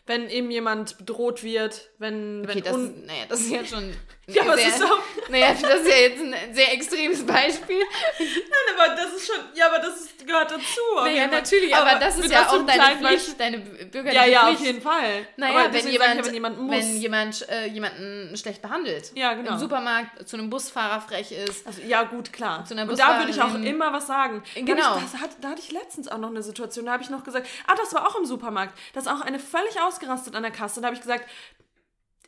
wenn 0.07 0.30
eben 0.30 0.49
jemand 0.49 0.97
bedroht 0.97 1.43
wird, 1.43 1.89
wenn. 1.99 2.43
Okay, 2.43 2.55
wenn 2.55 2.63
das, 2.63 2.78
naja, 3.05 3.26
das 3.30 3.41
ist 3.41 3.51
ja 3.51 3.65
schon. 3.65 3.93
ja, 4.28 4.43
aber 4.43 4.57
sehr, 4.57 4.70
ist 4.70 4.84
auch. 4.84 4.99
Naja, 5.30 5.53
das 5.53 5.82
ist 5.82 5.88
ja 5.88 5.95
jetzt 5.95 6.21
ein 6.21 6.36
sehr 6.53 6.73
extremes 6.73 7.25
Beispiel. 7.25 7.80
Nein, 8.19 8.75
aber 8.75 8.95
das 8.95 9.13
ist 9.13 9.28
schon. 9.28 9.43
Ja, 9.53 9.67
aber 9.67 9.80
das 9.80 10.01
ist, 10.01 10.25
gehört 10.25 10.51
dazu. 10.51 10.82
Naja, 11.03 11.28
natürlich, 11.28 11.75
aber, 11.75 11.91
aber 11.91 11.99
das 11.99 12.17
ist 12.17 12.32
ja 12.32 12.47
auch 12.47 12.65
deine 12.65 12.84
Pflicht, 12.97 13.01
Beispiel. 13.01 13.34
deine 13.38 13.57
bürgerliche 13.59 14.15
ja, 14.15 14.25
ja, 14.25 14.45
Pflicht. 14.45 14.59
auf 14.59 14.65
jeden 14.65 14.82
Fall. 14.82 15.28
Naja, 15.36 15.67
wenn 15.71 15.88
jemand, 15.88 16.15
ja, 16.15 16.25
wenn 16.25 16.34
jemand, 16.34 16.59
muss. 16.59 16.71
Wenn 16.71 16.97
jemand 16.97 17.49
äh, 17.49 17.67
jemanden 17.67 18.38
schlecht 18.38 18.61
behandelt. 18.61 19.11
Ja, 19.15 19.34
genau. 19.34 19.53
Im 19.53 19.59
Supermarkt 19.59 20.28
zu 20.28 20.38
einem 20.38 20.49
Busfahrer 20.49 21.01
frech 21.01 21.32
ist. 21.32 21.67
Also, 21.67 21.82
ja, 21.82 22.03
gut, 22.03 22.32
klar. 22.32 22.63
Zu 22.65 22.73
einer 22.73 22.89
Und 22.89 22.97
da 22.97 23.19
würde 23.19 23.32
ich 23.32 23.41
auch 23.41 23.55
immer 23.55 23.91
was 23.91 24.07
sagen. 24.07 24.43
Genau. 24.55 24.75
Da, 24.75 24.97
ich, 24.97 25.11
das 25.11 25.21
hat, 25.21 25.32
da 25.41 25.49
hatte 25.49 25.61
ich 25.61 25.71
letztens 25.71 26.07
auch 26.07 26.17
noch 26.17 26.30
eine 26.30 26.41
Situation, 26.41 26.86
da 26.86 26.93
habe 26.93 27.03
ich 27.03 27.09
noch 27.09 27.23
gesagt, 27.23 27.47
ah, 27.67 27.75
das 27.75 27.93
war 27.93 28.07
auch 28.07 28.15
im 28.15 28.25
Supermarkt. 28.25 28.78
Das 28.93 29.05
ist 29.05 29.11
auch 29.11 29.21
eine 29.21 29.39
völlig 29.39 29.80
aus 29.82 29.97
ausgerastet 29.97 30.36
an 30.36 30.43
der 30.43 30.51
Kasse. 30.51 30.82
Da 30.82 30.88
habe 30.88 30.95
ich 30.95 31.01
gesagt, 31.01 31.28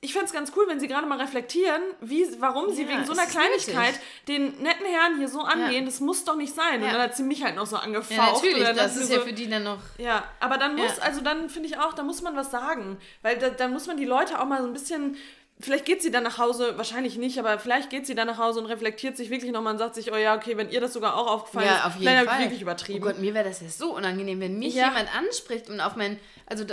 ich 0.01 0.13
fände 0.13 0.27
es 0.27 0.33
ganz 0.33 0.53
cool, 0.55 0.65
wenn 0.67 0.79
sie 0.79 0.87
gerade 0.87 1.05
mal 1.05 1.19
reflektieren, 1.19 1.81
wie, 1.99 2.25
warum 2.39 2.73
sie 2.73 2.83
ja, 2.83 2.89
wegen 2.89 3.05
so 3.05 3.11
einer 3.11 3.25
Kleinigkeit 3.25 3.95
wichtig. 3.95 4.25
den 4.27 4.61
netten 4.61 4.85
Herrn 4.85 5.17
hier 5.17 5.27
so 5.27 5.41
angehen. 5.41 5.83
Ja. 5.83 5.85
Das 5.85 5.99
muss 5.99 6.23
doch 6.23 6.35
nicht 6.35 6.55
sein. 6.55 6.81
Ja. 6.81 6.87
Und 6.87 6.93
dann 6.93 7.01
hat 7.01 7.17
sie 7.17 7.23
mich 7.23 7.43
halt 7.43 7.55
noch 7.55 7.65
so 7.65 7.75
angefaucht. 7.75 8.17
Ja, 8.17 8.31
natürlich, 8.31 8.67
das 8.69 8.95
ist 8.95 9.09
so, 9.09 9.15
ja 9.15 9.19
für 9.21 9.33
die 9.33 9.49
dann 9.49 9.63
noch... 9.63 9.79
Ja, 9.97 10.23
aber 10.39 10.57
dann 10.57 10.77
muss, 10.77 10.99
also 10.99 11.19
dann 11.19 11.49
finde 11.49 11.67
ich 11.67 11.77
auch, 11.77 11.93
da 11.93 12.03
muss 12.03 12.21
man 12.21 12.35
was 12.35 12.49
sagen. 12.49 12.97
Weil 13.21 13.37
da, 13.37 13.49
dann 13.49 13.73
muss 13.73 13.87
man 13.87 13.97
die 13.97 14.05
Leute 14.05 14.39
auch 14.39 14.45
mal 14.45 14.61
so 14.61 14.67
ein 14.67 14.73
bisschen 14.73 15.17
vielleicht 15.59 15.85
geht 15.85 16.01
sie 16.01 16.11
dann 16.11 16.23
nach 16.23 16.37
Hause, 16.37 16.77
wahrscheinlich 16.77 17.17
nicht, 17.17 17.37
aber 17.37 17.59
vielleicht 17.59 17.89
geht 17.89 18.07
sie 18.07 18.15
dann 18.15 18.27
nach 18.27 18.37
Hause 18.37 18.61
und 18.61 18.67
reflektiert 18.67 19.17
sich 19.17 19.29
wirklich 19.29 19.51
nochmal 19.51 19.73
und 19.73 19.79
sagt 19.79 19.95
sich, 19.95 20.11
oh 20.11 20.15
ja, 20.15 20.35
okay, 20.35 20.55
wenn 20.55 20.69
ihr 20.69 20.79
das 20.79 20.93
sogar 20.93 21.17
auch 21.17 21.27
aufgefallen 21.27 21.67
ja, 21.67 21.79
ist, 21.79 21.85
auf 21.85 21.95
jeden 21.97 22.05
Fall. 22.05 22.27
habe 22.27 22.31
ich 22.37 22.45
wirklich 22.45 22.61
übertrieben. 22.61 23.03
Oh 23.03 23.07
Gott, 23.07 23.19
mir 23.19 23.33
wäre 23.33 23.43
das 23.43 23.61
ja 23.61 23.67
so 23.67 23.93
unangenehm, 23.95 24.39
wenn 24.39 24.57
mich 24.57 24.75
jemand 24.75 25.13
anspricht 25.13 25.69
und 25.69 25.81
auf 25.81 25.95
mein, 25.95 26.17
also 26.45 26.63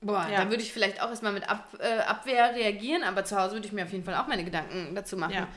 Boah, 0.00 0.26
ja. 0.30 0.44
da 0.44 0.50
würde 0.50 0.62
ich 0.62 0.72
vielleicht 0.72 1.02
auch 1.02 1.10
erstmal 1.10 1.32
mit 1.32 1.48
Ab, 1.48 1.68
äh, 1.78 2.00
Abwehr 2.00 2.54
reagieren, 2.54 3.02
aber 3.02 3.24
zu 3.24 3.36
Hause 3.36 3.54
würde 3.54 3.66
ich 3.66 3.72
mir 3.72 3.84
auf 3.84 3.92
jeden 3.92 4.04
Fall 4.04 4.14
auch 4.14 4.26
meine 4.26 4.44
Gedanken 4.44 4.94
dazu 4.94 5.16
machen. 5.16 5.34
Ja. 5.34 5.48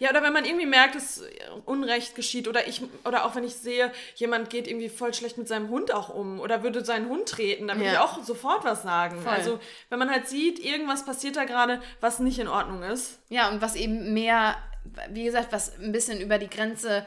Ja, 0.00 0.10
oder 0.10 0.22
wenn 0.22 0.32
man 0.32 0.44
irgendwie 0.44 0.66
merkt, 0.66 0.94
dass 0.94 1.24
Unrecht 1.64 2.14
geschieht 2.14 2.46
oder 2.46 2.68
ich 2.68 2.82
oder 3.04 3.24
auch 3.24 3.34
wenn 3.34 3.44
ich 3.44 3.54
sehe, 3.54 3.90
jemand 4.14 4.48
geht 4.48 4.68
irgendwie 4.68 4.88
voll 4.88 5.12
schlecht 5.12 5.38
mit 5.38 5.48
seinem 5.48 5.70
Hund 5.70 5.92
auch 5.92 6.08
um 6.08 6.40
oder 6.40 6.62
würde 6.62 6.84
seinen 6.84 7.08
Hund 7.08 7.28
treten, 7.28 7.66
dann 7.68 7.78
würde 7.78 7.92
ja. 7.92 7.94
ich 7.94 7.98
auch 7.98 8.22
sofort 8.22 8.64
was 8.64 8.82
sagen. 8.82 9.20
Voll. 9.20 9.32
Also, 9.32 9.60
wenn 9.90 9.98
man 9.98 10.10
halt 10.10 10.28
sieht, 10.28 10.60
irgendwas 10.60 11.04
passiert 11.04 11.36
da 11.36 11.44
gerade, 11.44 11.82
was 12.00 12.20
nicht 12.20 12.38
in 12.38 12.48
Ordnung 12.48 12.82
ist. 12.82 13.18
Ja, 13.28 13.48
und 13.48 13.60
was 13.60 13.74
eben 13.74 14.14
mehr, 14.14 14.56
wie 15.10 15.24
gesagt, 15.24 15.52
was 15.52 15.76
ein 15.78 15.92
bisschen 15.92 16.20
über 16.20 16.38
die 16.38 16.50
Grenze 16.50 17.04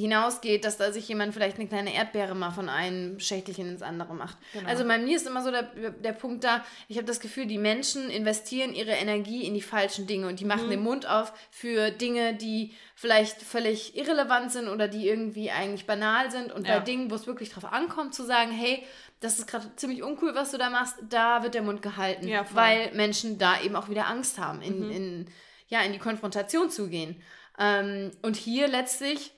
hinausgeht, 0.00 0.64
dass 0.64 0.76
da 0.76 0.92
sich 0.92 1.08
jemand 1.08 1.34
vielleicht 1.34 1.58
eine 1.58 1.68
kleine 1.68 1.94
Erdbeere 1.94 2.34
mal 2.34 2.50
von 2.50 2.68
einem 2.68 3.20
Schächtelchen 3.20 3.68
ins 3.68 3.82
andere 3.82 4.14
macht. 4.14 4.36
Genau. 4.52 4.68
Also 4.68 4.84
bei 4.86 4.98
mir 4.98 5.16
ist 5.16 5.26
immer 5.26 5.42
so 5.42 5.50
der, 5.50 5.62
der 5.90 6.12
Punkt 6.12 6.44
da, 6.44 6.64
ich 6.88 6.96
habe 6.96 7.06
das 7.06 7.20
Gefühl, 7.20 7.46
die 7.46 7.58
Menschen 7.58 8.10
investieren 8.10 8.74
ihre 8.74 8.92
Energie 8.92 9.46
in 9.46 9.54
die 9.54 9.62
falschen 9.62 10.06
Dinge 10.06 10.26
und 10.26 10.40
die 10.40 10.44
machen 10.44 10.66
mhm. 10.66 10.70
den 10.70 10.82
Mund 10.82 11.08
auf 11.08 11.32
für 11.50 11.90
Dinge, 11.90 12.34
die 12.34 12.72
vielleicht 12.94 13.40
völlig 13.42 13.96
irrelevant 13.96 14.52
sind 14.52 14.68
oder 14.68 14.88
die 14.88 15.08
irgendwie 15.08 15.50
eigentlich 15.50 15.86
banal 15.86 16.30
sind 16.30 16.52
und 16.52 16.66
ja. 16.66 16.78
bei 16.78 16.84
Dingen, 16.84 17.10
wo 17.10 17.14
es 17.14 17.26
wirklich 17.26 17.50
drauf 17.50 17.64
ankommt, 17.64 18.14
zu 18.14 18.24
sagen, 18.24 18.50
hey, 18.50 18.84
das 19.20 19.38
ist 19.38 19.46
gerade 19.46 19.74
ziemlich 19.76 20.02
uncool, 20.02 20.34
was 20.34 20.50
du 20.50 20.58
da 20.58 20.70
machst, 20.70 20.96
da 21.08 21.42
wird 21.42 21.54
der 21.54 21.62
Mund 21.62 21.82
gehalten, 21.82 22.26
ja, 22.26 22.44
weil 22.52 22.92
Menschen 22.92 23.38
da 23.38 23.60
eben 23.60 23.76
auch 23.76 23.88
wieder 23.88 24.06
Angst 24.06 24.38
haben, 24.38 24.62
in, 24.62 24.86
mhm. 24.86 24.90
in, 24.90 25.26
ja, 25.68 25.80
in 25.82 25.92
die 25.92 25.98
Konfrontation 25.98 26.70
zu 26.70 26.88
gehen. 26.88 27.22
Ähm, 27.58 28.10
und 28.22 28.36
hier 28.36 28.68
letztlich 28.68 29.32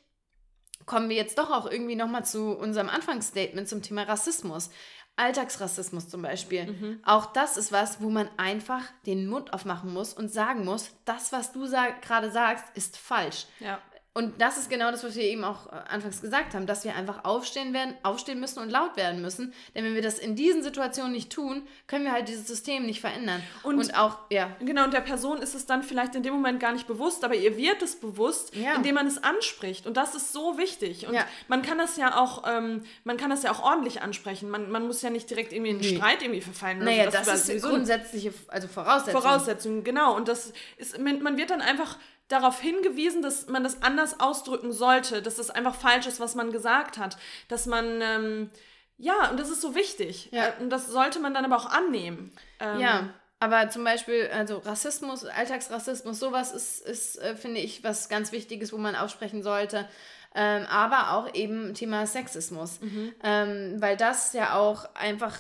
kommen 0.93 1.09
wir 1.09 1.17
jetzt 1.17 1.39
doch 1.39 1.51
auch 1.51 1.65
irgendwie 1.65 1.97
nochmal 1.97 2.23
zu 2.23 2.55
unserem 2.55 2.91
Anfangsstatement 2.91 3.67
zum 3.67 3.81
Thema 3.81 4.03
Rassismus. 4.03 4.69
Alltagsrassismus 5.17 6.11
zum 6.11 6.21
Beispiel. 6.21 6.67
Mhm. 6.67 7.01
Auch 7.03 7.33
das 7.33 7.57
ist 7.57 7.73
was, 7.73 8.03
wo 8.03 8.11
man 8.11 8.29
einfach 8.37 8.83
den 9.07 9.27
Mund 9.27 9.55
aufmachen 9.55 9.91
muss 9.91 10.13
und 10.13 10.31
sagen 10.31 10.67
muss, 10.67 10.91
das, 11.07 11.33
was 11.33 11.53
du 11.53 11.65
sag 11.65 12.03
gerade 12.03 12.31
sagst, 12.31 12.67
ist 12.75 12.99
falsch. 12.99 13.47
Ja. 13.61 13.81
Und 14.15 14.43
das 14.43 14.59
ist 14.59 14.69
genau 14.69 14.91
das, 14.91 15.03
was 15.05 15.17
wir 15.17 15.23
eben 15.23 15.43
auch 15.43 15.73
äh, 15.73 15.77
anfangs 15.89 16.21
gesagt 16.21 16.53
haben, 16.53 16.67
dass 16.67 16.85
wir 16.85 16.95
einfach 16.95 17.25
aufstehen 17.25 17.73
werden, 17.73 17.95
aufstehen 18.03 18.41
müssen 18.41 18.59
und 18.59 18.69
laut 18.69 18.95
werden 18.99 19.23
müssen. 19.23 19.55
Denn 19.75 19.85
wenn 19.85 19.95
wir 19.95 20.03
das 20.03 20.19
in 20.19 20.37
diesen 20.37 20.63
Situationen 20.63 21.13
nicht 21.13 21.33
tun, 21.33 21.67
können 21.87 22.05
wir 22.05 22.13
halt 22.13 22.29
dieses 22.29 22.47
System 22.47 22.85
nicht 22.85 23.01
verändern. 23.01 23.43
Und, 23.63 23.79
und 23.79 23.97
auch, 23.97 24.19
ja. 24.29 24.55
Genau, 24.61 24.85
und 24.85 24.93
der 24.93 25.01
Person 25.01 25.39
ist 25.39 25.55
es 25.55 25.65
dann 25.65 25.83
vielleicht 25.83 26.15
in 26.15 26.23
dem 26.23 26.35
Moment 26.35 26.61
gar 26.61 26.73
nicht 26.73 26.87
bewusst, 26.87 27.25
aber 27.25 27.35
ihr 27.35 27.57
wird 27.57 27.81
es 27.81 27.97
bewusst, 27.97 28.55
ja. 28.55 28.75
indem 28.75 28.97
man 28.97 29.07
es 29.07 29.23
anspricht. 29.23 29.87
Und 29.87 29.97
das 29.97 30.15
ist 30.15 30.35
so 30.35 30.59
wichtig. 30.59 31.07
Und 31.07 31.15
ja. 31.15 31.25
man 31.49 31.63
kann 31.63 31.79
das 31.79 31.97
ja 31.97 32.19
auch, 32.21 32.43
ähm, 32.47 32.85
man 33.05 33.17
kann 33.17 33.31
das 33.31 33.45
ja 33.45 33.51
auch 33.51 33.63
ordentlich 33.63 34.03
ansprechen. 34.03 34.51
Man, 34.51 34.71
man 34.71 34.87
muss 34.87 35.01
ja 35.01 35.09
nicht 35.09 35.31
direkt 35.31 35.55
irgendwie 35.55 35.71
in 35.71 35.77
einen 35.79 35.91
nee. 35.91 35.97
Streit 35.97 36.21
irgendwie 36.21 36.43
verfallen. 36.43 36.81
Naja, 36.81 37.09
das, 37.09 37.25
das 37.25 37.49
ist 37.49 37.65
grundsätzliche, 37.65 38.35
also 38.49 38.69
Voraussetzung. 38.69 39.23
Voraussetzung, 39.23 39.85
genau. 39.85 40.15
Und 40.15 40.29
das 40.29 40.53
ist, 40.77 40.99
man 40.99 41.39
wird 41.39 41.49
dann 41.49 41.63
einfach 41.63 41.97
darauf 42.33 42.61
hingewiesen, 42.61 43.23
dass 43.23 43.47
man 43.49 43.63
das 43.63 43.83
anders 43.83 44.19
ausdrücken 44.21 44.73
sollte, 44.73 45.21
dass 45.21 45.37
das 45.37 45.51
einfach 45.51 45.75
falsch 45.75 46.07
ist, 46.07 46.19
was 46.19 46.35
man 46.35 46.51
gesagt 46.51 46.97
hat, 46.97 47.19
dass 47.49 47.67
man, 47.67 48.01
ähm, 48.01 48.51
ja, 48.97 49.31
und 49.31 49.39
das 49.39 49.51
ist 49.51 49.61
so 49.61 49.75
wichtig. 49.75 50.29
Ja. 50.33 50.47
Äh, 50.47 50.53
und 50.61 50.71
das 50.71 50.89
sollte 50.89 51.21
man 51.21 51.35
dann 51.35 51.45
aber 51.45 51.57
auch 51.57 51.67
annehmen. 51.67 52.33
Ähm, 52.59 52.81
ja. 52.81 53.09
Aber 53.39 53.69
zum 53.71 53.85
Beispiel, 53.85 54.31
also 54.33 54.59
Rassismus, 54.59 55.25
Alltagsrassismus, 55.25 56.19
sowas 56.19 56.53
ist, 56.53 56.87
ist 56.87 57.21
äh, 57.21 57.37
finde 57.37 57.61
ich, 57.61 57.85
was 57.85 58.09
ganz 58.09 58.33
Wichtiges, 58.33 58.73
wo 58.73 58.79
man 58.79 58.97
aufsprechen 58.97 59.43
sollte. 59.43 59.89
Ähm, 60.35 60.65
aber 60.71 61.13
auch 61.13 61.35
eben 61.35 61.75
Thema 61.75 62.07
Sexismus. 62.07 62.81
Mhm. 62.81 63.13
Ähm, 63.23 63.77
weil 63.79 63.97
das 63.97 64.33
ja 64.33 64.55
auch 64.55 64.95
einfach 64.95 65.37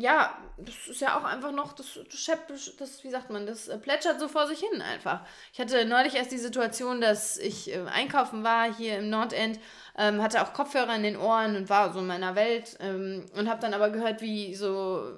ja, 0.00 0.36
das 0.56 0.88
ist 0.88 1.00
ja 1.00 1.18
auch 1.18 1.24
einfach 1.24 1.52
noch, 1.52 1.72
das, 1.72 1.98
das, 2.10 2.76
das, 2.76 3.04
wie 3.04 3.10
sagt 3.10 3.30
man, 3.30 3.46
das 3.46 3.68
äh, 3.68 3.78
plätschert 3.78 4.18
so 4.18 4.28
vor 4.28 4.46
sich 4.46 4.60
hin 4.60 4.82
einfach. 4.82 5.20
Ich 5.52 5.60
hatte 5.60 5.84
neulich 5.84 6.14
erst 6.14 6.32
die 6.32 6.38
Situation, 6.38 7.00
dass 7.00 7.36
ich 7.36 7.74
äh, 7.74 7.80
einkaufen 7.86 8.42
war 8.42 8.74
hier 8.74 8.98
im 8.98 9.10
Nordend, 9.10 9.58
ähm, 9.96 10.22
hatte 10.22 10.42
auch 10.42 10.52
Kopfhörer 10.52 10.94
in 10.94 11.02
den 11.02 11.16
Ohren 11.16 11.56
und 11.56 11.68
war 11.68 11.92
so 11.92 12.00
in 12.00 12.06
meiner 12.06 12.34
Welt 12.34 12.76
ähm, 12.80 13.26
und 13.36 13.48
habe 13.48 13.60
dann 13.60 13.74
aber 13.74 13.90
gehört, 13.90 14.22
wie 14.22 14.54
so 14.54 15.12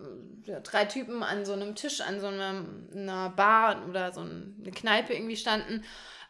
ja, 0.45 0.61
drei 0.61 0.85
Typen 0.85 1.22
an 1.22 1.45
so 1.45 1.53
einem 1.53 1.74
Tisch, 1.74 2.01
an 2.01 2.20
so 2.20 2.26
einer, 2.26 2.64
einer 2.95 3.30
Bar 3.30 3.83
oder 3.89 4.12
so 4.12 4.20
eine 4.20 4.70
Kneipe 4.72 5.14
irgendwie 5.14 5.37
standen 5.37 5.85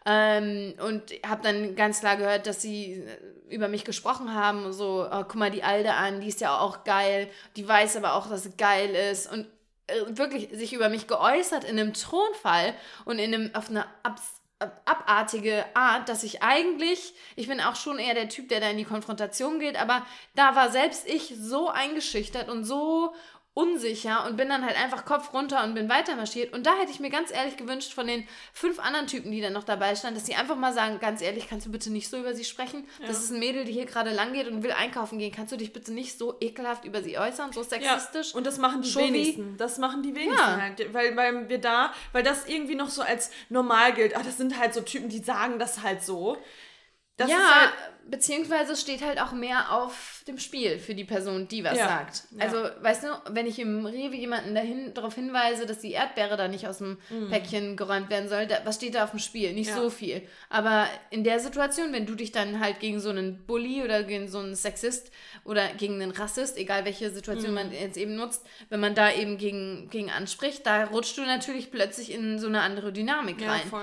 ähm, 0.05 0.75
und 0.85 1.03
habe 1.27 1.43
dann 1.43 1.77
ganz 1.77 2.01
klar 2.01 2.17
gehört, 2.17 2.47
dass 2.47 2.63
sie 2.63 2.95
äh, 2.95 3.55
über 3.55 3.69
mich 3.69 3.85
gesprochen 3.85 4.35
haben. 4.35 4.73
So, 4.73 5.07
oh, 5.11 5.25
guck 5.25 5.37
mal 5.37 5.51
die 5.51 5.63
Alde 5.63 5.95
an, 5.95 6.21
die 6.21 6.29
ist 6.29 6.41
ja 6.41 6.59
auch 6.59 6.85
geil. 6.85 7.29
Die 7.57 7.67
weiß 7.67 7.97
aber 7.97 8.15
auch, 8.15 8.29
dass 8.29 8.45
sie 8.45 8.57
geil 8.57 8.91
ist. 8.91 9.31
Und 9.31 9.47
äh, 9.87 9.95
wirklich 10.09 10.49
sich 10.53 10.73
über 10.73 10.89
mich 10.89 11.07
geäußert 11.07 11.65
in 11.65 11.79
einem 11.79 11.95
Thronfall 11.95 12.75
und 13.05 13.19
in 13.19 13.35
einem, 13.35 13.55
auf 13.55 13.69
eine 13.69 13.85
abs 14.03 14.41
abartige 14.85 15.65
Art, 15.75 16.09
dass 16.09 16.23
ich 16.23 16.41
eigentlich, 16.43 17.15
ich 17.35 17.49
bin 17.49 17.61
auch 17.61 17.75
schon 17.75 17.99
eher 17.99 18.15
der 18.15 18.29
Typ, 18.29 18.49
der 18.49 18.61
da 18.61 18.71
in 18.71 18.77
die 18.77 18.85
Konfrontation 18.85 19.59
geht, 19.59 19.75
aber 19.75 20.07
da 20.37 20.55
war 20.55 20.71
selbst 20.71 21.09
ich 21.09 21.35
so 21.37 21.69
eingeschüchtert 21.69 22.49
und 22.49 22.65
so 22.65 23.13
unsicher 23.55 24.25
und 24.27 24.39
bin 24.39 24.49
dann 24.49 24.65
halt 24.65 24.83
einfach 24.83 25.05
Kopf 25.05 25.35
runter 25.35 25.63
und 25.63 25.75
bin 25.75 25.89
weiter 25.91 26.17
marschiert. 26.17 26.55
Und 26.55 26.65
da 26.65 26.75
hätte 26.79 26.91
ich 26.91 27.01
mir 27.01 27.11
ganz 27.11 27.31
ehrlich 27.31 27.59
gewünscht 27.59 27.93
von 27.93 28.07
den 28.07 28.27
fünf 28.55 28.79
anderen 28.79 29.07
Typen, 29.07 29.31
die 29.31 29.43
dann 29.43 29.53
noch 29.53 29.65
dabei 29.65 29.95
standen, 29.95 30.19
dass 30.19 30.25
sie 30.25 30.35
einfach 30.35 30.57
mal 30.57 30.73
sagen, 30.73 31.01
ganz 31.01 31.21
ehrlich, 31.21 31.49
kannst 31.51 31.67
du 31.67 31.71
bitte 31.71 31.91
nicht 31.91 32.09
so 32.09 32.17
über 32.17 32.35
sie 32.35 32.45
sprechen? 32.45 32.89
Ja. 33.01 33.09
Das 33.09 33.23
ist 33.23 33.31
ein 33.31 33.41
Mädel, 33.41 33.65
die 33.65 33.73
hier 33.73 33.85
gerade 33.85 34.11
lang 34.11 34.33
geht 34.33 34.49
und 34.49 34.63
will 34.63 34.73
einkaufen 34.73 35.19
gehen. 35.19 35.33
Kannst 35.33 35.53
du 35.53 35.59
dich 35.59 35.73
bitte 35.73 35.93
nicht 35.93 36.17
so 36.17 36.35
ekelhaft 36.41 36.87
über 36.87 37.03
sie 37.03 37.19
äußern, 37.19 37.53
so 37.53 37.63
sexistisch? 37.63 38.31
Ja. 38.31 38.39
Und 38.39 38.47
das 38.47 38.57
machen 38.57 38.81
die 38.81 38.91
Showy. 38.91 39.09
wenigsten. 39.09 39.57
Das 39.59 39.77
machen 39.77 40.03
die 40.03 40.15
wenigsten 40.15 40.39
ja. 40.39 40.61
halt. 40.61 40.95
Weil, 40.95 41.15
weil 41.15 41.49
wir 41.51 41.59
da, 41.59 41.93
weil 42.13 42.23
das 42.23 42.47
irgendwie 42.47 42.75
noch 42.75 42.89
so 42.89 43.03
als 43.03 43.31
normal 43.51 43.93
gilt. 43.93 44.17
Ach, 44.17 44.25
das 44.25 44.39
sind 44.39 44.59
halt 44.59 44.73
so 44.73 44.81
Typen, 44.81 45.11
die 45.11 45.19
sagen 45.19 45.59
das 45.59 45.83
halt 45.83 46.03
so. 46.03 46.39
Das 47.19 47.29
ja, 47.29 47.37
halt, 47.37 47.73
beziehungsweise 48.09 48.75
steht 48.75 49.03
halt 49.03 49.21
auch 49.21 49.33
mehr 49.33 49.71
auf 49.73 50.23
dem 50.27 50.39
Spiel 50.39 50.79
für 50.79 50.95
die 50.95 51.05
Person, 51.05 51.47
die 51.47 51.63
was 51.63 51.77
ja, 51.77 51.89
sagt. 51.89 52.23
Ja. 52.31 52.45
Also, 52.45 52.65
weißt 52.83 53.05
du, 53.05 53.09
wenn 53.31 53.47
ich 53.47 53.59
im 53.59 53.85
Rewe 53.85 54.17
jemanden 54.17 54.55
dahin, 54.55 54.95
darauf 54.95 55.15
hinweise, 55.15 55.67
dass 55.67 55.81
die 55.81 55.93
Erdbeere 55.93 56.39
da 56.39 56.49
nicht 56.49 56.67
aus 56.67 56.79
dem 56.79 56.99
mm. 57.11 57.29
Päckchen 57.29 57.77
geräumt 57.77 58.09
werden 58.09 58.31
soll, 58.31 58.47
da, 58.47 58.61
was 58.65 58.77
steht 58.77 58.95
da 58.95 59.05
auf 59.05 59.11
dem 59.11 59.19
Spiel? 59.19 59.53
Nicht 59.53 59.71
ja. 59.71 59.77
so 59.77 59.91
viel. 59.91 60.23
Aber 60.49 60.87
in 61.11 61.23
der 61.23 61.39
Situation, 61.39 61.93
wenn 61.93 62.07
du 62.07 62.15
dich 62.15 62.33
dann 62.33 62.61
halt 62.61 62.81
gegen 62.81 62.99
so 62.99 63.11
einen 63.11 63.45
Bully 63.47 63.83
oder 63.83 64.05
gegen 64.05 64.29
so 64.29 64.39
einen 64.39 64.55
Sexist 64.55 65.11
oder 65.45 65.69
gegen 65.75 66.01
einen 66.01 66.13
Rassist, 66.13 66.57
egal 66.57 66.87
welche 66.87 67.11
Situation 67.11 67.53
mm. 67.53 67.55
man 67.55 67.73
jetzt 67.73 67.99
eben 67.99 68.17
nutzt, 68.17 68.45
wenn 68.71 68.81
man 68.81 68.95
da 68.95 69.13
eben 69.13 69.37
gegen, 69.37 69.91
gegen 69.91 70.11
anspricht, 70.11 70.67
da 70.67 70.85
rutscht 70.85 71.19
du 71.19 71.23
natürlich 71.23 71.71
plötzlich 71.71 72.11
in 72.11 72.39
so 72.39 72.47
eine 72.47 72.63
andere 72.63 72.91
Dynamik 72.91 73.47
rein. 73.47 73.69
Voll. 73.69 73.83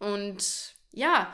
Und 0.00 0.74
ja, 0.92 1.32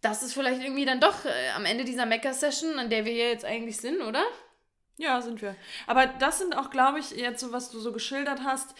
das 0.00 0.22
ist 0.22 0.32
vielleicht 0.32 0.62
irgendwie 0.62 0.84
dann 0.84 1.00
doch 1.00 1.24
äh, 1.24 1.50
am 1.56 1.64
Ende 1.64 1.84
dieser 1.84 2.06
Mecker-Session, 2.06 2.78
an 2.78 2.90
der 2.90 3.04
wir 3.04 3.12
jetzt 3.12 3.44
eigentlich 3.44 3.76
sind, 3.76 4.00
oder? 4.00 4.22
Ja, 4.96 5.20
sind 5.22 5.40
wir. 5.40 5.56
Aber 5.86 6.06
das 6.06 6.38
sind 6.38 6.56
auch, 6.56 6.70
glaube 6.70 6.98
ich, 6.98 7.12
jetzt 7.12 7.40
so, 7.40 7.52
was 7.52 7.70
du 7.70 7.80
so 7.80 7.92
geschildert 7.92 8.40
hast. 8.44 8.74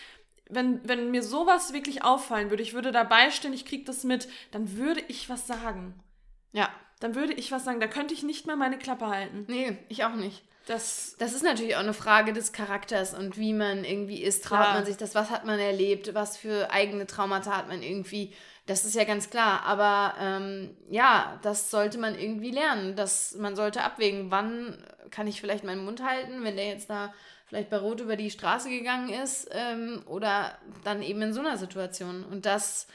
Wenn, 0.49 0.87
wenn 0.87 1.11
mir 1.11 1.23
sowas 1.23 1.73
wirklich 1.73 2.05
auffallen 2.05 2.51
würde, 2.51 2.63
ich 2.63 2.75
würde 2.75 2.93
dabei 2.93 3.31
stehen, 3.31 3.53
ich 3.53 3.65
kriege 3.65 3.85
das 3.85 4.05
mit, 4.05 4.29
dann 4.51 4.77
würde 4.77 5.03
ich 5.09 5.29
was 5.29 5.47
sagen. 5.47 5.95
Ja. 6.53 6.69
Dann 7.01 7.15
würde 7.15 7.33
ich 7.33 7.53
was 7.53 7.65
sagen. 7.65 7.81
Da 7.81 7.87
könnte 7.87 8.13
ich 8.13 8.23
nicht 8.23 8.47
mehr 8.47 8.57
meine 8.57 8.77
Klappe 8.77 9.07
halten. 9.07 9.47
Nee, 9.49 9.79
ich 9.89 10.05
auch 10.05 10.15
nicht. 10.15 10.43
Das, 10.67 11.17
das 11.19 11.33
ist 11.33 11.43
natürlich 11.43 11.77
auch 11.77 11.81
eine 11.81 11.95
Frage 11.95 12.33
des 12.33 12.53
Charakters 12.53 13.15
und 13.15 13.39
wie 13.39 13.55
man 13.55 13.85
irgendwie 13.85 14.23
ist. 14.23 14.45
Traut 14.45 14.75
man 14.75 14.85
sich 14.85 14.97
das? 14.97 15.15
Was 15.15 15.31
hat 15.31 15.47
man 15.47 15.59
erlebt? 15.59 16.15
Was 16.15 16.37
für 16.37 16.71
eigene 16.71 17.07
Traumata 17.07 17.57
hat 17.57 17.69
man 17.69 17.83
irgendwie? 17.83 18.35
Das 18.71 18.85
ist 18.85 18.95
ja 18.95 19.03
ganz 19.03 19.31
klar. 19.31 19.65
Aber 19.65 20.15
ähm, 20.21 20.77
ja, 20.89 21.39
das 21.43 21.73
sollte 21.73 21.99
man 21.99 22.17
irgendwie 22.17 22.53
lernen. 22.53 22.95
Dass 22.95 23.35
man 23.35 23.57
sollte 23.57 23.83
abwägen, 23.83 24.31
wann 24.31 24.79
kann 25.11 25.27
ich 25.27 25.41
vielleicht 25.41 25.65
meinen 25.65 25.85
Mund 25.85 26.05
halten, 26.05 26.45
wenn 26.45 26.57
der 26.57 26.69
jetzt 26.69 26.89
da 26.89 27.13
vielleicht 27.47 27.69
bei 27.69 27.79
Rot 27.79 28.01
über 28.01 28.15
die 28.15 28.31
Straße 28.31 28.71
gegangen 28.71 29.09
ist 29.09 29.49
ähm, 29.51 30.05
oder 30.07 30.57
dann 30.85 31.03
eben 31.03 31.21
in 31.21 31.33
so 31.33 31.41
einer 31.41 31.57
Situation. 31.57 32.25
Und 32.25 32.47
das 32.47 32.87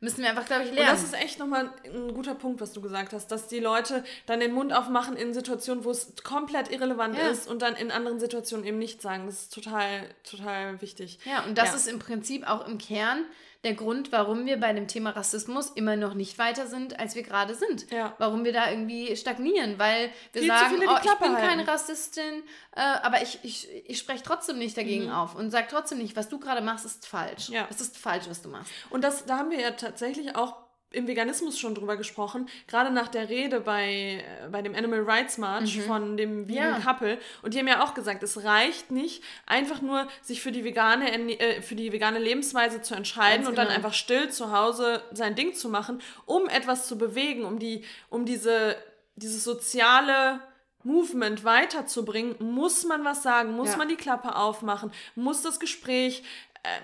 müssen 0.00 0.22
wir 0.22 0.28
einfach, 0.28 0.44
glaube 0.44 0.64
ich, 0.64 0.72
lernen. 0.72 0.90
Und 0.90 0.96
das 0.96 1.04
ist 1.04 1.14
echt 1.14 1.38
nochmal 1.38 1.70
ein 1.84 2.12
guter 2.12 2.34
Punkt, 2.34 2.60
was 2.60 2.74
du 2.74 2.82
gesagt 2.82 3.14
hast, 3.14 3.28
dass 3.28 3.48
die 3.48 3.60
Leute 3.60 4.04
dann 4.26 4.40
den 4.40 4.52
Mund 4.52 4.74
aufmachen 4.74 5.16
in 5.16 5.32
Situationen, 5.32 5.84
wo 5.84 5.90
es 5.90 6.12
komplett 6.22 6.70
irrelevant 6.70 7.16
ja. 7.16 7.28
ist 7.28 7.48
und 7.48 7.62
dann 7.62 7.76
in 7.76 7.90
anderen 7.90 8.20
Situationen 8.20 8.66
eben 8.66 8.76
nicht 8.76 9.00
sagen. 9.00 9.24
Das 9.24 9.44
ist 9.44 9.54
total, 9.54 10.06
total 10.22 10.82
wichtig. 10.82 11.18
Ja, 11.24 11.44
und 11.44 11.56
das 11.56 11.70
ja. 11.70 11.76
ist 11.76 11.88
im 11.88 11.98
Prinzip 11.98 12.46
auch 12.46 12.68
im 12.68 12.76
Kern 12.76 13.24
der 13.64 13.74
Grund, 13.74 14.12
warum 14.12 14.46
wir 14.46 14.58
bei 14.58 14.72
dem 14.72 14.88
Thema 14.88 15.10
Rassismus 15.10 15.70
immer 15.70 15.96
noch 15.96 16.14
nicht 16.14 16.38
weiter 16.38 16.66
sind, 16.66 16.98
als 17.00 17.14
wir 17.14 17.22
gerade 17.22 17.54
sind. 17.54 17.90
Ja. 17.90 18.14
Warum 18.18 18.44
wir 18.44 18.52
da 18.52 18.70
irgendwie 18.70 19.16
stagnieren, 19.16 19.78
weil 19.78 20.10
wir 20.32 20.42
Viel 20.42 20.50
sagen, 20.50 20.74
oh, 20.76 20.96
ich 21.02 21.18
bin 21.18 21.34
halten. 21.34 21.48
keine 21.48 21.66
Rassistin, 21.66 22.42
äh, 22.76 22.80
aber 22.80 23.22
ich, 23.22 23.38
ich, 23.42 23.68
ich 23.86 23.98
spreche 23.98 24.22
trotzdem 24.22 24.58
nicht 24.58 24.76
dagegen 24.76 25.06
mhm. 25.06 25.12
auf 25.12 25.34
und 25.34 25.50
sage 25.50 25.66
trotzdem 25.70 25.98
nicht, 25.98 26.16
was 26.16 26.28
du 26.28 26.38
gerade 26.38 26.60
machst, 26.60 26.84
ist 26.84 27.06
falsch. 27.06 27.48
Ja. 27.48 27.66
Es 27.70 27.80
ist 27.80 27.96
falsch, 27.96 28.24
was 28.28 28.42
du 28.42 28.48
machst. 28.48 28.70
Und 28.90 29.02
das, 29.02 29.24
da 29.24 29.38
haben 29.38 29.50
wir 29.50 29.60
ja 29.60 29.70
tatsächlich 29.72 30.36
auch 30.36 30.63
im 30.94 31.06
Veganismus 31.06 31.58
schon 31.58 31.74
drüber 31.74 31.96
gesprochen, 31.96 32.48
gerade 32.66 32.90
nach 32.90 33.08
der 33.08 33.28
Rede 33.28 33.60
bei, 33.60 34.24
äh, 34.44 34.48
bei 34.50 34.62
dem 34.62 34.74
Animal 34.74 35.02
Rights 35.02 35.38
March 35.38 35.76
mhm. 35.76 35.82
von 35.82 36.16
dem 36.16 36.48
Vegan 36.48 36.74
ja. 36.74 36.78
Couple. 36.80 37.18
Und 37.42 37.54
die 37.54 37.58
haben 37.58 37.68
ja 37.68 37.84
auch 37.84 37.94
gesagt, 37.94 38.22
es 38.22 38.44
reicht 38.44 38.90
nicht, 38.90 39.22
einfach 39.46 39.82
nur 39.82 40.08
sich 40.22 40.40
für 40.40 40.52
die 40.52 40.64
vegane, 40.64 41.10
äh, 41.38 41.62
für 41.62 41.74
die 41.74 41.92
vegane 41.92 42.18
Lebensweise 42.18 42.82
zu 42.82 42.94
entscheiden 42.94 43.44
Ganz 43.44 43.48
und 43.48 43.54
genau. 43.54 43.68
dann 43.68 43.76
einfach 43.76 43.94
still 43.94 44.30
zu 44.30 44.52
Hause 44.52 45.02
sein 45.12 45.34
Ding 45.34 45.54
zu 45.54 45.68
machen, 45.68 46.00
um 46.26 46.48
etwas 46.48 46.86
zu 46.86 46.96
bewegen, 46.96 47.44
um, 47.44 47.58
die, 47.58 47.84
um 48.08 48.24
diese, 48.24 48.76
dieses 49.16 49.44
soziale 49.44 50.40
Movement 50.84 51.44
weiterzubringen, 51.44 52.36
muss 52.38 52.84
man 52.84 53.04
was 53.04 53.22
sagen, 53.22 53.52
muss 53.52 53.70
ja. 53.70 53.76
man 53.78 53.88
die 53.88 53.96
Klappe 53.96 54.36
aufmachen, 54.36 54.92
muss 55.14 55.40
das 55.42 55.58
Gespräch 55.58 56.22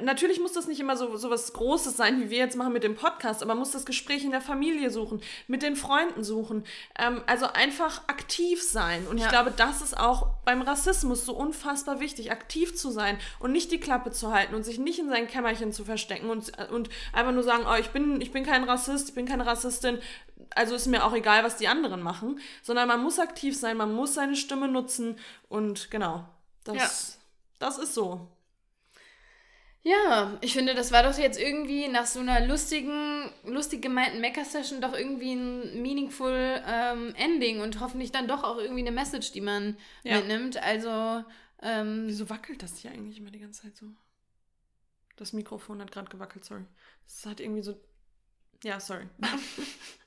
natürlich 0.02 0.40
muss 0.40 0.52
das 0.52 0.66
nicht 0.66 0.80
immer 0.80 0.96
so, 0.96 1.16
so 1.16 1.30
was 1.30 1.52
Großes 1.52 1.96
sein, 1.96 2.20
wie 2.20 2.30
wir 2.30 2.38
jetzt 2.38 2.56
machen 2.56 2.72
mit 2.72 2.84
dem 2.84 2.96
Podcast, 2.96 3.42
aber 3.42 3.50
man 3.50 3.60
muss 3.60 3.70
das 3.70 3.86
Gespräch 3.86 4.24
in 4.24 4.30
der 4.30 4.42
Familie 4.42 4.90
suchen, 4.90 5.22
mit 5.46 5.62
den 5.62 5.74
Freunden 5.74 6.22
suchen. 6.22 6.64
Ähm, 6.98 7.22
also 7.26 7.46
einfach 7.46 8.02
aktiv 8.06 8.62
sein. 8.62 9.06
Und 9.06 9.18
ja. 9.18 9.24
ich 9.24 9.30
glaube, 9.30 9.52
das 9.56 9.80
ist 9.80 9.96
auch 9.98 10.34
beim 10.44 10.60
Rassismus 10.62 11.24
so 11.24 11.34
unfassbar 11.34 11.98
wichtig, 11.98 12.30
aktiv 12.30 12.76
zu 12.76 12.90
sein 12.90 13.18
und 13.38 13.52
nicht 13.52 13.72
die 13.72 13.80
Klappe 13.80 14.10
zu 14.10 14.32
halten 14.32 14.54
und 14.54 14.64
sich 14.64 14.78
nicht 14.78 14.98
in 14.98 15.08
sein 15.08 15.28
Kämmerchen 15.28 15.72
zu 15.72 15.84
verstecken 15.84 16.28
und, 16.28 16.52
und 16.70 16.90
einfach 17.12 17.32
nur 17.32 17.42
sagen, 17.42 17.64
oh, 17.66 17.76
ich 17.78 17.88
bin, 17.90 18.20
ich 18.20 18.32
bin 18.32 18.44
kein 18.44 18.64
Rassist, 18.64 19.10
ich 19.10 19.14
bin 19.14 19.26
keine 19.26 19.46
Rassistin, 19.46 19.98
also 20.54 20.74
ist 20.74 20.88
mir 20.88 21.04
auch 21.04 21.14
egal, 21.14 21.42
was 21.44 21.56
die 21.56 21.68
anderen 21.68 22.02
machen, 22.02 22.40
sondern 22.62 22.88
man 22.88 23.02
muss 23.02 23.18
aktiv 23.18 23.56
sein, 23.56 23.76
man 23.76 23.94
muss 23.94 24.14
seine 24.14 24.36
Stimme 24.36 24.68
nutzen 24.68 25.16
und 25.48 25.90
genau, 25.90 26.24
das, 26.64 26.76
ja. 26.76 26.86
das 27.58 27.78
ist 27.78 27.94
so. 27.94 28.28
Ja, 29.82 30.36
ich 30.42 30.52
finde, 30.52 30.74
das 30.74 30.92
war 30.92 31.02
doch 31.02 31.16
jetzt 31.16 31.40
irgendwie 31.40 31.88
nach 31.88 32.04
so 32.04 32.20
einer 32.20 32.46
lustigen, 32.46 33.30
lustig 33.44 33.80
gemeinten 33.80 34.20
Mecha-Session 34.20 34.82
doch 34.82 34.92
irgendwie 34.92 35.32
ein 35.32 35.80
meaningful 35.80 36.62
ähm, 36.66 37.14
Ending 37.16 37.60
und 37.60 37.80
hoffentlich 37.80 38.12
dann 38.12 38.28
doch 38.28 38.44
auch 38.44 38.58
irgendwie 38.58 38.82
eine 38.82 38.92
Message, 38.92 39.32
die 39.32 39.40
man 39.40 39.76
ja. 40.02 40.18
mitnimmt. 40.18 40.58
Also. 40.58 41.24
Ähm, 41.62 42.04
Wieso 42.06 42.28
wackelt 42.30 42.62
das 42.62 42.78
hier 42.78 42.90
eigentlich 42.90 43.18
immer 43.18 43.30
die 43.30 43.38
ganze 43.38 43.62
Zeit 43.62 43.76
so? 43.76 43.86
Das 45.16 45.32
Mikrofon 45.32 45.80
hat 45.80 45.92
gerade 45.92 46.10
gewackelt, 46.10 46.44
sorry. 46.44 46.64
Es 47.06 47.24
hat 47.26 47.40
irgendwie 47.40 47.62
so. 47.62 47.78
Ja, 48.62 48.80
sorry. 48.80 49.06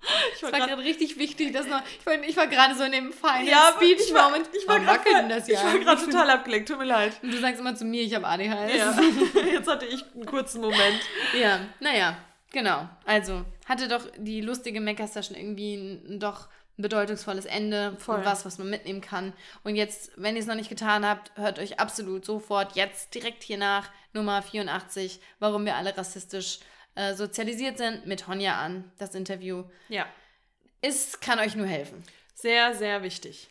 Ich 0.36 0.42
war, 0.42 0.52
gerade 0.52 0.78
richtig 0.78 1.18
wichtig, 1.18 1.52
dass 1.52 1.66
noch. 1.66 1.82
Ich 1.98 2.06
war, 2.06 2.14
ich 2.14 2.36
war 2.36 2.46
gerade 2.46 2.74
so 2.74 2.84
in 2.84 2.92
dem 2.92 3.12
Final 3.12 3.46
ja, 3.46 3.72
Speech 3.74 4.12
Moment. 4.12 4.48
Ich 4.52 4.66
war, 4.68 4.84
war 4.86 4.98
gerade 4.98 6.04
total 6.04 6.30
abgelenkt. 6.30 6.68
Tut 6.68 6.78
mir 6.78 6.84
leid. 6.84 7.12
Und 7.22 7.32
du 7.32 7.38
sagst 7.38 7.60
immer 7.60 7.74
zu 7.74 7.84
mir, 7.84 8.02
ich 8.02 8.14
habe 8.14 8.26
ADHS. 8.26 8.76
Ja. 8.76 8.96
Jetzt 9.52 9.68
hatte 9.68 9.86
ich 9.86 10.04
einen 10.14 10.26
kurzen 10.26 10.60
Moment. 10.60 11.00
Ja, 11.38 11.60
naja, 11.80 12.16
genau. 12.52 12.88
Also 13.04 13.44
hatte 13.66 13.88
doch 13.88 14.06
die 14.16 14.40
lustige 14.40 14.80
Mecha-Session 14.80 15.36
irgendwie 15.36 15.74
ein, 15.74 16.20
doch 16.20 16.48
ein 16.78 16.82
bedeutungsvolles 16.82 17.44
Ende 17.44 17.96
Voll. 17.98 18.18
und 18.18 18.24
was, 18.24 18.46
was 18.46 18.58
man 18.58 18.70
mitnehmen 18.70 19.00
kann. 19.00 19.32
Und 19.64 19.74
jetzt, 19.74 20.12
wenn 20.16 20.36
ihr 20.36 20.40
es 20.40 20.46
noch 20.46 20.54
nicht 20.54 20.70
getan 20.70 21.04
habt, 21.04 21.32
hört 21.36 21.58
euch 21.58 21.80
absolut 21.80 22.24
sofort 22.24 22.76
jetzt 22.76 23.14
direkt 23.14 23.42
hier 23.42 23.58
nach 23.58 23.90
Nummer 24.12 24.42
84, 24.42 25.20
warum 25.40 25.64
wir 25.64 25.76
alle 25.76 25.96
rassistisch 25.96 26.60
äh, 26.98 27.14
sozialisiert 27.14 27.78
sind, 27.78 28.06
mit 28.06 28.26
Honja 28.26 28.60
an, 28.60 28.90
das 28.98 29.14
Interview. 29.14 29.62
Ja. 29.88 30.06
Es 30.80 31.20
kann 31.20 31.38
euch 31.38 31.54
nur 31.54 31.66
helfen. 31.66 32.02
Sehr, 32.34 32.74
sehr 32.74 33.04
wichtig. 33.04 33.48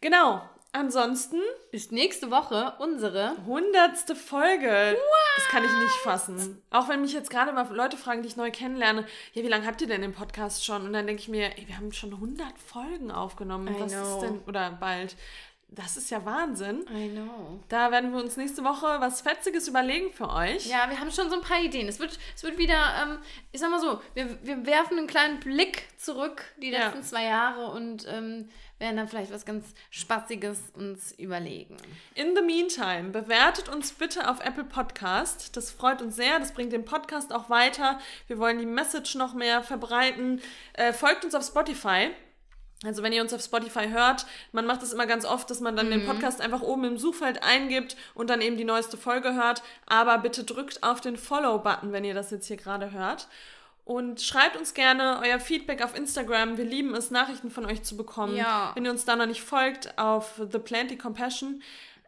Genau. 0.00 0.48
Ansonsten 0.72 1.40
ist 1.72 1.90
nächste 1.90 2.30
Woche 2.30 2.74
unsere 2.78 3.36
hundertste 3.44 4.14
Folge. 4.14 4.68
What? 4.68 5.36
Das 5.36 5.46
kann 5.46 5.64
ich 5.64 5.72
nicht 5.72 5.94
fassen. 6.04 6.62
Auch 6.70 6.88
wenn 6.88 7.00
mich 7.00 7.12
jetzt 7.12 7.28
gerade 7.28 7.52
mal 7.52 7.66
Leute 7.74 7.96
fragen, 7.96 8.22
die 8.22 8.28
ich 8.28 8.36
neu 8.36 8.52
kennenlerne, 8.52 9.04
ja, 9.32 9.42
wie 9.42 9.48
lange 9.48 9.66
habt 9.66 9.80
ihr 9.80 9.88
denn 9.88 10.02
den 10.02 10.12
Podcast 10.12 10.64
schon? 10.64 10.86
Und 10.86 10.92
dann 10.92 11.08
denke 11.08 11.22
ich 11.22 11.28
mir, 11.28 11.58
ey, 11.58 11.66
wir 11.66 11.76
haben 11.76 11.90
schon 11.90 12.12
100 12.12 12.56
Folgen 12.56 13.10
aufgenommen. 13.10 13.66
I 13.66 13.80
Was 13.80 13.92
know. 13.92 14.14
ist 14.14 14.20
denn, 14.20 14.38
oder 14.46 14.70
bald. 14.70 15.16
Das 15.72 15.96
ist 15.96 16.10
ja 16.10 16.24
Wahnsinn. 16.24 16.84
I 16.92 17.08
know. 17.10 17.60
Da 17.68 17.92
werden 17.92 18.12
wir 18.12 18.20
uns 18.20 18.36
nächste 18.36 18.64
Woche 18.64 18.86
was 18.98 19.20
Fetziges 19.20 19.68
überlegen 19.68 20.12
für 20.12 20.28
euch. 20.28 20.66
Ja, 20.66 20.90
wir 20.90 20.98
haben 20.98 21.12
schon 21.12 21.30
so 21.30 21.36
ein 21.36 21.42
paar 21.42 21.62
Ideen. 21.62 21.86
Es 21.86 22.00
wird, 22.00 22.18
es 22.34 22.42
wird 22.42 22.58
wieder, 22.58 22.74
ähm, 23.02 23.18
ich 23.52 23.60
sag 23.60 23.70
mal 23.70 23.80
so, 23.80 24.00
wir, 24.14 24.36
wir 24.42 24.66
werfen 24.66 24.98
einen 24.98 25.06
kleinen 25.06 25.38
Blick 25.38 25.84
zurück 25.96 26.42
die 26.60 26.70
letzten 26.70 26.98
ja. 26.98 27.02
zwei 27.02 27.24
Jahre 27.24 27.66
und 27.68 28.04
ähm, 28.08 28.48
werden 28.80 28.96
dann 28.96 29.08
vielleicht 29.08 29.32
was 29.32 29.44
ganz 29.44 29.74
Spaßiges 29.90 30.72
uns 30.74 31.12
überlegen. 31.12 31.76
In 32.14 32.34
the 32.34 32.42
meantime, 32.42 33.10
bewertet 33.10 33.68
uns 33.68 33.92
bitte 33.92 34.28
auf 34.28 34.40
Apple 34.44 34.64
Podcast. 34.64 35.56
Das 35.56 35.70
freut 35.70 36.02
uns 36.02 36.16
sehr. 36.16 36.40
Das 36.40 36.52
bringt 36.52 36.72
den 36.72 36.84
Podcast 36.84 37.32
auch 37.32 37.48
weiter. 37.48 38.00
Wir 38.26 38.38
wollen 38.38 38.58
die 38.58 38.66
Message 38.66 39.14
noch 39.14 39.34
mehr 39.34 39.62
verbreiten. 39.62 40.40
Äh, 40.72 40.92
folgt 40.92 41.24
uns 41.24 41.34
auf 41.34 41.44
Spotify. 41.44 42.10
Also 42.84 43.02
wenn 43.02 43.12
ihr 43.12 43.20
uns 43.20 43.34
auf 43.34 43.42
Spotify 43.42 43.88
hört, 43.90 44.24
man 44.52 44.64
macht 44.64 44.82
es 44.82 44.92
immer 44.92 45.06
ganz 45.06 45.26
oft, 45.26 45.50
dass 45.50 45.60
man 45.60 45.76
dann 45.76 45.86
mhm. 45.86 45.90
den 45.90 46.06
Podcast 46.06 46.40
einfach 46.40 46.62
oben 46.62 46.84
im 46.84 46.98
Suchfeld 46.98 47.42
eingibt 47.42 47.96
und 48.14 48.30
dann 48.30 48.40
eben 48.40 48.56
die 48.56 48.64
neueste 48.64 48.96
Folge 48.96 49.34
hört. 49.34 49.62
Aber 49.86 50.16
bitte 50.18 50.44
drückt 50.44 50.82
auf 50.82 51.00
den 51.00 51.16
Follow-Button, 51.16 51.92
wenn 51.92 52.04
ihr 52.04 52.14
das 52.14 52.30
jetzt 52.30 52.46
hier 52.46 52.56
gerade 52.56 52.92
hört. 52.92 53.28
Und 53.84 54.20
schreibt 54.20 54.56
uns 54.56 54.72
gerne 54.72 55.20
euer 55.22 55.40
Feedback 55.40 55.82
auf 55.82 55.96
Instagram. 55.96 56.56
Wir 56.56 56.64
lieben 56.64 56.94
es, 56.94 57.10
Nachrichten 57.10 57.50
von 57.50 57.66
euch 57.66 57.82
zu 57.82 57.96
bekommen. 57.96 58.36
Ja. 58.36 58.72
Wenn 58.74 58.84
ihr 58.84 58.90
uns 58.90 59.04
da 59.04 59.16
noch 59.16 59.26
nicht 59.26 59.42
folgt, 59.42 59.98
auf 59.98 60.40
The 60.50 60.58
Planty 60.58 60.96
Compassion. 60.96 61.62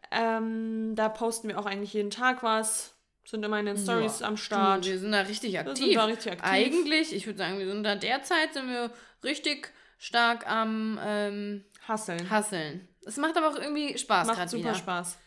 Ähm, 0.09 0.93
da 0.95 1.09
posten 1.09 1.49
wir 1.49 1.59
auch 1.59 1.65
eigentlich 1.65 1.93
jeden 1.93 2.09
Tag 2.09 2.41
was. 2.41 2.95
Sind 3.25 3.43
immer 3.43 3.59
in 3.59 3.65
den 3.65 3.77
Stories 3.77 4.19
ja. 4.19 4.27
am 4.27 4.37
Start. 4.37 4.85
Du, 4.85 4.89
wir 4.89 4.99
sind 4.99 5.11
da 5.11 5.21
richtig 5.21 5.59
aktiv. 5.59 5.79
Wir 5.79 5.85
sind 5.85 5.95
da 5.95 6.05
richtig 6.05 6.31
aktiv. 6.31 6.49
Eigentlich, 6.49 7.13
ich 7.13 7.25
würde 7.25 7.37
sagen, 7.37 7.59
wir 7.59 7.67
sind 7.67 7.83
da 7.83 7.95
derzeit 7.95 8.53
sind 8.53 8.69
wir 8.69 8.89
richtig 9.23 9.71
stark 10.03 10.45
am 10.49 10.99
ähm, 11.01 11.63
Hasseln. 11.87 12.29
Hasseln. 12.29 12.87
Es 13.05 13.15
macht 13.17 13.37
aber 13.37 13.49
auch 13.49 13.55
irgendwie 13.55 13.97
Spaß 13.97 14.27
Macht 14.27 14.49
super 14.49 14.63
wieder. 14.63 14.75
Spaß. 14.75 15.17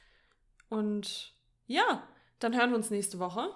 Und 0.69 1.33
ja, 1.67 2.03
dann 2.41 2.55
hören 2.55 2.71
wir 2.71 2.77
uns 2.77 2.91
nächste 2.91 3.19
Woche. 3.19 3.49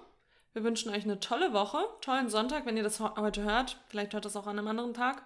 Wir 0.53 0.63
wünschen 0.63 0.91
euch 0.91 1.03
eine 1.03 1.19
tolle 1.19 1.53
Woche, 1.53 1.77
tollen 2.01 2.27
Sonntag, 2.27 2.65
wenn 2.65 2.75
ihr 2.75 2.83
das 2.83 2.99
heute 2.99 3.43
hört. 3.43 3.77
Vielleicht 3.87 4.13
hört 4.13 4.25
das 4.25 4.35
auch 4.35 4.47
an 4.47 4.57
einem 4.57 4.67
anderen 4.67 4.93
Tag. 4.93 5.21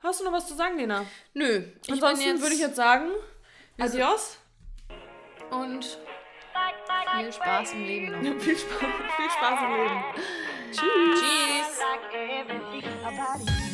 Hast 0.00 0.20
du 0.20 0.24
noch 0.24 0.32
was 0.32 0.46
zu 0.46 0.54
sagen, 0.54 0.76
Lena? 0.76 1.06
Nö. 1.32 1.64
Ansonsten 1.90 2.40
würde 2.40 2.54
ich 2.54 2.60
jetzt 2.60 2.76
sagen, 2.76 3.10
adios. 3.78 4.38
Und 5.50 5.98
viel 7.16 7.32
Spaß 7.32 7.72
im 7.72 7.84
Leben 7.84 8.12
noch. 8.12 8.40
viel, 8.42 8.58
Spaß, 8.58 8.80
viel 8.80 9.30
Spaß 9.30 9.60
im 9.64 9.74
Leben. 9.74 10.04
Tschüss. 10.70 11.20
Tschüss. 12.82 13.65